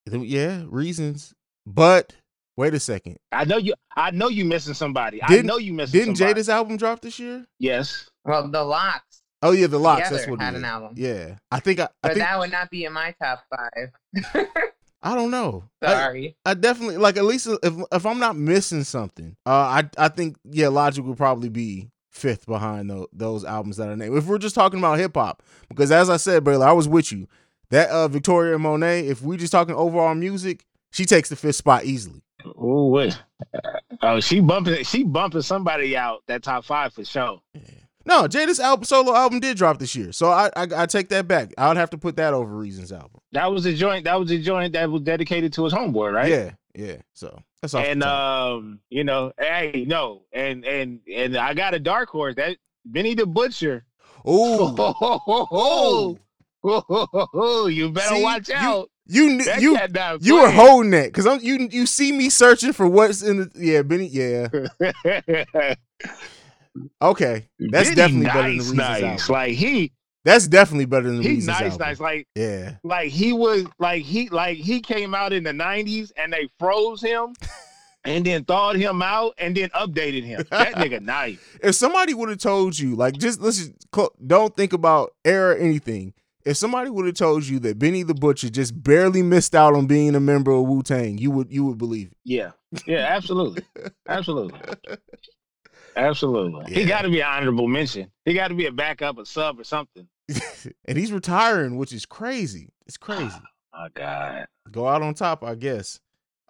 Yeah, 0.09 0.63
reasons. 0.67 1.33
But 1.67 2.15
wait 2.57 2.73
a 2.73 2.79
second. 2.79 3.17
I 3.31 3.45
know 3.45 3.57
you. 3.57 3.75
I 3.95 4.11
know 4.11 4.29
you 4.29 4.45
missing 4.45 4.73
somebody. 4.73 5.21
I 5.21 5.27
Didn't- 5.27 5.45
know 5.45 5.57
you 5.57 5.73
missing. 5.73 5.99
Didn't 5.99 6.15
somebody. 6.15 6.39
Jada's 6.39 6.49
album 6.49 6.77
drop 6.77 7.01
this 7.01 7.19
year? 7.19 7.45
Yes. 7.59 8.09
Well, 8.25 8.49
the 8.49 8.63
LOX 8.63 9.03
Oh 9.43 9.51
yeah, 9.51 9.67
the 9.67 9.79
LOX. 9.79 9.99
together 10.03 10.15
That's 10.17 10.29
what 10.29 10.39
had 10.41 10.53
it 10.53 10.57
an 10.57 10.63
is. 10.63 10.69
album, 10.69 10.93
Yeah, 10.95 11.35
I 11.51 11.59
think 11.59 11.79
I, 11.79 11.83
I 11.85 11.87
but 12.03 12.07
think 12.13 12.19
that 12.19 12.39
would 12.39 12.51
not 12.51 12.69
be 12.71 12.85
in 12.85 12.93
my 12.93 13.13
top 13.21 13.43
five. 13.49 13.91
I 15.03 15.15
don't 15.15 15.31
know. 15.31 15.63
I, 15.81 15.87
Sorry. 15.93 16.35
I 16.45 16.53
definitely 16.53 16.97
like 16.97 17.17
at 17.17 17.23
least 17.25 17.47
if 17.47 17.73
if 17.91 18.05
I'm 18.05 18.19
not 18.19 18.35
missing 18.35 18.83
something, 18.83 19.35
uh, 19.45 19.49
I 19.49 19.89
I 19.97 20.09
think 20.09 20.37
yeah, 20.43 20.67
Logic 20.67 21.03
would 21.03 21.17
probably 21.17 21.49
be 21.49 21.89
fifth 22.11 22.45
behind 22.45 22.89
tho- 22.89 23.07
those 23.11 23.43
albums 23.43 23.77
that 23.77 23.89
I 23.89 23.95
named. 23.95 24.15
If 24.17 24.25
we're 24.25 24.37
just 24.37 24.55
talking 24.55 24.79
about 24.79 24.99
hip 24.99 25.15
hop, 25.15 25.41
because 25.69 25.91
as 25.91 26.09
I 26.09 26.17
said, 26.17 26.43
Baylor, 26.43 26.67
I 26.67 26.73
was 26.73 26.87
with 26.87 27.11
you. 27.11 27.27
That 27.71 27.89
uh, 27.89 28.07
Victoria 28.09 28.59
Monet, 28.59 29.07
if 29.07 29.21
we're 29.21 29.37
just 29.37 29.53
talking 29.53 29.73
overall 29.73 30.13
music, 30.13 30.65
she 30.91 31.05
takes 31.05 31.29
the 31.29 31.35
fifth 31.37 31.55
spot 31.55 31.85
easily. 31.85 32.21
Oh 32.57 32.87
wait. 32.87 33.17
Oh, 34.01 34.19
she 34.19 34.39
bumping. 34.39 34.83
She 34.83 35.03
bumping 35.03 35.41
somebody 35.41 35.95
out 35.97 36.23
that 36.27 36.43
top 36.43 36.65
five 36.65 36.93
for 36.93 37.05
sure. 37.05 37.41
No, 38.05 38.23
Jada's 38.27 38.59
album 38.59 38.83
solo 38.85 39.15
album 39.15 39.39
did 39.39 39.57
drop 39.57 39.79
this 39.79 39.95
year, 39.95 40.11
so 40.11 40.29
I, 40.29 40.49
I 40.55 40.67
I 40.75 40.85
take 40.85 41.09
that 41.09 41.27
back. 41.27 41.53
I 41.57 41.67
would 41.67 41.77
have 41.77 41.89
to 41.91 41.97
put 41.97 42.15
that 42.17 42.33
over 42.33 42.55
Reasons 42.55 42.91
album. 42.91 43.21
That 43.31 43.51
was 43.51 43.65
a 43.65 43.73
joint. 43.73 44.05
That 44.05 44.19
was 44.19 44.31
a 44.31 44.39
joint 44.39 44.73
that 44.73 44.89
was 44.89 45.01
dedicated 45.03 45.53
to 45.53 45.63
his 45.65 45.73
homeboy, 45.73 46.11
right? 46.13 46.29
Yeah, 46.29 46.51
yeah. 46.75 46.95
So 47.13 47.41
that's 47.61 47.73
the 47.73 47.79
and 47.79 48.03
um, 48.03 48.79
you 48.89 49.03
know, 49.03 49.31
hey, 49.39 49.85
no, 49.87 50.23
and 50.33 50.65
and 50.65 50.99
and 51.13 51.37
I 51.37 51.53
got 51.53 51.73
a 51.73 51.79
dark 51.79 52.09
horse 52.09 52.35
that 52.35 52.57
Benny 52.85 53.13
the 53.13 53.25
Butcher. 53.25 53.85
Ooh, 54.27 54.75
Oh, 54.77 56.17
oh, 56.63 57.27
oh, 57.33 57.67
you 57.67 57.89
better 57.91 58.15
See, 58.15 58.21
watch 58.23 58.49
out. 58.51 58.89
you 59.07 59.27
kn- 59.27 59.45
That 59.45 59.61
you 59.61 59.77
you 60.21 60.41
were 60.41 60.51
holding 60.51 60.91
that 60.91 61.11
because 61.13 61.43
you 61.43 61.67
you 61.71 61.85
see 61.87 62.11
me 62.11 62.29
searching 62.29 62.71
for 62.73 62.87
what's 62.87 63.23
in 63.23 63.37
the 63.37 63.51
yeah 63.55 63.81
Benny 63.81 64.05
yeah 64.07 64.47
okay 67.01 67.47
that's 67.59 67.89
Benny 67.89 67.95
definitely 67.95 68.25
better 68.27 68.41
than 68.41 68.57
nice, 68.57 68.59
Reasons 68.69 68.77
nice. 68.77 69.01
album. 69.03 69.33
Like 69.33 69.51
he, 69.53 69.91
That's 70.23 70.47
definitely 70.47 70.85
better 70.85 71.07
than 71.07 71.17
the 71.17 71.23
he 71.23 71.29
Reasons 71.29 71.47
nice, 71.47 71.71
album. 71.73 71.87
nice. 71.87 71.99
Like 71.99 72.27
Yeah, 72.35 72.75
like 72.83 73.09
he 73.11 73.33
was 73.33 73.65
like 73.79 74.03
he 74.03 74.29
like 74.29 74.57
he 74.57 74.79
came 74.81 75.13
out 75.15 75.33
in 75.33 75.43
the 75.43 75.51
'90s 75.51 76.11
and 76.15 76.31
they 76.31 76.47
froze 76.59 77.01
him. 77.01 77.33
And 78.03 78.25
then 78.25 78.43
thawed 78.45 78.77
him 78.77 79.03
out 79.03 79.35
and 79.37 79.55
then 79.55 79.69
updated 79.69 80.23
him. 80.23 80.43
That 80.49 80.73
nigga 80.73 80.99
nice. 81.03 81.37
if 81.61 81.75
somebody 81.75 82.15
would 82.15 82.29
have 82.29 82.39
told 82.39 82.79
you 82.79 82.95
like 82.95 83.15
just 83.15 83.39
let's 83.39 83.57
just 83.59 83.73
don't 84.25 84.57
think 84.57 84.73
about 84.73 85.13
era 85.23 85.53
or 85.53 85.57
anything. 85.59 86.15
if 86.43 86.57
somebody 86.57 86.89
would 86.89 87.05
have 87.05 87.13
told 87.13 87.45
you 87.45 87.59
that 87.59 87.77
Benny 87.77 88.01
the 88.01 88.15
Butcher 88.15 88.49
just 88.49 88.81
barely 88.81 89.21
missed 89.21 89.53
out 89.53 89.75
on 89.75 89.85
being 89.85 90.15
a 90.15 90.19
member 90.19 90.49
of 90.51 90.63
Wu 90.67 90.81
Tang, 90.81 91.19
you 91.19 91.29
would 91.29 91.51
you 91.51 91.63
would 91.65 91.77
believe 91.77 92.07
it. 92.07 92.17
Yeah, 92.25 92.51
yeah, 92.87 93.05
absolutely, 93.15 93.61
absolutely, 94.09 94.59
absolutely. 95.95 96.65
Yeah. 96.67 96.79
He 96.79 96.85
got 96.85 97.01
to 97.03 97.09
be 97.09 97.21
an 97.21 97.27
honorable 97.27 97.67
mention. 97.67 98.11
He 98.25 98.33
got 98.33 98.49
to 98.49 98.55
be 98.55 98.65
a 98.65 98.71
backup, 98.71 99.17
a 99.17 99.25
sub, 99.25 99.59
or 99.59 99.63
something. 99.63 100.07
and 100.85 100.97
he's 100.97 101.11
retiring, 101.11 101.77
which 101.77 101.93
is 101.93 102.05
crazy. 102.05 102.69
It's 102.87 102.97
crazy. 102.97 103.41
Oh 103.73 103.87
God. 103.93 104.47
Go 104.71 104.87
out 104.87 105.01
on 105.01 105.13
top, 105.13 105.43
I 105.43 105.55
guess. 105.55 105.99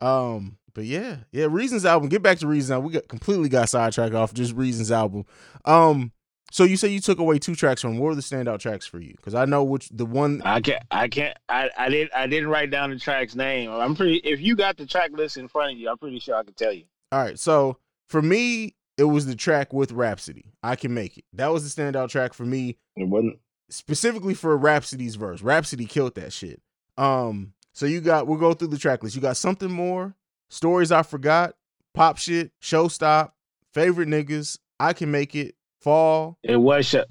Um, 0.02 0.58
but 0.74 0.86
yeah, 0.86 1.18
yeah, 1.32 1.48
Reasons 1.50 1.86
album. 1.86 2.10
Get 2.10 2.22
back 2.22 2.40
to 2.40 2.48
Reasons 2.48 2.72
album. 2.72 2.88
We 2.88 2.94
got 2.94 3.08
completely 3.08 3.50
got 3.50 3.70
sidetracked 3.70 4.16
off 4.16 4.34
just 4.34 4.56
Reasons 4.56 4.92
album. 4.92 5.26
Um, 5.66 6.12
so 6.52 6.66
you 6.66 6.76
say 6.76 6.90
you 6.90 7.00
took 7.00 7.20
away 7.20 7.40
two 7.40 7.56
tracks 7.56 7.82
from. 7.82 7.98
What 7.98 8.08
were 8.08 8.16
the 8.16 8.22
standout 8.22 8.60
tracks 8.60 8.86
for 8.86 9.00
you? 9.00 9.14
Because 9.16 9.36
I 9.36 9.46
know 9.46 9.64
which 9.64 9.90
the 9.90 10.06
one. 10.06 10.42
I 10.44 10.60
can't. 10.60 10.84
I 10.92 11.08
can't. 11.08 11.38
I, 11.48 11.70
I 11.78 11.90
didn't. 11.90 12.12
I 12.14 12.28
didn't 12.28 12.50
write 12.50 12.72
down 12.72 12.90
the 12.90 13.00
track's 13.00 13.36
name. 13.36 13.72
I'm 13.72 13.96
pretty. 13.96 14.18
If 14.18 14.42
you 14.42 14.56
got 14.56 14.78
the 14.78 14.86
track 14.86 15.12
list 15.14 15.38
in 15.38 15.48
front 15.48 15.74
of 15.74 15.78
you, 15.78 15.90
I'm 15.90 15.98
pretty 15.98 16.20
sure 16.20 16.36
I 16.36 16.44
can 16.44 16.54
tell 16.54 16.74
you. 16.74 16.84
All 17.12 17.22
right, 17.22 17.38
so 17.38 17.78
for 18.10 18.22
me, 18.22 18.76
it 19.02 19.06
was 19.06 19.26
the 19.26 19.36
track 19.36 19.74
with 19.74 19.92
Rapsody. 19.92 20.46
I 20.62 20.76
can 20.76 20.94
make 20.94 21.18
it. 21.18 21.26
That 21.34 21.48
was 21.52 21.64
the 21.64 21.82
standout 21.82 22.10
track 22.10 22.36
for 22.36 22.46
me. 22.46 22.78
It 22.96 23.10
wasn't. 23.10 23.40
specifically 23.72 24.36
for 24.36 24.56
Rapsody's 24.56 25.16
verse. 25.16 25.42
Rapsody 25.42 25.86
killed 25.86 26.14
that 26.16 26.32
shit. 26.32 26.62
Um, 27.00 27.54
so 27.74 27.88
you 27.88 28.00
got 28.00 28.28
we'll 28.28 28.38
go 28.38 28.54
through 28.54 28.68
the 28.68 28.78
track 28.78 29.02
list. 29.02 29.16
You 29.16 29.22
got 29.22 29.38
something 29.38 29.72
more, 29.72 30.16
stories 30.52 30.92
I 30.92 31.02
forgot, 31.02 31.56
pop 31.96 32.20
shit, 32.20 32.52
showstop, 32.62 33.32
favorite 33.74 34.08
niggas, 34.08 34.60
I 34.80 34.94
can 34.94 35.10
make 35.10 35.34
it, 35.36 35.56
fall. 35.80 36.38
It 36.44 36.58
was. 36.58 36.86
Show, 36.86 37.06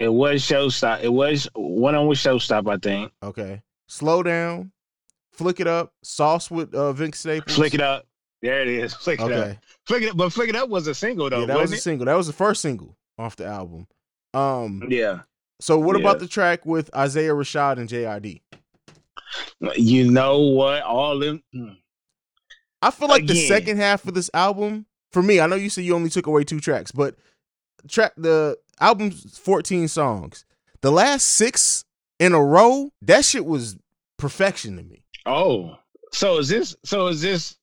it 0.00 0.08
was 0.08 0.42
showstop. 0.42 1.04
It 1.04 1.12
was 1.12 1.48
one 1.54 1.94
on 1.94 2.08
with 2.08 2.18
showstop. 2.18 2.68
I 2.68 2.78
think. 2.78 3.12
Okay, 3.22 3.62
slow 3.86 4.24
down, 4.24 4.72
flick 5.30 5.60
it 5.60 5.68
up, 5.68 5.92
sauce 6.02 6.50
with 6.50 6.74
uh 6.74 6.92
Vince 6.92 7.20
Staples. 7.20 7.54
Flick 7.54 7.74
it 7.74 7.80
up. 7.80 8.06
There 8.42 8.60
it 8.62 8.68
is. 8.68 8.94
Flick 9.02 9.20
it 9.20 9.24
up. 9.24 9.30
Okay, 9.30 9.58
Flick 9.86 10.02
it 10.02 10.10
up. 10.10 10.16
But 10.16 10.32
flick 10.32 10.48
it 10.48 10.56
up 10.56 10.68
was 10.68 10.86
a 10.86 10.94
single 10.94 11.28
though. 11.30 11.40
yeah, 11.40 11.46
that 11.46 11.54
was 11.56 11.70
a 11.70 11.74
wasn't 11.74 11.82
single. 11.82 12.06
That 12.06 12.16
was 12.16 12.26
the 12.26 12.32
first 12.32 12.62
single 12.62 12.96
off 13.18 13.36
the 13.36 13.46
album. 13.46 13.86
Um. 14.34 14.84
Yeah. 14.88 15.20
so 15.60 15.78
what 15.78 15.96
Yeah. 15.96 16.02
about 16.02 16.20
the 16.20 16.26
track 16.28 16.64
with 16.64 16.94
Isaiah 16.94 17.32
Rashad 17.32 17.78
and 17.78 17.88
JID? 17.88 18.40
You 19.76 20.10
know 20.10 20.38
what? 20.40 20.82
All 20.82 21.18
them. 21.18 21.42
hmm. 21.52 21.70
I 22.82 22.90
feel 22.90 23.08
like 23.08 23.26
the 23.26 23.34
second 23.34 23.76
half 23.76 24.06
of 24.06 24.14
this 24.14 24.30
album, 24.32 24.86
for 25.12 25.22
me, 25.22 25.38
I 25.38 25.46
know 25.46 25.56
you 25.56 25.68
said 25.68 25.84
you 25.84 25.94
only 25.94 26.08
took 26.08 26.26
away 26.26 26.44
two 26.44 26.60
tracks, 26.60 26.90
but 26.90 27.14
track 27.88 28.12
the 28.16 28.56
album's 28.80 29.38
14 29.38 29.86
songs. 29.88 30.46
The 30.80 30.90
last 30.90 31.24
six 31.28 31.84
in 32.18 32.32
a 32.32 32.42
row, 32.42 32.90
that 33.02 33.26
shit 33.26 33.44
was 33.44 33.76
perfection 34.16 34.78
to 34.78 34.82
me. 34.82 35.04
Oh, 35.26 35.76
so 36.12 36.38
is 36.38 36.48
this? 36.48 36.74
So 36.84 37.08
is 37.08 37.20
this? 37.20 37.56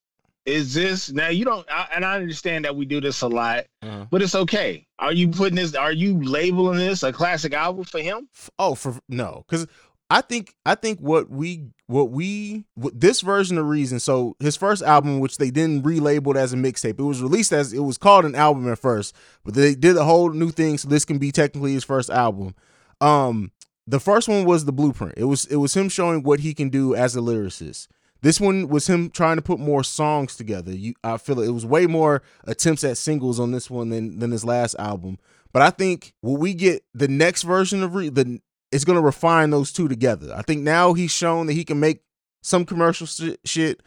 Is 0.48 0.74
this 0.74 1.12
now? 1.12 1.28
You 1.28 1.44
don't, 1.44 1.70
I, 1.70 1.90
and 1.94 2.06
I 2.06 2.16
understand 2.16 2.64
that 2.64 2.74
we 2.74 2.86
do 2.86 3.02
this 3.02 3.22
a 3.22 3.28
lot, 3.28 3.66
but 4.10 4.22
it's 4.22 4.34
okay. 4.34 4.88
Are 4.98 5.12
you 5.12 5.28
putting 5.28 5.58
this? 5.58 5.76
Are 5.76 5.92
you 5.92 6.24
labeling 6.24 6.78
this 6.78 7.04
a 7.04 7.12
classic 7.12 7.54
album 7.54 7.84
for 7.84 8.00
him? 8.00 8.30
Oh, 8.58 8.74
for 8.74 8.98
no, 9.10 9.44
because 9.46 9.68
I 10.10 10.22
think 10.22 10.56
I 10.66 10.76
think 10.76 11.00
what 11.00 11.30
we 11.30 11.66
what 11.88 12.12
we 12.12 12.64
what 12.76 12.98
this 12.98 13.20
version 13.20 13.58
of 13.58 13.68
Reason. 13.68 14.00
So 14.00 14.38
his 14.40 14.56
first 14.56 14.82
album, 14.84 15.20
which 15.20 15.38
they 15.38 15.52
didn't 15.52 15.84
relabeled 15.84 16.38
as 16.38 16.54
a 16.54 16.56
mixtape, 16.56 16.98
it 16.98 17.04
was 17.04 17.22
released 17.22 17.52
as 17.52 17.74
it 17.74 17.80
was 17.80 17.98
called 17.98 18.24
an 18.24 18.34
album 18.34 18.72
at 18.72 18.80
first, 18.80 19.14
but 19.44 19.54
they 19.54 19.76
did 19.76 19.98
a 19.98 20.06
whole 20.06 20.30
new 20.30 20.52
thing, 20.52 20.78
so 20.78 20.88
this 20.88 21.04
can 21.04 21.18
be 21.18 21.34
technically 21.34 21.74
his 21.74 21.84
first 21.84 22.10
album. 22.10 22.56
Um, 23.02 23.52
the 23.86 24.00
first 24.00 24.30
one 24.30 24.46
was 24.46 24.64
the 24.64 24.72
blueprint. 24.72 25.16
It 25.18 25.26
was 25.26 25.44
it 25.46 25.58
was 25.58 25.76
him 25.76 25.90
showing 25.90 26.24
what 26.24 26.40
he 26.40 26.54
can 26.54 26.70
do 26.70 26.96
as 26.96 27.18
a 27.18 27.20
lyricist. 27.20 27.90
This 28.22 28.40
one 28.40 28.68
was 28.68 28.88
him 28.88 29.10
trying 29.10 29.36
to 29.38 29.42
put 29.42 29.60
more 29.60 29.84
songs 29.84 30.36
together. 30.36 30.72
You, 30.72 30.94
I 31.04 31.18
feel 31.18 31.40
it 31.40 31.50
was 31.50 31.66
way 31.66 31.86
more 31.86 32.24
attempts 32.46 32.84
at 32.84 32.98
singles 32.98 33.40
on 33.40 33.52
this 33.52 33.70
one 33.70 33.90
than 33.90 34.20
than 34.20 34.32
his 34.32 34.44
last 34.46 34.76
album. 34.80 35.18
But 35.54 35.62
I 35.62 35.70
think 35.70 36.14
when 36.22 36.40
we 36.40 36.54
get 36.54 36.84
the 36.94 37.08
next 37.08 37.44
version 37.44 37.84
of 37.84 37.96
Re- 37.96 38.10
the 38.10 38.40
it's 38.72 38.84
going 38.84 38.98
to 38.98 39.02
refine 39.02 39.50
those 39.50 39.72
two 39.72 39.88
together. 39.88 40.34
I 40.36 40.42
think 40.42 40.62
now 40.62 40.94
he's 40.94 41.12
shown 41.12 41.48
that 41.48 41.54
he 41.54 41.64
can 41.64 41.80
make 41.80 42.02
some 42.42 42.66
commercial 42.66 43.08
sh- 43.08 43.38
shit. 43.46 43.82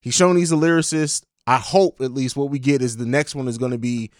He's 0.00 0.14
shown 0.14 0.36
he's 0.36 0.52
a 0.52 0.56
lyricist. 0.56 1.24
I 1.46 1.58
hope 1.58 2.00
at 2.00 2.12
least 2.12 2.36
what 2.36 2.50
we 2.50 2.58
get 2.58 2.82
is 2.82 2.96
the 2.96 3.06
next 3.06 3.34
one 3.34 3.48
is 3.48 3.58
going 3.58 3.72
to 3.72 3.78
be 3.78 4.10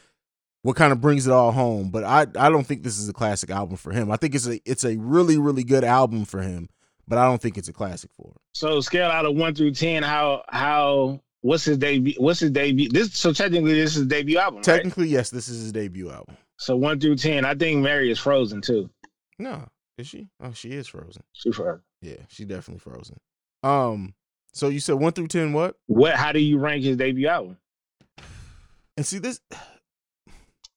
what 0.63 0.77
kind 0.77 0.93
of 0.93 1.01
brings 1.01 1.27
it 1.27 1.33
all 1.33 1.53
home. 1.53 1.91
But 1.91 2.05
I 2.05 2.23
I 2.23 2.51
don't 2.51 2.65
think 2.67 2.83
this 2.83 2.99
is 2.99 3.09
a 3.09 3.13
classic 3.13 3.51
album 3.51 3.77
for 3.77 3.93
him. 3.93 4.11
I 4.11 4.17
think 4.17 4.35
it's 4.35 4.47
a 4.47 4.61
it's 4.65 4.85
a 4.85 4.97
really 4.97 5.39
really 5.39 5.65
good 5.65 5.85
album 5.85 6.25
for 6.25 6.43
him, 6.43 6.69
but 7.11 7.19
I 7.19 7.27
don't 7.27 7.43
think 7.43 7.59
it's 7.59 7.69
a 7.69 7.73
classic 7.73 8.11
for 8.17 8.29
him. 8.29 8.37
So 8.55 8.81
scale 8.81 9.11
out 9.11 9.27
of 9.27 9.37
one 9.37 9.55
through 9.55 9.73
ten. 9.73 10.03
How 10.03 10.45
how 10.49 11.21
what's 11.43 11.65
his 11.65 11.77
debut? 11.77 12.15
What's 12.17 12.41
his 12.41 12.53
debut? 12.53 12.89
This 12.89 13.13
so 13.13 13.33
technically 13.33 13.75
this 13.75 13.91
is 13.91 13.97
his 13.97 14.07
debut 14.07 14.39
album, 14.39 14.59
right? 14.59 14.65
Technically, 14.65 15.09
yes, 15.09 15.29
this 15.29 15.49
is 15.49 15.61
his 15.61 15.73
debut 15.73 16.11
album. 16.11 16.37
So 16.57 16.77
one 16.77 17.01
through 17.01 17.17
ten. 17.17 17.45
I 17.45 17.55
think 17.55 17.83
Mary 17.83 18.11
is 18.11 18.19
frozen 18.19 18.63
too. 18.63 18.89
No, 19.39 19.69
is 19.99 20.07
she? 20.07 20.29
Oh, 20.41 20.53
she 20.53 20.71
is 20.71 20.87
frozen. 20.87 21.23
She 21.33 21.51
frozen. 21.51 21.83
Yeah, 22.01 22.17
she 22.29 22.45
definitely 22.45 22.79
frozen. 22.79 23.19
Um, 23.63 24.15
so 24.53 24.69
you 24.69 24.81
said 24.81 24.95
one 24.95 25.13
through 25.13 25.29
ten, 25.29 25.53
what? 25.53 25.77
What? 25.87 26.15
How 26.15 26.33
do 26.33 26.39
you 26.39 26.59
rank 26.59 26.85
his 26.85 26.97
debut 26.97 27.27
album? 27.27 27.59
And 28.97 29.05
see 29.05 29.19
this 29.19 29.41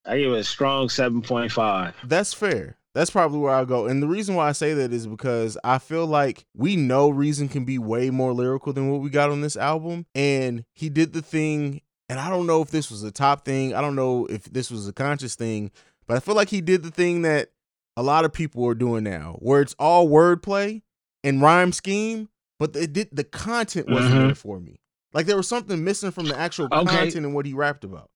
I 0.06 0.17
give 0.17 0.32
it 0.34 0.39
a 0.39 0.43
strong 0.43 0.89
seven 0.89 1.22
point 1.22 1.52
five. 1.52 1.96
That's 2.04 2.34
fair. 2.34 2.78
That's 2.93 3.10
probably 3.10 3.39
where 3.39 3.51
I'll 3.53 3.65
go. 3.65 3.88
And 3.88 4.03
the 4.03 4.08
reason 4.08 4.36
why 4.36 4.47
I 4.49 4.51
say 4.51 4.73
that 4.75 4.93
is 4.93 5.08
because 5.08 5.58
I 5.63 5.79
feel 5.79 6.06
like 6.06 6.45
we 6.56 6.75
know 6.75 7.10
Reason 7.10 7.47
can 7.49 7.65
be 7.65 7.79
way 7.79 8.10
more 8.12 8.34
lyrical 8.34 8.71
than 8.73 8.89
what 8.91 9.01
we 9.01 9.10
got 9.10 9.32
on 9.32 9.41
this 9.41 9.58
album. 9.58 10.06
And 10.13 10.63
he 10.73 10.89
did 10.89 11.13
the 11.13 11.21
thing, 11.23 11.82
and 12.08 12.19
I 12.19 12.29
don't 12.29 12.45
know 12.45 12.62
if 12.62 12.69
this 12.69 12.91
was 12.91 13.01
a 13.03 13.12
top 13.12 13.45
thing. 13.45 13.73
I 13.73 13.82
don't 13.82 13.95
know 13.95 14.25
if 14.27 14.43
this 14.45 14.69
was 14.69 14.88
a 14.88 14.93
conscious 14.93 15.34
thing, 15.36 15.71
but 16.06 16.17
I 16.17 16.19
feel 16.19 16.36
like 16.36 16.49
he 16.49 16.62
did 16.62 16.84
the 16.84 16.91
thing 16.91 17.23
that 17.23 17.49
a 17.97 18.03
lot 18.03 18.25
of 18.25 18.34
people 18.34 18.63
are 18.67 18.75
doing 18.75 19.03
now, 19.03 19.38
where 19.39 19.62
it's 19.62 19.75
all 19.79 20.08
wordplay 20.08 20.82
and 21.23 21.41
rhyme 21.41 21.71
scheme, 21.71 22.29
but 22.60 22.75
it 22.75 22.93
did 22.93 23.10
the 23.12 23.23
content 23.23 23.88
wasn't 23.88 24.17
Mhm. 24.17 24.19
there 24.25 24.36
for 24.36 24.60
me. 24.60 24.79
Like 25.13 25.25
there 25.25 25.38
was 25.38 25.47
something 25.47 25.84
missing 25.84 26.12
from 26.12 26.27
the 26.27 26.38
actual 26.38 26.65
Okay. 26.71 26.86
content 26.86 27.25
and 27.25 27.34
what 27.34 27.45
he 27.45 27.53
rapped 27.53 27.84
about. 27.84 28.10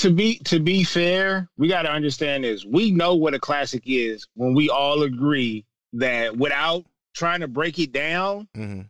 To 0.00 0.10
be 0.10 0.38
to 0.44 0.58
be 0.60 0.82
fair, 0.84 1.48
we 1.58 1.68
got 1.68 1.82
to 1.82 1.90
understand 1.90 2.44
this. 2.44 2.64
We 2.64 2.90
know 2.90 3.14
what 3.14 3.34
a 3.34 3.38
classic 3.38 3.82
is 3.86 4.26
when 4.34 4.54
we 4.54 4.70
all 4.70 5.02
agree 5.02 5.64
that 5.92 6.36
without 6.36 6.84
trying 7.14 7.40
to 7.40 7.48
break 7.48 7.78
it 7.78 7.92
down, 7.92 8.48
hmm 8.54 8.82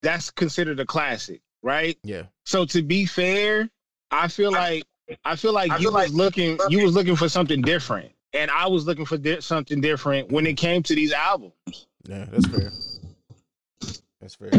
that's 0.00 0.30
considered 0.30 0.78
a 0.78 0.86
classic, 0.86 1.40
right? 1.62 1.98
Yeah. 2.04 2.22
So 2.44 2.64
to 2.66 2.82
be 2.82 3.04
fair, 3.04 3.68
I 4.12 4.28
feel 4.28 4.52
like 4.52 4.84
I 5.24 5.34
feel 5.36 5.52
like 5.52 5.72
I 5.72 5.76
you 5.78 5.84
feel 5.90 5.92
was 5.92 6.12
like- 6.12 6.12
looking 6.12 6.58
you 6.68 6.84
was 6.84 6.94
looking 6.94 7.16
for 7.16 7.28
something 7.28 7.62
different, 7.62 8.12
and 8.32 8.50
I 8.50 8.66
was 8.68 8.86
looking 8.86 9.06
for 9.06 9.16
di- 9.18 9.40
something 9.40 9.80
different 9.80 10.30
when 10.30 10.46
it 10.46 10.56
came 10.56 10.82
to 10.84 10.94
these 10.94 11.12
albums. 11.12 11.54
Yeah, 12.06 12.26
that's 12.30 12.46
fair. 12.46 12.72
That's 14.20 14.34
fair. 14.36 14.50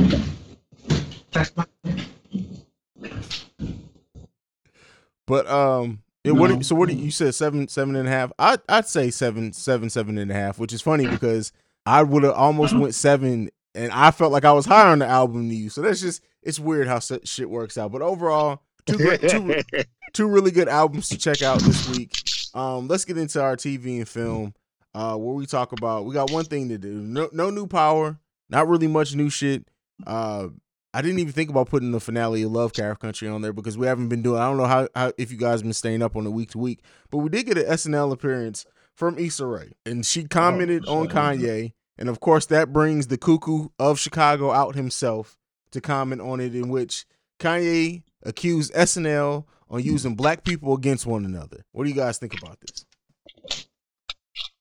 But 5.30 5.48
um, 5.48 6.02
it, 6.24 6.32
what? 6.32 6.50
No. 6.50 6.62
So 6.62 6.74
what? 6.74 6.90
do 6.90 6.96
you 6.96 7.06
you 7.06 7.12
said 7.12 7.36
seven, 7.36 7.68
seven 7.68 7.96
and 7.96 8.08
a 8.08 8.12
half. 8.12 8.32
I 8.40 8.58
I'd 8.68 8.88
say 8.88 9.12
seven, 9.12 9.54
seven, 9.54 9.92
seven 9.92 10.18
and 10.18 10.32
a 10.32 10.34
half, 10.34 10.58
which 10.58 10.74
is 10.74 10.82
funny 10.82 11.06
because 11.06 11.54
I 11.86 12.02
would 12.02 12.24
have 12.24 12.34
almost 12.34 12.76
went 12.76 12.96
seven, 12.96 13.52
and 13.76 13.92
I 13.92 14.10
felt 14.10 14.32
like 14.32 14.44
I 14.44 14.54
was 14.54 14.66
higher 14.66 14.88
on 14.88 15.00
the 15.00 15.06
album 15.06 15.48
than 15.48 15.56
you. 15.56 15.70
So 15.70 15.84
that's 15.84 16.02
just 16.02 16.24
it's 16.42 16.60
weird 16.60 16.88
how 16.88 17.00
shit 17.00 17.48
works 17.48 17.78
out. 17.78 17.92
But 17.92 18.02
overall, 18.02 18.64
two 18.88 18.98
great, 18.98 19.22
two 19.22 19.62
two 20.14 20.28
really 20.28 20.50
good 20.50 20.68
albums 20.68 21.10
to 21.10 21.18
check 21.20 21.44
out 21.44 21.60
this 21.62 21.88
week. 21.96 22.12
Um, 22.56 22.88
let's 22.88 23.06
get 23.06 23.20
into 23.20 23.40
our 23.40 23.56
TV 23.56 23.98
and 23.98 24.10
film, 24.10 24.56
uh, 24.96 25.16
where 25.16 25.36
we 25.36 25.46
talk 25.46 25.74
about 25.74 26.06
we 26.06 26.14
got 26.16 26.32
one 26.32 26.46
thing 26.46 26.70
to 26.70 26.80
do. 26.80 26.90
No, 26.90 27.30
no 27.32 27.52
new 27.52 27.68
power, 27.68 28.18
not 28.50 28.68
really 28.68 28.88
much 28.88 29.14
new 29.14 29.30
shit. 29.30 29.68
Uh, 30.08 30.48
I 30.94 31.02
didn't 31.04 31.20
even 31.20 31.34
think 31.34 31.50
about 31.52 31.70
putting 31.70 31.92
the 31.92 32.00
finale 32.00 32.42
of 32.44 32.52
Lovecraft 32.52 33.00
Country 33.00 33.28
on 33.28 33.42
there 33.42 33.54
because 33.54 33.78
we 33.78 33.86
haven't 33.86 34.10
been 34.10 34.22
doing. 34.24 34.42
I 34.42 34.46
don't 34.48 34.58
know 34.58 34.66
how, 34.66 34.88
how 34.96 35.14
if 35.18 35.32
you 35.32 35.38
guys 35.38 35.62
been 35.62 35.74
staying 35.74 36.02
up 36.02 36.16
on 36.16 36.26
it 36.26 36.32
week 36.32 36.52
to 36.52 36.58
week, 36.58 36.80
but 37.12 37.18
we 37.20 37.30
did 37.30 37.46
get 37.46 37.58
an 37.60 37.66
SNL 37.66 38.12
appearance 38.12 38.66
from 38.96 39.18
Issa 39.20 39.46
Rae, 39.46 39.72
and 39.86 40.06
she 40.06 40.24
commented 40.26 40.86
on 40.88 41.08
Kanye, 41.08 41.74
and 41.98 42.10
of 42.10 42.20
course 42.20 42.46
that 42.48 42.74
brings 42.74 43.08
the 43.08 43.18
cuckoo 43.18 43.70
of 43.78 44.00
Chicago 44.00 44.52
out 44.52 44.76
himself 44.76 45.38
to 45.72 45.80
comment 45.80 46.22
on 46.22 46.40
it, 46.40 46.56
in 46.56 46.70
which 46.70 47.06
Kanye 47.40 48.02
accused 48.24 48.74
SNL 48.74 49.46
on 49.70 49.84
using 49.84 50.16
black 50.16 50.44
people 50.44 50.74
against 50.74 51.06
one 51.06 51.24
another. 51.24 51.64
What 51.72 51.84
do 51.84 51.90
you 51.92 51.96
guys 51.96 52.18
think 52.18 52.34
about 52.42 52.58
this? 52.62 52.86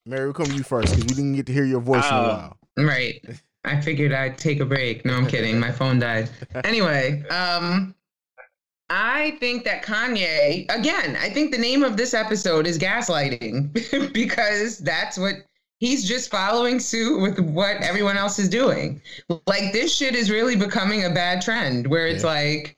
Mary, 0.05 0.25
we'll 0.25 0.33
come 0.33 0.45
to 0.45 0.55
you 0.55 0.63
first 0.63 0.93
because 0.95 1.05
we 1.05 1.15
didn't 1.15 1.35
get 1.35 1.47
to 1.47 1.53
hear 1.53 1.65
your 1.65 1.81
voice 1.81 2.05
in 2.07 2.13
a 2.13 2.17
Uh, 2.17 2.27
while. 2.77 2.85
Right. 2.87 3.25
I 3.65 3.79
figured 3.81 4.13
I'd 4.13 4.37
take 4.37 4.59
a 4.61 4.65
break. 4.65 5.05
No, 5.05 5.13
I'm 5.15 5.27
kidding. 5.27 5.59
My 5.59 5.71
phone 5.71 5.99
died. 5.99 6.29
Anyway, 6.63 7.23
um, 7.29 7.93
I 8.89 9.37
think 9.39 9.63
that 9.65 9.83
Kanye, 9.83 10.65
again, 10.73 11.15
I 11.21 11.29
think 11.29 11.51
the 11.51 11.57
name 11.57 11.83
of 11.83 11.95
this 11.97 12.13
episode 12.13 12.65
is 12.67 12.79
gaslighting 12.79 14.13
because 14.13 14.79
that's 14.79 15.17
what 15.17 15.35
he's 15.79 16.07
just 16.07 16.31
following 16.31 16.79
suit 16.79 17.21
with 17.21 17.39
what 17.39 17.77
everyone 17.77 18.17
else 18.17 18.39
is 18.39 18.49
doing. 18.49 19.01
Like 19.47 19.73
this 19.73 19.95
shit 19.95 20.15
is 20.15 20.31
really 20.31 20.55
becoming 20.55 21.05
a 21.05 21.09
bad 21.09 21.41
trend 21.41 21.87
where 21.87 22.07
it's 22.07 22.23
Yeah. 22.23 22.29
like 22.29 22.75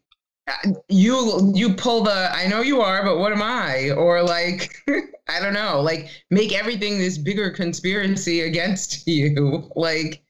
you 0.90 1.52
you 1.56 1.74
pull 1.76 2.02
the 2.04 2.30
I 2.34 2.48
know 2.48 2.62
you 2.62 2.82
are, 2.82 3.04
but 3.06 3.20
what 3.20 3.32
am 3.32 3.42
I? 3.42 3.92
Or 3.92 4.22
like 4.22 4.76
I 5.30 5.40
don't 5.40 5.54
know, 5.54 5.80
like 5.82 6.10
make 6.30 6.52
everything 6.54 6.98
this 6.98 7.18
bigger 7.18 7.52
conspiracy 7.52 8.42
against 8.42 9.08
you. 9.08 9.70
Like 9.76 10.24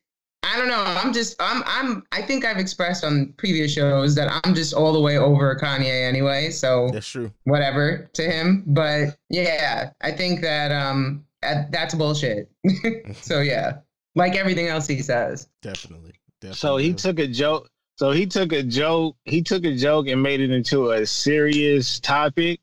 I 0.43 0.57
don't 0.57 0.67
know. 0.67 0.83
I'm 0.83 1.13
just 1.13 1.35
I'm 1.39 1.63
I'm 1.65 2.03
I 2.11 2.21
think 2.21 2.45
I've 2.45 2.57
expressed 2.57 3.03
on 3.03 3.33
previous 3.37 3.71
shows 3.71 4.15
that 4.15 4.41
I'm 4.43 4.55
just 4.55 4.73
all 4.73 4.91
the 4.91 4.99
way 4.99 5.17
over 5.17 5.55
Kanye 5.55 6.07
anyway. 6.07 6.49
So 6.49 6.89
That's 6.91 7.07
true. 7.07 7.31
whatever 7.43 8.09
to 8.13 8.23
him. 8.23 8.63
But 8.65 9.17
yeah, 9.29 9.91
I 10.01 10.11
think 10.11 10.41
that 10.41 10.71
um 10.71 11.25
that's 11.41 11.93
bullshit. 11.93 12.51
so 13.21 13.41
yeah, 13.41 13.77
like 14.15 14.35
everything 14.35 14.67
else 14.67 14.87
he 14.87 15.01
says. 15.01 15.47
Definitely. 15.61 16.13
Definitely. 16.41 16.57
So 16.57 16.77
he 16.77 16.93
took 16.93 17.19
a 17.19 17.27
joke. 17.27 17.69
So 17.97 18.11
he 18.11 18.25
took 18.25 18.51
a 18.51 18.63
joke. 18.63 19.15
He 19.25 19.43
took 19.43 19.63
a 19.63 19.75
joke 19.75 20.07
and 20.07 20.23
made 20.23 20.41
it 20.41 20.49
into 20.49 20.91
a 20.91 21.05
serious 21.05 21.99
topic 21.99 22.59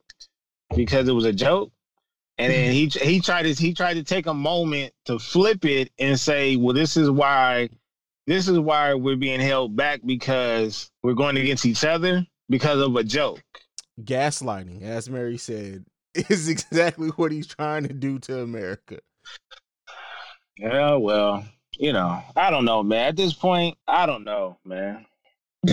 because 0.75 1.09
it 1.09 1.13
was 1.13 1.25
a 1.25 1.33
joke. 1.33 1.71
And 2.39 2.53
then 2.53 2.73
he 2.73 2.87
he 2.87 3.21
tried 3.21 3.43
to 3.43 3.53
he 3.53 3.75
tried 3.75 3.95
to 3.95 4.05
take 4.05 4.27
a 4.27 4.35
moment 4.35 4.93
to 5.07 5.19
flip 5.19 5.65
it 5.65 5.91
and 5.99 6.19
say, 6.19 6.57
"Well, 6.57 6.75
this 6.75 6.97
is 6.97 7.11
why, 7.11 7.69
this 8.27 8.47
is 8.47 8.61
why 8.61 8.95
we're 8.95 9.17
being 9.17 9.41
held 9.41 9.75
back 9.75 10.01
because 10.07 10.91
we're 11.03 11.15
going 11.15 11.37
against 11.37 11.67
each 11.67 11.85
other 11.85 12.25
because 12.49 12.81
of 12.81 12.95
a 12.95 13.03
joke." 13.03 13.41
gaslighting, 14.05 14.83
as 14.83 15.11
Mary 15.11 15.39
said, 15.39 15.85
is 16.15 16.49
exactly 16.49 17.09
what 17.11 17.33
he's 17.33 17.47
trying 17.47 17.87
to 17.87 17.93
do 17.93 18.19
to 18.21 18.41
America. 18.41 18.99
Yeah, 20.57 20.95
well, 20.95 21.45
you 21.79 21.93
know, 21.93 22.23
I 22.37 22.51
don't 22.51 22.65
know, 22.65 22.83
man. 22.83 23.09
At 23.09 23.17
this 23.17 23.33
point, 23.33 23.77
I 23.87 24.07
don't 24.07 24.25
know, 24.25 24.59
man. 24.65 25.07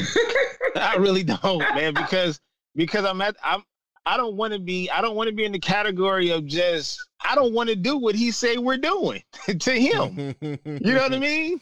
I 0.76 0.98
really 0.98 1.24
don't, 1.24 1.60
man, 1.60 1.94
because 1.94 2.40
because 2.76 3.06
I'm 3.06 3.22
at 3.22 3.36
I'm 3.44 3.64
I 4.06 4.18
don't 4.18 4.36
want 4.36 4.54
to 4.54 4.60
be 4.60 4.90
I 4.90 5.02
don't 5.02 5.16
want 5.16 5.30
to 5.30 5.36
be 5.36 5.46
in 5.46 5.52
the 5.52 5.60
category 5.60 6.30
of 6.30 6.46
just 6.46 7.00
I 7.24 7.36
don't 7.36 7.54
want 7.54 7.70
to 7.70 7.76
do 7.76 7.98
what 7.98 8.16
he 8.16 8.32
say 8.32 8.58
we're 8.58 8.78
doing 8.78 9.24
to 9.60 9.72
him. 9.72 10.36
You 10.42 10.94
know 10.94 11.02
what 11.02 11.14
I 11.14 11.20
mean? 11.20 11.62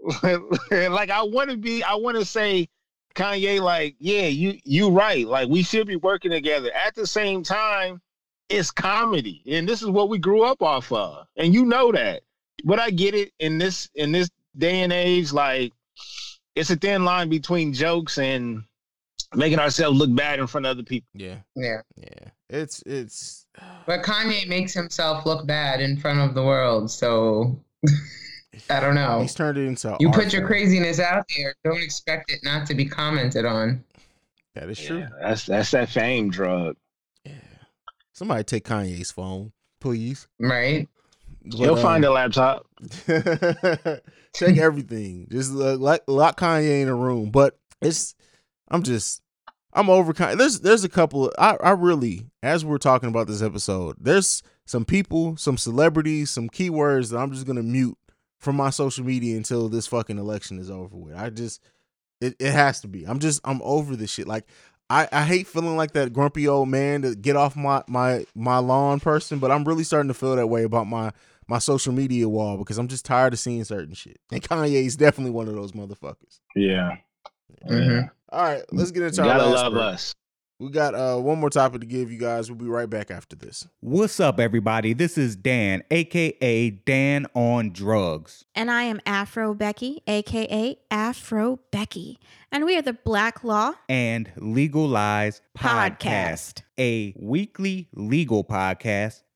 like 0.22 1.10
I 1.10 1.22
want 1.22 1.50
to 1.50 1.56
be 1.56 1.82
I 1.82 1.94
want 1.94 2.16
to 2.16 2.24
say 2.24 2.68
Kanye 3.14 3.60
like, 3.60 3.96
yeah, 3.98 4.26
you 4.26 4.58
you 4.64 4.90
right. 4.90 5.26
Like 5.26 5.48
we 5.48 5.62
should 5.62 5.86
be 5.86 5.96
working 5.96 6.30
together. 6.30 6.70
At 6.72 6.94
the 6.94 7.06
same 7.06 7.42
time, 7.42 8.00
it's 8.48 8.70
comedy. 8.70 9.42
And 9.46 9.68
this 9.68 9.82
is 9.82 9.88
what 9.88 10.08
we 10.08 10.18
grew 10.18 10.42
up 10.42 10.62
off 10.62 10.92
of. 10.92 11.26
And 11.36 11.54
you 11.54 11.64
know 11.64 11.92
that. 11.92 12.22
But 12.64 12.78
I 12.78 12.90
get 12.90 13.14
it 13.14 13.32
in 13.38 13.58
this 13.58 13.88
in 13.94 14.12
this 14.12 14.30
day 14.56 14.82
and 14.82 14.92
age 14.92 15.32
like 15.32 15.72
it's 16.54 16.70
a 16.70 16.76
thin 16.76 17.04
line 17.04 17.28
between 17.28 17.72
jokes 17.72 18.18
and 18.18 18.62
making 19.36 19.58
ourselves 19.58 19.98
look 19.98 20.14
bad 20.14 20.38
in 20.38 20.46
front 20.46 20.66
of 20.66 20.70
other 20.70 20.82
people. 20.82 21.08
Yeah, 21.14 21.38
Yeah. 21.56 21.80
yeah. 21.96 22.28
It's 22.50 22.82
it's 22.86 23.46
But 23.86 24.02
Kanye 24.02 24.46
makes 24.48 24.72
himself 24.74 25.26
look 25.26 25.46
bad 25.46 25.80
in 25.80 25.96
front 25.96 26.20
of 26.20 26.34
the 26.34 26.42
world, 26.42 26.90
so 26.90 27.58
I 28.70 28.80
don't 28.80 28.94
know. 28.94 29.20
he's 29.20 29.34
turned 29.34 29.58
it 29.58 29.66
into 29.66 29.96
You 30.00 30.08
art 30.08 30.16
put 30.16 30.32
your 30.32 30.42
form. 30.42 30.48
craziness 30.52 31.00
out 31.00 31.24
there. 31.36 31.54
Don't 31.64 31.82
expect 31.82 32.30
it 32.30 32.40
not 32.42 32.66
to 32.68 32.74
be 32.74 32.86
commented 32.86 33.44
on. 33.44 33.82
That 34.54 34.68
is 34.70 34.78
true. 34.80 34.98
Yeah, 35.00 35.08
that's 35.20 35.46
that's 35.46 35.70
that 35.72 35.88
fame 35.88 36.30
drug. 36.30 36.76
Yeah. 37.24 37.32
Somebody 38.12 38.44
take 38.44 38.64
Kanye's 38.64 39.10
phone, 39.10 39.52
please. 39.80 40.28
Right? 40.38 40.88
He'll 41.56 41.76
find 41.76 42.04
a 42.04 42.10
laptop. 42.12 42.66
Check 43.06 44.56
everything. 44.56 45.26
Just 45.30 45.52
uh, 45.52 45.76
lock, 45.76 46.00
lock 46.06 46.38
Kanye 46.40 46.80
in 46.82 46.88
a 46.88 46.94
room. 46.94 47.30
But 47.30 47.58
it's, 47.82 48.14
I'm 48.68 48.82
just, 48.82 49.20
I'm 49.74 49.90
over. 49.90 50.12
There's, 50.12 50.60
there's 50.60 50.84
a 50.84 50.88
couple. 50.88 51.32
I, 51.38 51.56
I 51.62 51.70
really, 51.70 52.26
as 52.42 52.64
we're 52.64 52.78
talking 52.78 53.08
about 53.08 53.26
this 53.26 53.42
episode, 53.42 53.96
there's 53.98 54.42
some 54.66 54.84
people, 54.84 55.36
some 55.36 55.56
celebrities, 55.56 56.30
some 56.30 56.48
keywords 56.48 57.10
that 57.10 57.18
I'm 57.18 57.32
just 57.32 57.46
gonna 57.46 57.62
mute 57.62 57.98
from 58.38 58.56
my 58.56 58.70
social 58.70 59.04
media 59.04 59.36
until 59.36 59.68
this 59.68 59.86
fucking 59.86 60.18
election 60.18 60.58
is 60.58 60.70
over 60.70 60.96
with. 60.96 61.14
I 61.14 61.30
just, 61.30 61.60
it, 62.20 62.36
it 62.38 62.52
has 62.52 62.80
to 62.82 62.88
be. 62.88 63.04
I'm 63.04 63.18
just, 63.18 63.40
I'm 63.44 63.60
over 63.62 63.96
this 63.96 64.10
shit. 64.10 64.28
Like. 64.28 64.46
I, 64.90 65.08
I 65.10 65.24
hate 65.24 65.46
feeling 65.46 65.78
like 65.78 65.92
that 65.92 66.12
grumpy 66.12 66.46
old 66.46 66.68
man 66.68 67.00
to 67.02 67.14
get 67.14 67.36
off 67.36 67.56
my, 67.56 67.82
my 67.88 68.26
my 68.34 68.58
lawn 68.58 69.00
person, 69.00 69.38
but 69.38 69.50
I'm 69.50 69.64
really 69.64 69.82
starting 69.82 70.08
to 70.08 70.14
feel 70.14 70.36
that 70.36 70.46
way 70.46 70.62
about 70.64 70.86
my 70.86 71.10
my 71.48 71.58
social 71.58 71.94
media 71.94 72.28
wall 72.28 72.58
because 72.58 72.76
I'm 72.76 72.88
just 72.88 73.06
tired 73.06 73.32
of 73.32 73.38
seeing 73.38 73.64
certain 73.64 73.94
shit. 73.94 74.18
And 74.30 74.42
Kanye 74.42 74.84
is 74.84 74.96
definitely 74.96 75.30
one 75.30 75.48
of 75.48 75.54
those 75.54 75.72
motherfuckers. 75.72 76.38
Yeah. 76.54 76.96
Mhm. 77.66 78.10
All 78.34 78.42
right, 78.42 78.62
let's 78.72 78.90
get 78.90 79.00
You 79.00 79.06
into 79.06 79.22
our 79.22 79.28
gotta 79.28 79.46
last 79.46 79.54
love 79.62 79.72
break. 79.74 79.84
us. 79.84 80.14
We 80.58 80.70
got 80.70 80.94
uh 80.96 81.18
one 81.18 81.38
more 81.38 81.50
topic 81.50 81.80
to 81.82 81.86
give 81.86 82.10
you 82.10 82.18
guys. 82.18 82.50
We'll 82.50 82.58
be 82.58 82.66
right 82.66 82.90
back 82.90 83.12
after 83.12 83.36
this. 83.36 83.66
What's 83.80 84.18
up, 84.18 84.40
everybody? 84.40 84.92
This 84.92 85.16
is 85.16 85.36
Dan, 85.36 85.84
aka 85.90 86.70
Dan 86.70 87.26
on 87.34 87.70
Drugs. 87.70 88.44
And 88.56 88.72
I 88.72 88.82
am 88.84 89.00
Afro 89.06 89.54
Becky, 89.54 90.02
aka 90.08 90.76
Afro 90.90 91.60
Becky. 91.70 92.18
And 92.50 92.64
we 92.64 92.76
are 92.76 92.82
the 92.82 92.92
Black 92.92 93.44
Law 93.44 93.74
and 93.88 94.32
Legal 94.36 94.88
Lies 94.88 95.40
Podcast, 95.56 95.98
Podcast. 95.98 96.62
a 96.78 97.14
weekly 97.16 97.88
legal 97.94 98.42
podcast 98.42 99.22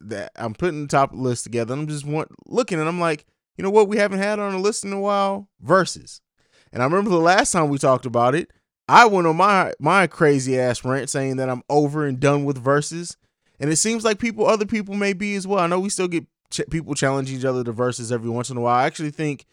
that 0.00 0.32
I'm 0.36 0.54
putting 0.54 0.82
the 0.82 0.88
top 0.88 1.10
list 1.12 1.44
together, 1.44 1.74
I'm 1.74 1.86
just 1.86 2.06
want, 2.06 2.28
looking 2.46 2.78
and 2.78 2.88
I'm 2.88 3.00
like, 3.00 3.26
you 3.56 3.64
know 3.64 3.70
what 3.70 3.88
we 3.88 3.96
haven't 3.96 4.20
had 4.20 4.38
on 4.38 4.52
the 4.52 4.58
list 4.58 4.84
in 4.84 4.92
a 4.92 5.00
while? 5.00 5.48
Verses. 5.60 6.20
And 6.72 6.82
I 6.82 6.86
remember 6.86 7.10
the 7.10 7.18
last 7.18 7.52
time 7.52 7.68
we 7.68 7.78
talked 7.78 8.06
about 8.06 8.34
it, 8.34 8.52
I 8.88 9.04
went 9.04 9.26
on 9.26 9.36
my 9.36 9.72
my 9.78 10.06
crazy 10.06 10.58
ass 10.58 10.84
rant 10.84 11.10
saying 11.10 11.36
that 11.36 11.50
I'm 11.50 11.62
over 11.68 12.06
and 12.06 12.18
done 12.18 12.44
with 12.44 12.56
verses. 12.56 13.16
And 13.60 13.70
it 13.70 13.76
seems 13.76 14.04
like 14.04 14.18
people 14.18 14.46
other 14.46 14.64
people 14.64 14.94
may 14.94 15.12
be 15.12 15.34
as 15.34 15.46
well. 15.46 15.58
I 15.58 15.66
know 15.66 15.80
we 15.80 15.90
still 15.90 16.08
get 16.08 16.26
ch- 16.50 16.62
people 16.70 16.94
challenge 16.94 17.30
each 17.30 17.44
other 17.44 17.64
to 17.64 17.72
verses 17.72 18.10
every 18.10 18.30
once 18.30 18.48
in 18.48 18.56
a 18.56 18.60
while. 18.60 18.76
I 18.76 18.86
actually 18.86 19.10
think 19.10 19.44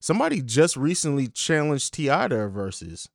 somebody 0.00 0.40
just 0.40 0.76
recently 0.76 1.28
challenged 1.28 1.92
T.I. 1.94 2.28
to 2.28 2.40
a 2.40 2.48
verses. 2.48 3.08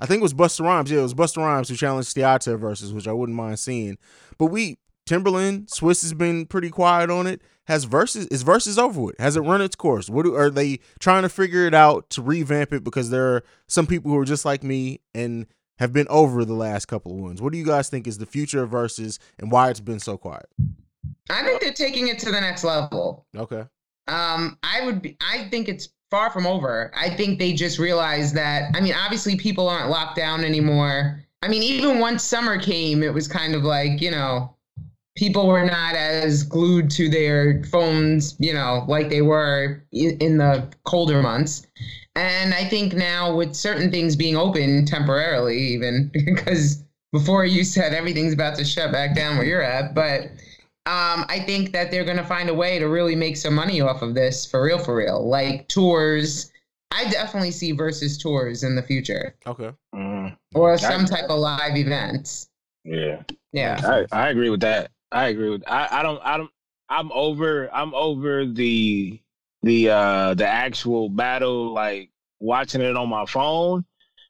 I 0.00 0.06
think 0.06 0.20
it 0.20 0.22
was 0.22 0.34
Busta 0.34 0.64
Rhymes. 0.64 0.90
Yeah, 0.90 1.00
it 1.00 1.02
was 1.02 1.14
Busta 1.14 1.38
Rhymes 1.38 1.68
who 1.68 1.76
challenged 1.76 2.14
T.I. 2.14 2.38
to 2.38 2.54
a 2.54 2.56
verses, 2.56 2.92
which 2.92 3.06
I 3.06 3.12
wouldn't 3.12 3.36
mind 3.36 3.58
seeing. 3.58 3.98
But 4.38 4.46
we 4.46 4.78
Timbaland, 5.10 5.66
Swizz 5.66 6.02
has 6.02 6.14
been 6.14 6.46
pretty 6.46 6.70
quiet 6.70 7.10
on 7.10 7.26
it. 7.26 7.42
Has 7.64 7.84
verses 7.84 8.26
is 8.28 8.42
verses 8.42 8.78
over 8.78 9.00
with? 9.00 9.18
Has 9.18 9.36
it 9.36 9.40
run 9.40 9.60
its 9.60 9.74
course? 9.74 10.08
What 10.08 10.24
do, 10.24 10.36
are 10.36 10.50
they 10.50 10.78
trying 11.00 11.22
to 11.22 11.28
figure 11.28 11.66
it 11.66 11.74
out 11.74 12.10
to 12.10 12.22
revamp 12.22 12.72
it? 12.72 12.84
Because 12.84 13.10
there 13.10 13.34
are 13.34 13.44
some 13.68 13.86
people 13.86 14.10
who 14.10 14.18
are 14.18 14.24
just 14.24 14.44
like 14.44 14.62
me 14.62 15.00
and 15.14 15.46
have 15.78 15.92
been 15.92 16.06
over 16.08 16.44
the 16.44 16.54
last 16.54 16.86
couple 16.86 17.12
of 17.12 17.18
ones. 17.18 17.42
What 17.42 17.52
do 17.52 17.58
you 17.58 17.64
guys 17.64 17.88
think 17.88 18.06
is 18.06 18.18
the 18.18 18.26
future 18.26 18.62
of 18.62 18.70
verses 18.70 19.18
and 19.38 19.50
why 19.50 19.70
it's 19.70 19.80
been 19.80 19.98
so 19.98 20.16
quiet? 20.16 20.46
I 21.28 21.42
think 21.42 21.60
they're 21.60 21.72
taking 21.72 22.08
it 22.08 22.18
to 22.20 22.30
the 22.30 22.40
next 22.40 22.64
level. 22.64 23.26
Okay. 23.36 23.64
Um, 24.06 24.58
I 24.62 24.82
would 24.84 25.02
be. 25.02 25.16
I 25.20 25.48
think 25.48 25.68
it's 25.68 25.88
far 26.10 26.30
from 26.30 26.46
over. 26.46 26.92
I 26.96 27.10
think 27.10 27.38
they 27.38 27.52
just 27.52 27.78
realized 27.78 28.34
that. 28.36 28.74
I 28.76 28.80
mean, 28.80 28.94
obviously, 28.94 29.36
people 29.36 29.68
aren't 29.68 29.90
locked 29.90 30.16
down 30.16 30.44
anymore. 30.44 31.24
I 31.42 31.48
mean, 31.48 31.62
even 31.62 31.98
once 31.98 32.22
summer 32.22 32.58
came, 32.60 33.02
it 33.02 33.14
was 33.14 33.26
kind 33.26 33.54
of 33.54 33.62
like 33.62 34.00
you 34.00 34.10
know, 34.10 34.54
people 35.20 35.46
were 35.46 35.66
not 35.66 35.94
as 35.94 36.42
glued 36.42 36.90
to 36.90 37.06
their 37.10 37.62
phones, 37.64 38.34
you 38.38 38.54
know, 38.54 38.86
like 38.88 39.10
they 39.10 39.20
were 39.20 39.84
in 39.92 40.38
the 40.38 40.66
colder 40.84 41.20
months. 41.20 41.66
And 42.16 42.54
I 42.54 42.64
think 42.64 42.94
now 42.94 43.36
with 43.36 43.54
certain 43.54 43.90
things 43.90 44.16
being 44.16 44.34
open 44.34 44.86
temporarily, 44.86 45.58
even 45.58 46.10
because 46.24 46.82
before 47.12 47.44
you 47.44 47.64
said 47.64 47.92
everything's 47.92 48.32
about 48.32 48.56
to 48.56 48.64
shut 48.64 48.92
back 48.92 49.14
down 49.14 49.36
where 49.36 49.44
you're 49.44 49.62
at, 49.62 49.94
but 49.94 50.22
um, 50.86 51.26
I 51.28 51.44
think 51.46 51.72
that 51.72 51.90
they're 51.90 52.06
going 52.06 52.16
to 52.16 52.24
find 52.24 52.48
a 52.48 52.54
way 52.54 52.78
to 52.78 52.86
really 52.86 53.14
make 53.14 53.36
some 53.36 53.54
money 53.54 53.82
off 53.82 54.00
of 54.00 54.14
this 54.14 54.46
for 54.46 54.62
real, 54.62 54.78
for 54.78 54.96
real. 54.96 55.28
Like 55.28 55.68
tours, 55.68 56.50
I 56.92 57.10
definitely 57.10 57.50
see 57.50 57.72
versus 57.72 58.16
tours 58.16 58.62
in 58.62 58.74
the 58.74 58.82
future 58.82 59.34
Okay. 59.46 59.70
Mm, 59.94 60.34
or 60.54 60.78
some 60.78 61.04
type 61.04 61.28
of 61.28 61.38
live 61.40 61.76
events. 61.76 62.48
yeah. 62.84 63.22
Yeah. 63.52 64.06
I, 64.12 64.26
I 64.26 64.28
agree 64.30 64.48
with 64.48 64.60
that. 64.60 64.90
I 65.12 65.28
agree 65.28 65.50
with 65.50 65.64
I, 65.66 66.00
I 66.00 66.02
don't 66.02 66.20
I 66.24 66.36
don't 66.36 66.50
I'm 66.88 67.10
over 67.12 67.72
I'm 67.72 67.94
over 67.94 68.46
the 68.46 69.20
the 69.62 69.90
uh 69.90 70.34
the 70.34 70.46
actual 70.46 71.08
battle 71.08 71.72
like 71.72 72.10
watching 72.40 72.80
it 72.80 72.96
on 72.96 73.08
my 73.08 73.26
phone. 73.26 73.84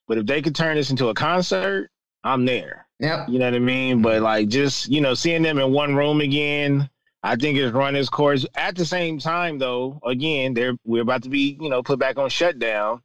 But 0.06 0.18
if 0.18 0.26
they 0.26 0.42
could 0.42 0.56
turn 0.56 0.76
this 0.76 0.90
into 0.90 1.08
a 1.08 1.14
concert, 1.14 1.90
I'm 2.24 2.44
there. 2.44 2.86
Yep. 2.98 3.28
You 3.28 3.38
know 3.38 3.46
what 3.46 3.54
I 3.54 3.60
mean? 3.60 4.02
But 4.02 4.22
like 4.22 4.48
just, 4.48 4.88
you 4.88 5.00
know, 5.00 5.14
seeing 5.14 5.42
them 5.42 5.58
in 5.58 5.72
one 5.72 5.94
room 5.94 6.20
again, 6.20 6.90
I 7.22 7.36
think 7.36 7.56
it's 7.56 7.72
run 7.72 7.96
its 7.96 8.08
course. 8.08 8.44
At 8.54 8.76
the 8.76 8.84
same 8.84 9.18
time 9.18 9.58
though, 9.58 10.00
again, 10.04 10.52
they're 10.54 10.76
we're 10.84 11.02
about 11.02 11.22
to 11.22 11.28
be, 11.28 11.56
you 11.60 11.70
know, 11.70 11.82
put 11.82 11.98
back 11.98 12.18
on 12.18 12.28
shutdown. 12.28 13.02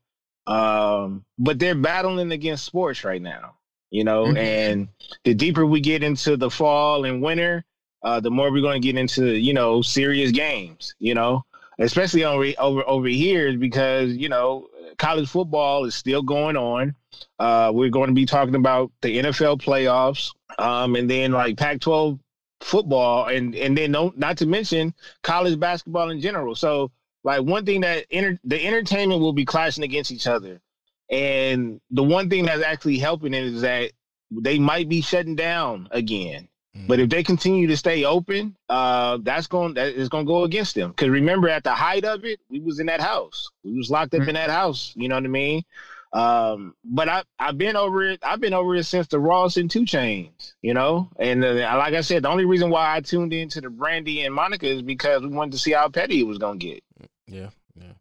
Um, 0.48 1.26
but 1.40 1.60
they're 1.60 1.76
battling 1.76 2.32
against 2.32 2.66
sports 2.66 3.04
right 3.04 3.22
now, 3.22 3.56
you 3.96 4.04
know, 4.04 4.26
Mhm. 4.26 4.38
and 4.38 4.88
the 5.24 5.34
deeper 5.34 5.66
we 5.66 5.80
get 5.80 6.04
into 6.04 6.36
the 6.38 6.50
fall 6.50 7.06
and 7.06 7.22
winter, 7.22 7.64
uh, 8.04 8.20
the 8.20 8.30
more 8.30 8.52
we're 8.52 8.62
going 8.62 8.82
to 8.82 8.88
get 8.88 9.00
into, 9.00 9.26
you 9.48 9.54
know, 9.54 9.82
serious 9.82 10.32
games, 10.32 10.94
you 11.00 11.14
know, 11.16 11.44
especially 11.80 12.24
over 12.24 12.46
over 12.60 12.82
over 12.88 13.08
here 13.08 13.58
because, 13.58 14.10
you 14.24 14.30
know, 14.30 14.68
college 14.98 15.30
football 15.30 15.86
is 15.86 15.96
still 15.96 16.22
going 16.22 16.58
on. 16.58 16.96
Uh, 17.40 17.72
we're 17.74 17.90
going 17.90 18.10
to 18.10 18.14
be 18.14 18.26
talking 18.26 18.56
about 18.56 18.92
the 19.02 19.18
NFL 19.20 19.58
playoffs, 19.58 20.32
um, 20.60 20.96
and 20.96 21.10
then 21.10 21.32
like 21.32 21.58
Pac-12 21.58 22.20
football, 22.62 23.28
and 23.28 23.56
and 23.56 23.78
then 23.78 23.92
no, 23.92 24.12
not 24.16 24.38
to 24.38 24.46
mention 24.46 24.94
college 25.24 25.58
basketball 25.60 26.10
in 26.10 26.20
general. 26.20 26.56
So 26.56 26.92
like 27.24 27.42
one 27.42 27.66
thing 27.66 27.82
that 27.82 28.06
enter, 28.12 28.40
the 28.44 28.66
entertainment 28.68 29.22
will 29.22 29.34
be 29.34 29.46
clashing 29.46 29.84
against 29.84 30.12
each 30.12 30.28
other, 30.28 30.62
and 31.10 31.80
the 31.92 32.04
one 32.04 32.30
thing 32.30 32.46
that's 32.46 32.64
actually 32.64 32.98
helping 32.98 33.34
it 33.34 33.44
is 33.44 33.62
that 33.62 33.92
they 34.32 34.60
might 34.60 34.90
be 34.90 35.02
shutting 35.02 35.36
down 35.36 35.88
again. 35.92 36.48
But 36.88 37.00
if 37.00 37.10
they 37.10 37.24
continue 37.24 37.68
to 37.68 37.78
stay 37.78 38.04
open, 38.04 38.56
uh, 38.68 39.20
that's 39.22 39.48
going 39.48 39.76
that 39.76 39.94
is 39.94 40.10
going 40.10 40.26
to 40.26 40.28
go 40.28 40.44
against 40.44 40.76
them. 40.76 40.90
Because 40.90 41.10
remember, 41.10 41.48
at 41.48 41.64
the 41.64 41.72
height 41.72 42.04
of 42.04 42.26
it, 42.26 42.40
we 42.50 42.60
was 42.60 42.80
in 42.80 42.88
that 42.88 43.00
house. 43.00 43.50
We 43.64 43.78
was 43.78 43.90
locked 43.90 44.14
up 44.14 44.28
in 44.28 44.36
that 44.36 44.50
house. 44.50 44.92
You 44.96 45.08
know 45.08 45.16
what 45.16 45.24
I 45.24 45.28
mean? 45.28 45.64
Um, 46.12 46.76
but 46.84 47.08
I 47.08 47.24
I've 47.40 47.58
been 47.58 47.78
over 47.78 48.04
it. 48.04 48.20
I've 48.24 48.42
been 48.42 48.54
over 48.54 48.76
it 48.76 48.84
since 48.84 49.08
the 49.08 49.20
Ross 49.20 49.56
and 49.58 49.72
2 49.72 49.82
Chainz. 49.82 50.54
You 50.62 50.74
know, 50.74 51.10
and 51.18 51.46
uh, 51.46 51.54
like 51.78 51.94
I 51.94 52.02
said, 52.02 52.24
the 52.24 52.30
only 52.30 52.46
reason 52.46 52.70
why 52.70 52.96
I 52.96 53.00
tuned 53.00 53.32
into 53.32 53.62
the 53.62 53.70
Brandy 53.70 54.24
and 54.24 54.36
Monica 54.36 54.68
is 54.68 54.82
because 54.82 55.22
we 55.22 55.30
wanted 55.30 55.54
to 55.54 55.58
see 55.58 55.72
how 55.72 55.88
petty 55.88 56.20
it 56.20 56.28
was 56.28 56.38
going 56.38 56.60
to 56.60 56.66
get. 56.66 56.84
Yeah. 57.28 57.50
Yeah. 57.76 57.94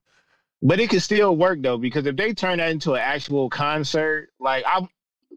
But 0.65 0.81
it 0.81 0.89
could 0.89 1.03
still 1.03 1.37
work 1.37 1.61
though, 1.61 1.77
because 1.77 2.07
if 2.07 2.17
they 2.17 2.33
turn 2.33 2.59
that 2.59 2.71
into 2.71 2.95
an 2.95 3.03
actual 3.03 3.51
concert, 3.51 4.31
like 4.41 4.65
I'm, 4.67 4.89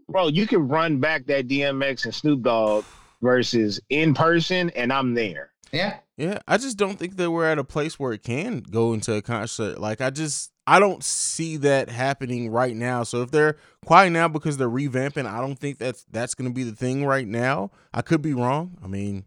bro, 0.08 0.30
you 0.30 0.48
can 0.48 0.68
run 0.70 1.00
back 1.00 1.26
that 1.28 1.50
DMX 1.50 2.06
and 2.06 2.16
Snoop 2.16 2.44
Dogg 2.44 2.86
versus 3.22 3.80
in 3.90 4.14
person, 4.14 4.70
and 4.72 4.92
I'm 4.92 5.14
there. 5.14 5.52
Yeah. 5.74 5.98
Yeah, 6.16 6.40
I 6.48 6.58
just 6.58 6.78
don't 6.78 6.98
think 6.98 7.18
that 7.18 7.30
we're 7.30 7.46
at 7.46 7.60
a 7.60 7.64
place 7.64 8.00
where 8.00 8.14
it 8.14 8.24
can 8.24 8.62
go 8.62 8.94
into 8.94 9.14
a 9.14 9.22
concert. 9.22 9.80
Like 9.80 10.00
I 10.00 10.10
just 10.10 10.52
I 10.66 10.80
don't 10.80 11.04
see 11.04 11.58
that 11.58 11.90
happening 11.90 12.50
right 12.50 12.76
now. 12.76 13.04
So 13.04 13.22
if 13.22 13.30
they're 13.30 13.58
quiet 13.86 14.12
now 14.12 14.28
because 14.28 14.58
they're 14.58 14.70
revamping, 14.70 15.26
I 15.26 15.42
don't 15.42 15.60
think 15.60 15.78
that's 15.78 16.06
that's 16.10 16.36
going 16.36 16.50
to 16.50 16.56
be 16.56 16.64
the 16.64 16.76
thing 16.76 17.06
right 17.06 17.28
now. 17.28 17.72
I 17.94 18.02
could 18.02 18.22
be 18.22 18.34
wrong. 18.34 18.78
I 18.84 18.88
mean, 18.88 19.26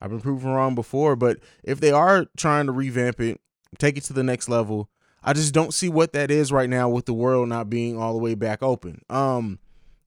I've 0.00 0.10
been 0.10 0.20
proven 0.20 0.50
wrong 0.50 0.74
before, 0.74 1.16
but 1.16 1.38
if 1.62 1.80
they 1.80 1.90
are 1.90 2.26
trying 2.36 2.66
to 2.66 2.72
revamp 2.72 3.20
it, 3.20 3.40
take 3.78 3.98
it 3.98 4.04
to 4.04 4.12
the 4.12 4.22
next 4.22 4.48
level, 4.48 4.88
I 5.22 5.32
just 5.32 5.52
don't 5.52 5.74
see 5.74 5.88
what 5.88 6.12
that 6.14 6.30
is 6.30 6.50
right 6.50 6.68
now 6.68 6.88
with 6.88 7.06
the 7.06 7.14
world 7.14 7.48
not 7.48 7.68
being 7.68 7.98
all 7.98 8.12
the 8.12 8.18
way 8.18 8.34
back 8.34 8.62
open. 8.62 9.02
Um 9.10 9.58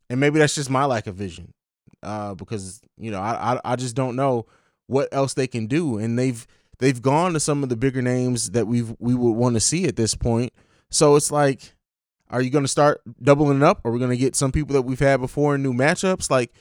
and 0.09 0.19
maybe 0.19 0.39
that's 0.39 0.55
just 0.55 0.69
my 0.69 0.85
lack 0.85 1.07
of 1.07 1.15
vision. 1.15 1.53
Uh 2.01 2.33
because, 2.33 2.81
you 2.97 3.11
know, 3.11 3.19
I 3.19 3.53
I, 3.53 3.73
I 3.73 3.75
just 3.75 3.95
don't 3.95 4.15
know 4.15 4.45
what 4.87 5.09
else 5.11 5.33
they 5.33 5.47
can 5.47 5.67
do 5.67 5.97
and 5.97 6.17
they've 6.17 6.45
they've 6.79 7.01
gone 7.01 7.33
to 7.33 7.39
some 7.39 7.63
of 7.63 7.69
the 7.69 7.75
bigger 7.75 8.01
names 8.01 8.51
that 8.51 8.67
we've 8.67 8.93
we 8.99 9.15
would 9.15 9.31
want 9.31 9.55
to 9.55 9.59
see 9.59 9.85
at 9.85 9.95
this 9.95 10.15
point 10.15 10.51
so 10.89 11.15
it's 11.15 11.31
like 11.31 11.75
are 12.29 12.41
you 12.41 12.49
going 12.49 12.63
to 12.65 12.69
start 12.69 13.01
doubling 13.21 13.57
it 13.57 13.63
up 13.63 13.79
are 13.85 13.91
we 13.91 13.99
going 13.99 14.11
to 14.11 14.17
get 14.17 14.35
some 14.35 14.51
people 14.51 14.73
that 14.73 14.81
we've 14.81 14.99
had 14.99 15.21
before 15.21 15.55
in 15.55 15.63
new 15.63 15.73
matchups 15.73 16.29
like 16.29 16.51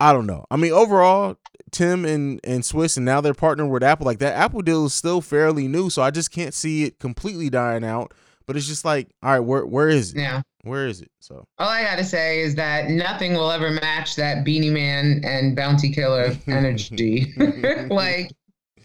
i 0.00 0.12
don't 0.12 0.26
know 0.26 0.44
i 0.50 0.56
mean 0.56 0.72
overall 0.72 1.36
tim 1.70 2.04
and 2.04 2.40
and 2.44 2.62
Swizz 2.62 2.96
and 2.96 3.04
now 3.06 3.20
they're 3.20 3.34
partnering 3.34 3.70
with 3.70 3.82
apple 3.82 4.06
like 4.06 4.18
that 4.20 4.34
apple 4.34 4.62
deal 4.62 4.86
is 4.86 4.94
still 4.94 5.20
fairly 5.20 5.68
new 5.68 5.90
so 5.90 6.02
i 6.02 6.10
just 6.10 6.30
can't 6.30 6.54
see 6.54 6.84
it 6.84 6.98
completely 6.98 7.50
dying 7.50 7.84
out 7.84 8.12
but 8.46 8.56
it's 8.56 8.66
just 8.66 8.84
like 8.84 9.08
all 9.22 9.30
right 9.32 9.40
where 9.40 9.66
where 9.66 9.88
is 9.88 10.12
it 10.14 10.20
Yeah. 10.20 10.42
where 10.62 10.86
is 10.86 11.00
it 11.02 11.10
so 11.20 11.44
All 11.58 11.68
I 11.68 11.82
gotta 11.82 12.04
say 12.04 12.40
is 12.40 12.54
that 12.54 12.88
nothing 12.88 13.34
will 13.34 13.50
ever 13.50 13.70
match 13.70 14.16
that 14.16 14.44
Beenie 14.44 14.70
Man 14.70 15.20
and 15.24 15.54
Bounty 15.54 15.92
Killer 15.92 16.34
energy. 16.46 17.34
like, 17.90 18.30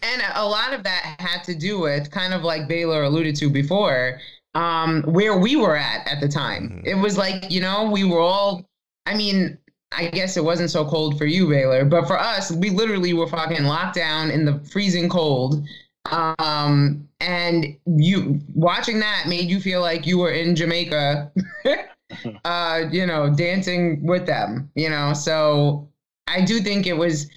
and 0.02 0.22
a 0.34 0.46
lot 0.46 0.74
of 0.74 0.82
that 0.82 1.16
had 1.18 1.42
to 1.44 1.54
do 1.54 1.80
with 1.80 2.10
kind 2.10 2.34
of 2.34 2.42
like 2.42 2.68
Baylor 2.68 3.04
alluded 3.04 3.34
to 3.36 3.48
before, 3.48 4.20
um, 4.54 5.02
where 5.04 5.38
we 5.38 5.56
were 5.56 5.74
at 5.74 6.06
at 6.06 6.20
the 6.20 6.28
time. 6.28 6.68
Mhm. 6.68 6.86
It 6.86 6.96
was 6.96 7.16
like 7.16 7.50
you 7.50 7.62
know 7.62 7.90
we 7.90 8.04
were 8.04 8.20
all. 8.20 8.68
I 9.06 9.14
mean, 9.14 9.56
I 9.96 10.08
guess 10.08 10.36
it 10.36 10.44
wasn't 10.44 10.70
so 10.70 10.84
cold 10.84 11.18
for 11.18 11.26
you, 11.26 11.48
Baylor, 11.48 11.84
but 11.84 12.06
for 12.06 12.18
us, 12.18 12.50
we 12.50 12.70
literally 12.70 13.12
were 13.12 13.26
fucking 13.26 13.64
locked 13.64 13.96
down 13.96 14.30
in 14.30 14.44
the 14.44 14.58
freezing 14.60 15.08
cold. 15.08 15.66
Um, 16.10 17.08
and 17.20 17.76
you 17.86 18.40
watching 18.54 19.00
that 19.00 19.24
made 19.26 19.48
you 19.48 19.60
feel 19.60 19.80
like 19.80 20.06
you 20.06 20.18
were 20.18 20.32
in 20.32 20.54
Jamaica, 20.54 21.32
uh, 22.44 22.84
you 22.90 23.06
know, 23.06 23.32
dancing 23.34 24.04
with 24.06 24.26
them, 24.26 24.70
you 24.74 24.90
know. 24.90 25.12
So 25.14 25.88
I 26.26 26.44
do 26.44 26.60
think 26.60 26.86
it 26.86 26.96
was 26.96 27.30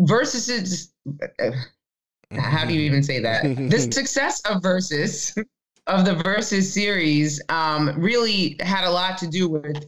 versus. 0.00 0.92
How 2.32 2.64
do 2.64 2.74
you 2.74 2.80
even 2.80 3.02
say 3.02 3.20
that? 3.20 3.42
the 3.70 3.78
success 3.78 4.40
of 4.42 4.62
versus 4.62 5.34
of 5.86 6.04
the 6.04 6.14
versus 6.14 6.72
series 6.72 7.40
um, 7.48 7.92
really 7.96 8.56
had 8.60 8.84
a 8.84 8.90
lot 8.90 9.18
to 9.18 9.28
do 9.28 9.48
with 9.48 9.84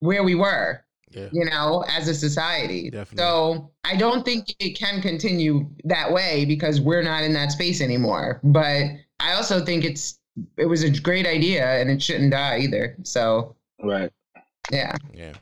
where 0.00 0.22
we 0.22 0.36
were 0.36 0.84
yeah 1.10 1.28
you 1.32 1.44
know, 1.44 1.84
as 1.88 2.08
a 2.08 2.14
society. 2.14 2.90
Definitely. 2.90 3.18
So 3.18 3.70
I 3.84 3.96
don't 3.96 4.24
think 4.24 4.54
it 4.58 4.78
can 4.78 5.00
continue 5.00 5.68
that 5.84 6.12
way 6.12 6.44
because 6.44 6.80
we're 6.80 7.02
not 7.02 7.24
in 7.24 7.32
that 7.34 7.52
space 7.52 7.80
anymore. 7.80 8.40
But 8.44 8.84
I 9.20 9.32
also 9.34 9.64
think 9.64 9.84
it's 9.84 10.18
it 10.56 10.66
was 10.66 10.82
a 10.84 10.90
great 10.90 11.26
idea 11.26 11.80
and 11.80 11.90
it 11.90 12.02
shouldn't 12.02 12.32
die 12.32 12.58
either. 12.60 12.96
So 13.02 13.56
Right. 13.82 14.10
yeah. 14.70 14.94
Yeah, 15.12 15.32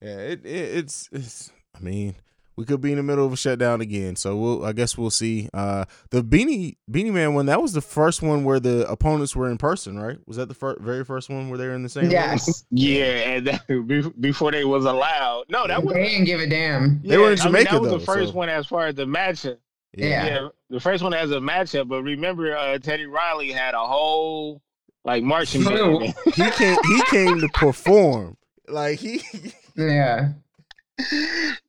yeah. 0.00 0.18
It, 0.18 0.44
it 0.44 0.76
it's 0.78 1.08
it's. 1.12 1.52
I 1.76 1.80
mean, 1.80 2.14
we 2.56 2.64
could 2.64 2.80
be 2.80 2.90
in 2.92 2.96
the 2.98 3.02
middle 3.02 3.26
of 3.26 3.32
a 3.32 3.36
shutdown 3.36 3.80
again. 3.80 4.16
So 4.16 4.36
we'll. 4.36 4.64
I 4.64 4.72
guess 4.72 4.96
we'll 4.96 5.10
see. 5.10 5.48
Uh, 5.52 5.84
the 6.10 6.22
beanie 6.22 6.76
Beenie 6.90 7.10
Man 7.10 7.34
one. 7.34 7.46
That 7.46 7.60
was 7.62 7.72
the 7.72 7.80
first 7.80 8.22
one 8.22 8.44
where 8.44 8.60
the 8.60 8.88
opponents 8.90 9.34
were 9.34 9.50
in 9.50 9.58
person, 9.58 9.98
right? 9.98 10.18
Was 10.26 10.36
that 10.36 10.48
the 10.48 10.54
fir- 10.54 10.78
very 10.80 11.04
first 11.04 11.28
one 11.30 11.48
where 11.48 11.58
they 11.58 11.66
were 11.66 11.74
in 11.74 11.82
the 11.82 11.88
same? 11.88 12.04
room? 12.04 12.12
Yes. 12.12 12.64
Yeah, 12.70 13.04
and 13.04 13.46
that, 13.46 14.14
before 14.20 14.50
they 14.52 14.64
was 14.64 14.84
allowed. 14.84 15.44
No, 15.48 15.66
that 15.66 15.82
was 15.82 15.94
they 15.94 16.08
didn't 16.08 16.24
give 16.26 16.40
a 16.40 16.46
damn. 16.46 17.00
They 17.02 17.16
were 17.18 17.32
in 17.32 17.40
I 17.40 17.44
mean, 17.44 17.52
Jamaica, 17.52 17.70
that 17.72 17.80
was 17.82 17.90
though, 17.90 17.98
the 17.98 18.04
first 18.04 18.32
so- 18.32 18.36
one 18.38 18.48
as 18.48 18.66
far 18.66 18.86
as 18.86 18.94
the 18.94 19.04
matchup. 19.06 19.58
Yeah. 19.96 20.26
Yeah, 20.26 20.48
the 20.70 20.80
first 20.80 21.04
one 21.04 21.14
as 21.14 21.30
a 21.30 21.34
matchup. 21.38 21.86
But 21.88 22.02
remember, 22.02 22.56
uh, 22.56 22.78
Teddy 22.78 23.06
Riley 23.06 23.52
had 23.52 23.74
a 23.74 23.78
whole 23.86 24.60
like 25.04 25.22
marching 25.22 25.62
band. 25.62 26.14
He 26.34 26.50
came. 26.50 26.76
He 26.82 27.02
came 27.10 27.40
to 27.40 27.48
perform. 27.54 28.36
Like 28.68 28.98
he. 28.98 29.22
Yeah. 29.76 30.30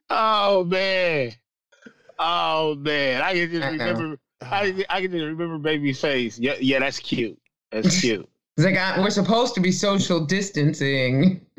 Oh 0.10 0.64
man, 0.66 1.34
oh 2.20 2.76
man, 2.76 3.22
I 3.22 3.34
can 3.34 3.51
just 3.51 3.64
uh-uh. 3.64 3.72
remember. 3.72 4.18
I, 4.41 4.72
uh-uh. 4.72 4.84
I 4.89 5.01
can 5.01 5.12
just 5.12 5.24
remember 5.24 5.58
baby's 5.58 5.99
face. 5.99 6.39
Yeah, 6.39 6.56
yeah, 6.60 6.80
that's 6.80 6.99
cute. 6.99 7.39
That's 7.72 7.99
cute. 8.01 8.30
It's 8.58 8.66
like 8.66 8.78
I, 8.78 8.99
we're 8.99 9.10
supposed 9.10 9.53
to 9.56 9.62
be 9.62 9.72
social 9.72 10.26
distancing. 10.26 11.45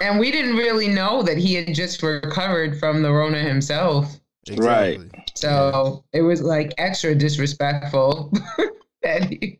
and 0.00 0.18
we 0.18 0.30
didn't 0.30 0.56
really 0.56 0.88
know 0.88 1.22
that 1.22 1.38
he 1.38 1.54
had 1.54 1.74
just 1.74 2.02
recovered 2.02 2.78
from 2.78 3.02
the 3.02 3.10
Rona 3.10 3.40
himself. 3.40 4.20
Right. 4.56 5.00
Exactly. 5.00 5.24
So 5.34 6.04
it 6.12 6.22
was 6.22 6.42
like 6.42 6.74
extra 6.78 7.14
disrespectful. 7.14 8.32
that 9.02 9.24
he, 9.24 9.58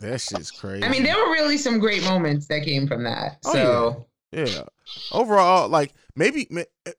That 0.00 0.20
shit's 0.20 0.50
crazy. 0.50 0.84
I 0.84 0.90
mean, 0.90 1.02
there 1.02 1.16
were 1.16 1.32
really 1.32 1.56
some 1.56 1.78
great 1.78 2.02
moments 2.04 2.46
that 2.48 2.64
came 2.64 2.86
from 2.86 3.04
that. 3.04 3.38
Oh, 3.46 3.52
So 3.52 4.06
Yeah. 4.32 4.62
Overall, 5.12 5.68
like 5.68 5.92
maybe 6.16 6.46
ma- 6.50 6.62
eh, 6.86 6.92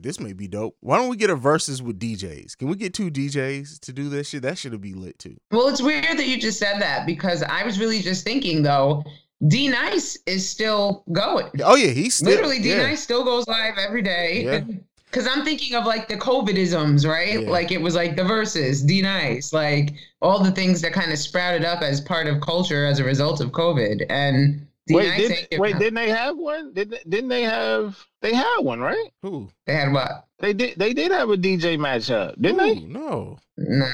this 0.00 0.20
may 0.20 0.32
be 0.32 0.48
dope. 0.48 0.76
Why 0.80 0.98
don't 0.98 1.08
we 1.08 1.16
get 1.16 1.30
a 1.30 1.36
versus 1.36 1.82
with 1.82 1.98
DJs? 1.98 2.58
Can 2.58 2.68
we 2.68 2.76
get 2.76 2.92
two 2.94 3.10
DJs 3.10 3.80
to 3.80 3.92
do 3.92 4.08
this 4.08 4.28
shit? 4.28 4.42
That 4.42 4.58
should 4.58 4.72
have 4.72 4.80
be 4.80 4.94
lit 4.94 5.18
too. 5.18 5.36
well, 5.50 5.68
it's 5.68 5.82
weird 5.82 6.18
that 6.18 6.28
you 6.28 6.38
just 6.38 6.58
said 6.58 6.80
that 6.80 7.06
because 7.06 7.42
I 7.42 7.64
was 7.64 7.78
really 7.78 8.00
just 8.00 8.24
thinking 8.24 8.62
though, 8.62 9.04
D 9.48 9.68
Nice 9.68 10.18
is 10.26 10.48
still 10.48 11.04
going. 11.12 11.50
Oh 11.64 11.76
yeah, 11.76 11.90
he's 11.90 12.14
still 12.14 12.30
Literally, 12.30 12.60
D 12.60 12.70
yeah. 12.70 12.82
Nice 12.82 13.02
still 13.02 13.24
goes 13.24 13.46
live 13.48 13.78
every 13.78 14.02
day. 14.02 14.44
Yeah. 14.44 14.60
Because 15.12 15.26
I'm 15.26 15.44
thinking 15.44 15.74
of 15.74 15.84
like 15.84 16.08
the 16.08 16.16
COVIDisms, 16.16 17.06
right? 17.06 17.42
Yeah. 17.42 17.50
Like 17.50 17.70
it 17.70 17.78
was 17.82 17.94
like 17.94 18.16
the 18.16 18.24
verses, 18.24 18.82
D 18.82 19.02
Nice, 19.02 19.52
like 19.52 19.92
all 20.22 20.42
the 20.42 20.50
things 20.50 20.80
that 20.80 20.94
kind 20.94 21.12
of 21.12 21.18
sprouted 21.18 21.66
up 21.66 21.82
as 21.82 22.00
part 22.00 22.26
of 22.26 22.40
culture 22.40 22.86
as 22.86 22.98
a 22.98 23.04
result 23.04 23.42
of 23.42 23.50
COVID. 23.50 24.06
And 24.08 24.66
D 24.88 24.94
Wait, 24.96 25.16
did, 25.50 25.60
wait, 25.60 25.78
didn't 25.78 25.94
they 25.94 26.08
have 26.10 26.36
one? 26.36 26.72
Didn't 26.72 27.08
didn't 27.08 27.28
they 27.28 27.42
have? 27.42 28.04
They 28.20 28.34
had 28.34 28.58
one, 28.60 28.80
right? 28.80 29.10
Who? 29.22 29.48
they 29.66 29.74
had 29.74 29.92
what? 29.92 30.26
They 30.40 30.52
did. 30.52 30.76
They 30.76 30.92
did 30.92 31.12
have 31.12 31.30
a 31.30 31.36
DJ 31.36 31.78
matchup, 31.78 32.34
didn't 32.40 32.58
Who? 32.58 32.74
they? 32.74 32.80
No. 32.80 33.38
Nah. 33.56 33.86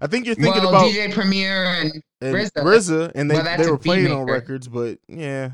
I 0.00 0.06
think 0.06 0.24
you're 0.24 0.34
thinking 0.34 0.62
Well, 0.62 0.70
about 0.70 0.90
DJ 0.90 1.12
Premier 1.12 1.64
and 1.66 2.02
and 2.22 2.34
RZA. 2.36 2.50
RZA, 2.56 3.12
and 3.14 3.30
they, 3.30 3.34
Well, 3.34 3.44
that's 3.44 3.62
they 3.62 3.70
were 3.70 3.76
playing 3.76 4.10
on 4.10 4.24
records, 4.24 4.66
but 4.66 4.98
yeah, 5.08 5.50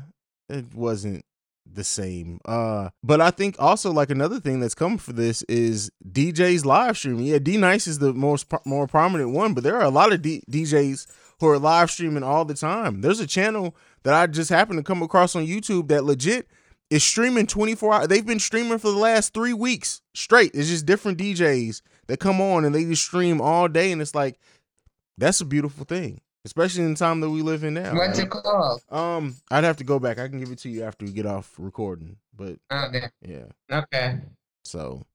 it 0.47 0.73
wasn't 0.73 1.25
the 1.73 1.83
same. 1.83 2.39
Uh, 2.45 2.89
but 3.03 3.19
I 3.19 3.31
think 3.31 3.57
also 3.59 3.91
like 3.91 4.09
another 4.09 4.39
thing 4.39 4.61
that's 4.61 4.75
coming 4.75 4.97
for 4.99 5.11
this 5.11 5.41
is 5.43 5.91
DJs 6.09 6.63
live 6.63 6.97
streaming. 6.97 7.25
Yeah, 7.25 7.39
D 7.39 7.57
Nice 7.57 7.87
is 7.87 7.99
the 7.99 8.13
most 8.13 8.47
pro- 8.47 8.59
more 8.65 8.87
prominent 8.87 9.31
one, 9.31 9.53
but 9.53 9.65
there 9.65 9.75
are 9.75 9.83
a 9.83 9.89
lot 9.89 10.13
of 10.13 10.21
D- 10.21 10.43
DJs 10.49 11.07
who 11.41 11.47
are 11.47 11.59
live 11.59 11.89
streaming 11.91 12.23
all 12.23 12.45
the 12.45 12.53
time. 12.53 13.01
There's 13.01 13.19
a 13.19 13.27
channel 13.27 13.75
that 14.03 14.13
I 14.13 14.27
just 14.27 14.49
happened 14.49 14.79
to 14.79 14.83
come 14.83 15.01
across 15.01 15.35
on 15.35 15.45
YouTube 15.45 15.87
that 15.89 16.03
legit 16.03 16.47
is 16.89 17.03
streaming 17.03 17.47
24 17.47 17.93
hours. 17.93 18.07
They've 18.07 18.25
been 18.25 18.39
streaming 18.39 18.77
for 18.77 18.91
the 18.91 18.97
last 18.97 19.33
three 19.33 19.53
weeks 19.53 20.01
straight. 20.13 20.51
It's 20.53 20.67
just 20.69 20.85
different 20.85 21.17
DJs 21.17 21.81
that 22.07 22.19
come 22.19 22.41
on 22.41 22.65
and 22.65 22.75
they 22.75 22.83
just 22.83 23.03
stream 23.03 23.39
all 23.39 23.67
day, 23.67 23.91
and 23.91 24.01
it's 24.01 24.15
like 24.15 24.39
that's 25.17 25.39
a 25.41 25.45
beautiful 25.45 25.85
thing, 25.85 26.19
especially 26.45 26.83
in 26.83 26.93
the 26.93 26.99
time 26.99 27.21
that 27.21 27.29
we 27.29 27.41
live 27.41 27.63
in 27.63 27.75
now. 27.75 27.93
what's 27.95 28.17
right? 28.17 28.25
it 28.27 28.29
called? 28.29 28.81
Um, 28.89 29.35
I'd 29.49 29.63
have 29.63 29.77
to 29.77 29.83
go 29.83 29.99
back. 29.99 30.19
I 30.19 30.27
can 30.27 30.39
give 30.39 30.51
it 30.51 30.59
to 30.59 30.69
you 30.69 30.83
after 30.83 31.05
we 31.05 31.11
get 31.11 31.25
off 31.25 31.53
recording, 31.57 32.17
but 32.35 32.57
Oh, 32.69 32.87
yeah. 32.91 33.07
yeah. 33.25 33.45
Okay. 33.93 34.19
So 34.63 35.05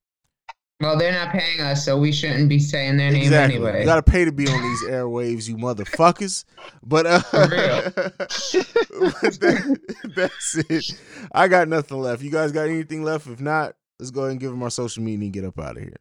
Well, 0.81 0.99
they're 0.99 1.13
not 1.13 1.33
paying 1.33 1.61
us, 1.61 1.85
so 1.87 1.97
we 1.99 2.13
shouldn't 2.13 2.51
be 2.51 2.59
saying 2.59 2.99
their 2.99 3.11
name 3.11 3.33
anyway. 3.33 3.81
you 3.81 3.87
gotta 3.87 4.03
pay 4.03 4.27
to 4.27 4.33
be 4.33 4.47
on 4.47 4.61
these 4.63 4.85
airwaves, 4.85 5.49
you 5.49 5.57
motherfuckers. 5.57 6.45
But 6.85 7.07
uh, 7.07 7.21
For 7.21 7.49
real. 7.49 7.83
but 7.95 9.41
that- 9.41 9.81
that's 10.15 10.57
it. 10.69 11.01
I 11.33 11.49
got 11.49 11.69
nothing 11.69 11.99
left. 11.99 12.23
You 12.23 12.31
guys 12.31 12.53
got 12.53 12.69
anything 12.69 13.03
left? 13.03 13.27
If 13.27 13.41
not, 13.41 13.75
let's 13.99 14.11
go 14.11 14.23
ahead 14.23 14.33
and 14.33 14.41
give 14.41 14.51
them 14.51 14.63
our 14.63 14.71
social 14.71 15.03
media 15.03 15.25
and 15.25 15.33
get 15.33 15.45
up 15.47 15.59
out 15.59 15.79
of 15.79 15.83
here. 15.83 15.97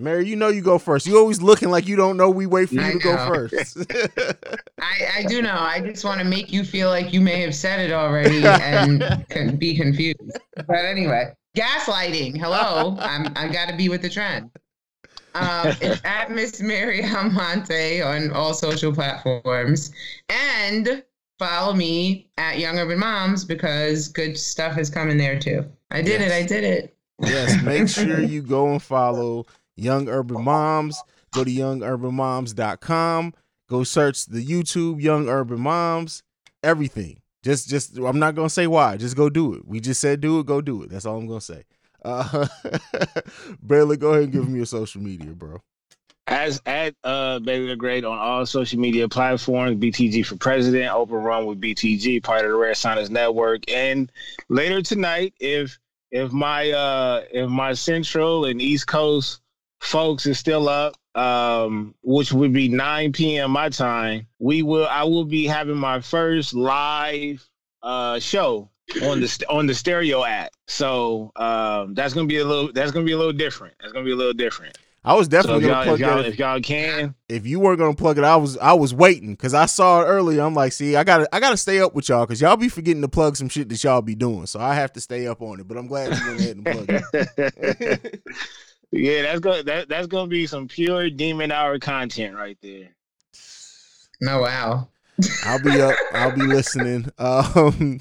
Mary, 0.00 0.28
you 0.28 0.36
know 0.36 0.46
you 0.46 0.60
go 0.60 0.78
first. 0.78 1.08
You 1.08 1.18
always 1.18 1.42
looking 1.42 1.70
like 1.70 1.88
you 1.88 1.96
don't 1.96 2.16
know. 2.16 2.30
We 2.30 2.46
wait 2.46 2.68
for 2.68 2.76
you 2.76 2.82
I 2.82 2.92
to 2.92 2.98
go 3.00 3.16
first. 3.16 3.78
I, 4.80 5.08
I 5.16 5.22
do 5.24 5.42
know. 5.42 5.56
I 5.58 5.80
just 5.80 6.04
want 6.04 6.20
to 6.20 6.24
make 6.24 6.52
you 6.52 6.62
feel 6.62 6.88
like 6.88 7.12
you 7.12 7.20
may 7.20 7.40
have 7.40 7.52
said 7.52 7.80
it 7.80 7.92
already 7.92 8.46
and 8.46 9.26
can 9.28 9.56
be 9.56 9.76
confused. 9.76 10.38
But 10.54 10.84
anyway, 10.84 11.34
gaslighting. 11.56 12.38
Hello, 12.38 12.96
I'm 13.00 13.32
I 13.34 13.48
got 13.48 13.68
to 13.70 13.76
be 13.76 13.88
with 13.88 14.02
the 14.02 14.08
trend. 14.08 14.52
Um, 15.34 15.74
it's 15.80 16.00
at 16.04 16.30
Miss 16.30 16.60
Mary 16.60 17.02
Almonte 17.04 18.00
on 18.00 18.30
all 18.30 18.54
social 18.54 18.94
platforms, 18.94 19.90
and 20.28 21.02
follow 21.40 21.74
me 21.74 22.28
at 22.38 22.60
Young 22.60 22.78
Urban 22.78 23.00
Moms 23.00 23.44
because 23.44 24.06
good 24.06 24.38
stuff 24.38 24.78
is 24.78 24.90
coming 24.90 25.18
there 25.18 25.40
too. 25.40 25.64
I 25.90 26.02
did 26.02 26.20
it. 26.20 26.30
I 26.30 26.46
did 26.46 26.62
it. 26.62 26.94
Yes, 27.20 27.60
make 27.64 27.88
sure 27.88 28.20
you 28.20 28.42
go 28.42 28.70
and 28.70 28.80
follow 28.80 29.44
Young 29.78 30.08
Urban 30.08 30.42
Moms. 30.44 31.02
Go 31.32 31.44
to 31.44 31.50
youngurbanmoms.com. 31.50 33.34
Go 33.68 33.84
search 33.84 34.26
the 34.26 34.44
YouTube 34.44 35.02
Young 35.02 35.28
Urban 35.28 35.60
Moms. 35.60 36.22
Everything. 36.62 37.20
Just 37.44 37.68
just 37.68 37.96
I'm 37.98 38.18
not 38.18 38.34
gonna 38.34 38.50
say 38.50 38.66
why. 38.66 38.96
Just 38.96 39.16
go 39.16 39.28
do 39.28 39.54
it. 39.54 39.66
We 39.66 39.80
just 39.80 40.00
said 40.00 40.20
do 40.20 40.40
it, 40.40 40.46
go 40.46 40.60
do 40.60 40.82
it. 40.82 40.90
That's 40.90 41.06
all 41.06 41.18
I'm 41.18 41.26
gonna 41.26 41.40
say. 41.40 41.64
Uh 42.04 42.46
Bailey, 43.66 43.96
go 43.96 44.10
ahead 44.10 44.24
and 44.24 44.32
give 44.32 44.48
me 44.48 44.56
your 44.56 44.66
social 44.66 45.00
media, 45.00 45.30
bro. 45.32 45.60
As 46.26 46.60
at 46.66 46.94
uh 47.04 47.38
Baylor 47.38 47.68
the 47.68 47.76
Great 47.76 48.04
on 48.04 48.18
all 48.18 48.44
social 48.44 48.78
media 48.80 49.08
platforms, 49.08 49.76
BTG 49.76 50.26
for 50.26 50.36
President, 50.36 50.92
Open 50.92 51.16
Run 51.16 51.46
with 51.46 51.60
BTG, 51.60 52.22
part 52.22 52.44
of 52.44 52.50
the 52.50 52.56
Red 52.56 52.76
Signers 52.76 53.10
Network. 53.10 53.70
And 53.70 54.10
later 54.48 54.82
tonight, 54.82 55.34
if 55.38 55.78
if 56.10 56.32
my 56.32 56.70
uh 56.70 57.22
if 57.30 57.48
my 57.48 57.72
Central 57.72 58.46
and 58.46 58.60
East 58.60 58.88
Coast 58.88 59.40
folks 59.80 60.26
is 60.26 60.38
still 60.38 60.68
up, 60.68 60.94
um, 61.14 61.94
which 62.02 62.32
would 62.32 62.52
be 62.52 62.68
9 62.68 63.12
p.m. 63.12 63.50
my 63.52 63.68
time, 63.68 64.26
we 64.38 64.62
will 64.62 64.86
I 64.86 65.04
will 65.04 65.24
be 65.24 65.46
having 65.46 65.76
my 65.76 66.00
first 66.00 66.54
live 66.54 67.48
uh 67.82 68.18
show 68.18 68.68
on 69.02 69.20
the 69.20 69.44
on 69.48 69.66
the 69.66 69.74
stereo 69.74 70.24
app. 70.24 70.50
So 70.66 71.32
um 71.36 71.94
that's 71.94 72.14
gonna 72.14 72.26
be 72.26 72.38
a 72.38 72.44
little 72.44 72.72
that's 72.72 72.90
gonna 72.90 73.06
be 73.06 73.12
a 73.12 73.18
little 73.18 73.32
different. 73.32 73.74
That's 73.80 73.92
gonna 73.92 74.04
be 74.04 74.12
a 74.12 74.16
little 74.16 74.32
different. 74.32 74.76
I 75.04 75.14
was 75.14 75.28
definitely 75.28 75.64
if 75.64 75.70
gonna 75.70 75.80
if 75.80 75.86
plug 75.86 76.00
y'all, 76.00 76.16
that. 76.22 76.26
if 76.26 76.38
y'all 76.38 76.60
can, 76.60 77.14
if 77.28 77.46
you 77.46 77.60
weren't 77.60 77.78
gonna 77.78 77.94
plug 77.94 78.18
it, 78.18 78.24
I 78.24 78.36
was 78.36 78.58
I 78.58 78.72
was 78.72 78.92
waiting 78.92 79.30
because 79.30 79.54
I 79.54 79.66
saw 79.66 80.02
it 80.02 80.06
earlier. 80.06 80.42
I'm 80.42 80.54
like, 80.54 80.72
see, 80.72 80.96
I 80.96 81.04
gotta 81.04 81.28
I 81.34 81.40
gotta 81.40 81.56
stay 81.56 81.80
up 81.80 81.94
with 81.94 82.08
y'all 82.08 82.26
because 82.26 82.40
y'all 82.40 82.56
be 82.56 82.68
forgetting 82.68 83.02
to 83.02 83.08
plug 83.08 83.36
some 83.36 83.48
shit 83.48 83.68
that 83.68 83.82
y'all 83.82 84.02
be 84.02 84.14
doing. 84.14 84.46
So 84.46 84.60
I 84.60 84.74
have 84.74 84.92
to 84.94 85.00
stay 85.00 85.26
up 85.26 85.40
on 85.40 85.60
it. 85.60 85.68
But 85.68 85.78
I'm 85.78 85.86
glad 85.86 86.18
you 86.18 86.26
went 86.26 86.40
ahead 86.40 86.56
and 86.56 86.66
plugged 86.66 87.04
it. 87.14 88.22
yeah, 88.92 89.22
that's 89.22 89.40
gonna 89.40 89.62
that, 89.64 89.88
that's 89.88 90.06
gonna 90.06 90.28
be 90.28 90.46
some 90.46 90.68
pure 90.68 91.10
demon 91.10 91.52
hour 91.52 91.78
content 91.78 92.34
right 92.34 92.58
there. 92.62 92.94
No 94.20 94.42
wow. 94.42 94.88
I'll 95.44 95.60
be 95.60 95.80
up. 95.80 95.96
I'll 96.12 96.34
be 96.34 96.42
listening. 96.42 97.10
Um, 97.18 97.98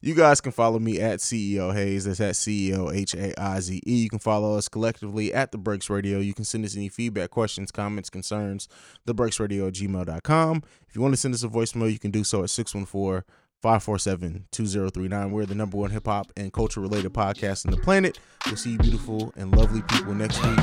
you 0.00 0.14
guys 0.14 0.40
can 0.40 0.50
follow 0.50 0.78
me 0.80 1.00
at 1.00 1.20
CEO 1.20 1.72
Haize. 1.72 2.04
That's 2.04 2.20
at 2.20 2.34
CEO 2.34 2.94
H 2.94 3.14
A 3.14 3.40
I 3.40 3.60
Z 3.60 3.80
E. 3.86 3.96
You 3.96 4.08
can 4.08 4.18
follow 4.18 4.56
us 4.56 4.68
collectively 4.68 5.32
at 5.32 5.52
The 5.52 5.58
Breaks 5.58 5.88
Radio. 5.88 6.18
You 6.18 6.34
can 6.34 6.44
send 6.44 6.64
us 6.64 6.76
any 6.76 6.88
feedback, 6.88 7.30
questions, 7.30 7.70
comments, 7.70 8.10
concerns, 8.10 8.68
thebreaksradio 9.06 9.68
at 9.68 9.74
gmail.com. 9.74 10.62
If 10.88 10.96
you 10.96 11.02
want 11.02 11.14
to 11.14 11.20
send 11.20 11.34
us 11.34 11.44
a 11.44 11.48
voicemail, 11.48 11.90
you 11.90 12.00
can 12.00 12.10
do 12.10 12.24
so 12.24 12.42
at 12.42 12.50
614 12.50 13.22
547 13.62 14.46
2039. 14.52 15.30
We're 15.32 15.46
the 15.46 15.54
number 15.54 15.76
one 15.76 15.90
hip 15.90 16.06
hop 16.06 16.32
and 16.36 16.52
culture 16.52 16.80
related 16.80 17.12
podcast 17.12 17.66
on 17.66 17.72
the 17.72 17.78
planet. 17.78 18.18
We'll 18.46 18.56
see 18.56 18.72
you 18.72 18.78
beautiful 18.78 19.32
and 19.36 19.56
lovely 19.56 19.82
people 19.82 20.14
next 20.14 20.44
week. 20.44 20.58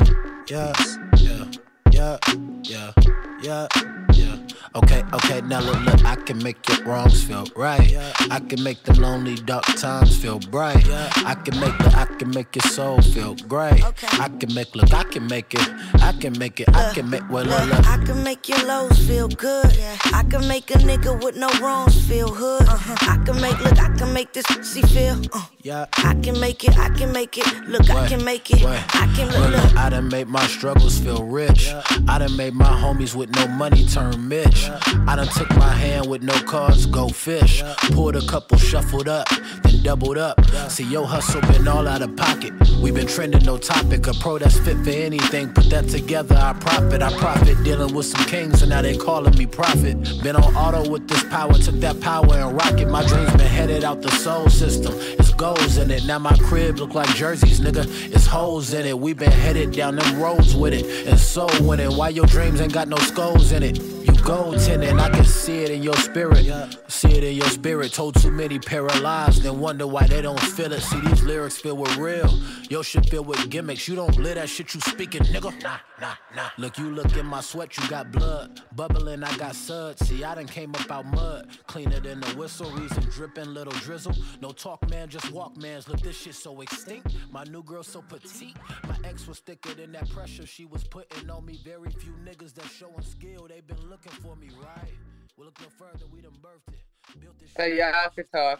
Yeah, 0.50 0.74
yeah, 1.18 1.46
yeah, 1.92 2.18
yeah, 2.64 2.94
yeah, 3.42 3.68
yeah. 4.14 4.35
Okay, 4.76 5.04
okay, 5.14 5.42
now 5.42 5.62
look, 5.62 5.80
look, 5.86 6.06
I 6.06 6.16
can 6.16 6.42
make 6.44 6.68
your 6.68 6.84
wrongs 6.86 7.24
feel 7.24 7.46
right. 7.56 7.96
I 8.30 8.40
can 8.40 8.64
make 8.64 8.84
the 8.84 9.00
lonely 9.00 9.36
dark 9.36 9.66
times 9.78 10.18
feel 10.18 10.40
bright. 10.40 10.86
I 10.90 11.36
can 11.36 11.60
make 11.60 11.78
the, 11.78 11.94
I 11.96 12.06
can 12.18 12.30
make 12.32 12.56
your 12.56 12.64
soul 12.64 13.02
feel 13.02 13.36
great. 13.48 13.84
I 14.20 14.30
can 14.40 14.54
make, 14.54 14.76
look, 14.76 14.94
I 14.94 15.04
can 15.04 15.28
make 15.28 15.54
it, 15.54 15.68
I 16.02 16.14
can 16.20 16.38
make 16.38 16.60
it, 16.60 16.70
I 16.76 16.94
can 16.94 17.10
make, 17.10 17.28
well, 17.30 17.46
look, 17.46 17.66
look. 17.70 17.88
I 17.88 17.98
can 18.04 18.24
make 18.24 18.48
your 18.50 18.64
lows 18.66 18.98
feel 19.08 19.28
good. 19.28 19.66
I 20.14 20.24
can 20.30 20.48
make 20.48 20.70
a 20.72 20.78
nigga 20.80 21.24
with 21.24 21.36
no 21.38 21.50
wrongs 21.62 21.96
feel 22.08 22.34
hood. 22.34 22.64
I 22.68 23.22
can 23.26 23.40
make, 23.42 23.60
look, 23.62 23.80
I 23.80 23.96
can 23.98 24.14
make 24.14 24.34
this 24.34 24.46
pussy 24.48 24.82
feel. 24.82 25.22
Uh. 25.34 25.46
Yeah. 25.62 25.86
I 25.98 26.14
can 26.16 26.40
make 26.40 26.64
it, 26.64 26.78
I 26.78 26.90
can 26.90 27.12
make 27.12 27.38
it. 27.38 27.48
Look, 27.68 27.90
I 27.90 28.08
can 28.08 28.24
make 28.24 28.52
it. 28.52 28.64
I 28.64 29.12
can 29.16 29.28
look, 29.30 29.52
look, 29.52 29.76
I 29.76 29.90
done 29.90 30.10
made 30.10 30.28
my 30.28 30.46
struggles 30.48 31.00
feel 31.00 31.24
rich. 31.24 31.72
I 32.08 32.20
done 32.20 32.36
made 32.38 32.54
my 32.54 32.66
homies 32.66 33.16
with 33.16 33.34
no 33.36 33.48
money 33.48 33.86
turn 33.88 34.28
Mitch. 34.46 34.70
I 35.08 35.16
done 35.16 35.28
took 35.28 35.50
my 35.58 35.74
hand 35.74 36.10
with 36.10 36.24
no 36.24 36.34
cards, 36.42 36.86
go 36.86 37.10
fish. 37.10 37.64
Poured 37.92 38.16
a 38.16 38.26
couple, 38.28 38.58
shuffled 38.58 39.08
up, 39.08 39.28
then 39.64 39.84
doubled 39.84 40.18
up. 40.18 40.44
See, 40.70 40.84
your 40.84 41.06
hustle 41.06 41.42
been 41.42 41.68
all 41.68 41.88
out 41.88 42.02
of 42.02 42.16
pocket. 42.16 42.54
We 42.82 42.92
been 42.92 43.08
trending, 43.08 43.44
no 43.44 43.58
topic. 43.58 44.08
A 44.08 44.14
pro 44.14 44.38
that's 44.38 44.58
fit 44.60 44.78
for 44.84 44.90
anything. 44.90 45.54
Put 45.54 45.70
that 45.70 45.88
together, 45.88 46.36
I 46.36 46.54
profit. 46.54 47.02
I 47.02 47.16
profit 47.18 47.64
dealing 47.64 47.94
with 47.94 48.06
some 48.06 48.26
kings, 48.26 48.62
and 48.62 48.70
now 48.70 48.82
they 48.82 48.98
calling 48.98 49.38
me 49.38 49.46
prophet. 49.46 49.98
Been 50.24 50.36
on 50.36 50.56
auto 50.56 50.90
with 50.90 51.08
this 51.08 51.24
power, 51.26 51.54
took 51.54 51.76
that 51.76 52.00
power 52.02 52.34
and 52.34 52.56
rocket. 52.56 52.90
My 52.90 53.06
dreams 53.06 53.32
been 53.34 53.48
headed 53.48 53.84
out 53.84 54.02
the 54.02 54.12
soul 54.12 54.50
system. 54.50 54.94
It's 54.98 55.34
goals 55.34 55.78
in 55.78 55.92
it. 55.92 56.06
Now 56.06 56.20
my 56.20 56.36
crib 56.38 56.78
look 56.80 56.94
like 56.94 57.10
jerseys, 57.16 57.60
nigga. 57.60 57.86
It's 58.14 58.26
holes 58.26 58.74
in 58.74 58.86
it. 58.86 58.98
We 58.98 59.14
been 59.14 59.32
headed 59.32 59.72
down 59.72 59.96
them 59.96 60.20
roads 60.20 60.56
with 60.56 60.74
it. 60.74 61.08
And 61.08 61.20
so 61.20 61.48
winning. 61.62 61.96
Why 61.96 62.10
your 62.10 62.26
dreams 62.26 62.62
ain't 62.62 62.74
got 62.74 62.88
no 62.88 62.98
skulls 62.98 63.52
in 63.52 63.64
it? 63.64 63.82
You 63.82 64.14
goaltending, 64.26 65.00
I 65.00 65.10
can 65.12 65.24
see 65.24 65.60
it 65.60 65.70
in 65.70 65.84
your 65.84 65.96
spirit. 65.98 66.46
See 66.88 67.10
it 67.10 67.24
in 67.24 67.36
your 67.36 67.48
spirit. 67.48 67.94
Told 67.94 68.20
too 68.20 68.32
many 68.32 68.58
paralyzed, 68.58 69.44
then 69.44 69.60
wonder 69.60 69.86
why 69.86 70.08
they 70.08 70.22
don't 70.22 70.40
feel 70.40 70.74
it. 70.74 70.82
See 70.82 71.00
these 71.02 71.22
lyrics 71.22 71.58
filled 71.58 71.80
with 71.80 71.96
real. 71.98 72.30
Your 72.68 72.84
shit 72.84 73.08
filled 73.08 73.28
with 73.28 73.48
gimmicks. 73.52 73.88
You 73.88 73.96
don't 73.96 74.18
live 74.18 74.36
that 74.36 74.50
shit 74.50 74.74
you 74.74 74.82
speaking, 74.82 75.22
nigga. 75.26 75.52
Nah, 75.62 75.78
nah, 76.02 76.16
nah. 76.36 76.50
Look, 76.58 76.80
you 76.80 76.90
look 76.90 77.16
in 77.16 77.28
my 77.28 77.42
sweat, 77.42 77.78
you 77.78 77.88
got 77.88 78.12
blood. 78.12 78.62
Bubbling, 78.76 79.24
I 79.24 79.38
got 79.38 79.56
suds. 79.56 80.08
See, 80.08 80.24
I 80.24 80.34
done 80.34 80.48
came 80.48 80.74
up 80.74 80.90
out 80.92 81.06
mud. 81.06 81.48
Cleaner 81.68 82.00
than 82.00 82.20
the 82.20 82.30
whistle, 82.36 82.72
reason 82.72 83.04
dripping, 83.12 83.54
little 83.54 83.74
drizzle. 83.74 84.16
No 84.42 84.52
talk, 84.52 84.90
man, 84.90 85.08
just 85.08 85.32
walk, 85.32 85.56
mans. 85.58 85.88
Look, 85.88 86.02
this 86.02 86.18
shit 86.18 86.34
so 86.34 86.60
extinct. 86.62 87.16
My 87.32 87.44
new 87.44 87.62
girl 87.62 87.84
so 87.84 88.02
petite. 88.02 88.58
My 88.88 88.98
ex 89.04 89.28
was 89.28 89.40
thicker 89.40 89.76
than 89.76 89.92
that 89.92 90.10
pressure 90.10 90.48
she 90.48 90.66
was 90.66 90.84
putting 90.84 91.30
on 91.30 91.46
me. 91.46 91.60
Very 91.64 91.92
few 91.92 92.14
niggas 92.26 92.56
that 92.56 92.66
showing 92.66 93.04
skill, 93.04 93.48
they 93.48 93.62
been 93.62 93.88
looking 93.88 94.15
for 94.22 94.36
me, 94.36 94.50
right? 94.62 94.92
We'll 95.38 95.48
look 95.48 95.60
no 95.62 95.68
further, 95.78 96.06
we 96.14 96.22
done 96.22 96.32
birthed 96.42 96.74
it. 96.74 97.20
Built 97.22 97.40
this 97.40 97.52
So 97.58 97.64
shit. 97.64 97.78
y'all 97.78 98.10
could 98.16 98.32
talk. 98.32 98.60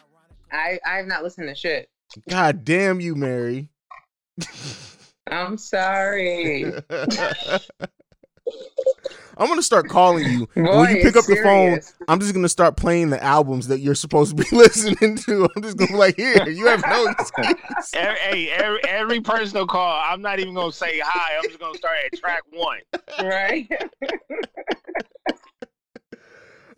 I 0.52 0.80
I 0.86 0.98
have 0.98 1.08
not 1.08 1.24
listened 1.24 1.48
to 1.50 1.56
shit. 1.56 1.90
God 2.30 2.64
damn 2.64 3.00
you, 3.00 3.16
Mary. 3.16 3.70
I'm 5.28 5.58
sorry. 5.58 6.66
I'm 9.38 9.50
gonna 9.50 9.62
start 9.64 9.90
calling 9.90 10.30
you. 10.30 10.48
Boy, 10.56 10.78
when 10.78 10.96
you 10.96 11.02
pick 11.02 11.16
up 11.18 11.26
it's 11.28 11.28
the 11.28 11.36
phone. 11.44 11.80
I'm 12.08 12.20
just 12.20 12.34
gonna 12.34 12.48
start 12.48 12.78
playing 12.78 13.10
the 13.10 13.22
albums 13.22 13.68
that 13.68 13.80
you're 13.80 13.96
supposed 13.96 14.38
to 14.38 14.44
be 14.44 14.50
listening 14.56 15.18
to. 15.18 15.50
I'm 15.56 15.62
just 15.64 15.78
gonna 15.78 15.92
be 15.92 15.98
like, 15.98 16.16
here, 16.16 16.48
you 16.48 16.68
have 16.68 16.82
no 16.88 17.08
excuse. 17.20 17.54
Every, 17.96 18.20
hey, 18.20 18.50
every, 18.52 18.80
every 18.88 19.22
personal 19.22 19.66
call, 19.68 20.02
I'm 20.06 20.22
not 20.22 20.40
even 20.40 20.54
gonna 20.54 20.72
say 20.72 21.00
hi. 21.04 21.38
I'm 21.38 21.44
just 21.50 21.60
gonna 21.60 21.78
start 21.78 21.96
at 22.06 22.18
track 22.20 22.44
one. 22.54 22.80
Right? 23.22 23.68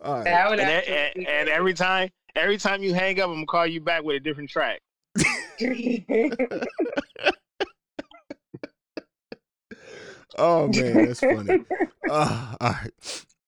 All 0.08 0.14
right. 0.14 0.24
That 0.24 0.48
would 0.48 0.60
And, 0.60 0.88
and, 0.88 1.28
and 1.28 1.48
every 1.50 1.74
time, 1.74 2.08
every 2.34 2.56
time 2.56 2.82
you 2.82 2.94
hang 2.94 3.20
up, 3.20 3.28
I'm 3.28 3.34
gonna 3.34 3.46
call 3.46 3.66
you 3.66 3.82
back 3.82 4.04
with 4.04 4.16
a 4.16 4.20
different 4.20 4.48
track. 4.48 4.80
Oh 10.40 10.68
man, 10.68 11.06
that's 11.06 11.18
funny. 11.18 11.64
Uh, 12.08 12.54
all 12.60 12.70
right. 12.70 13.24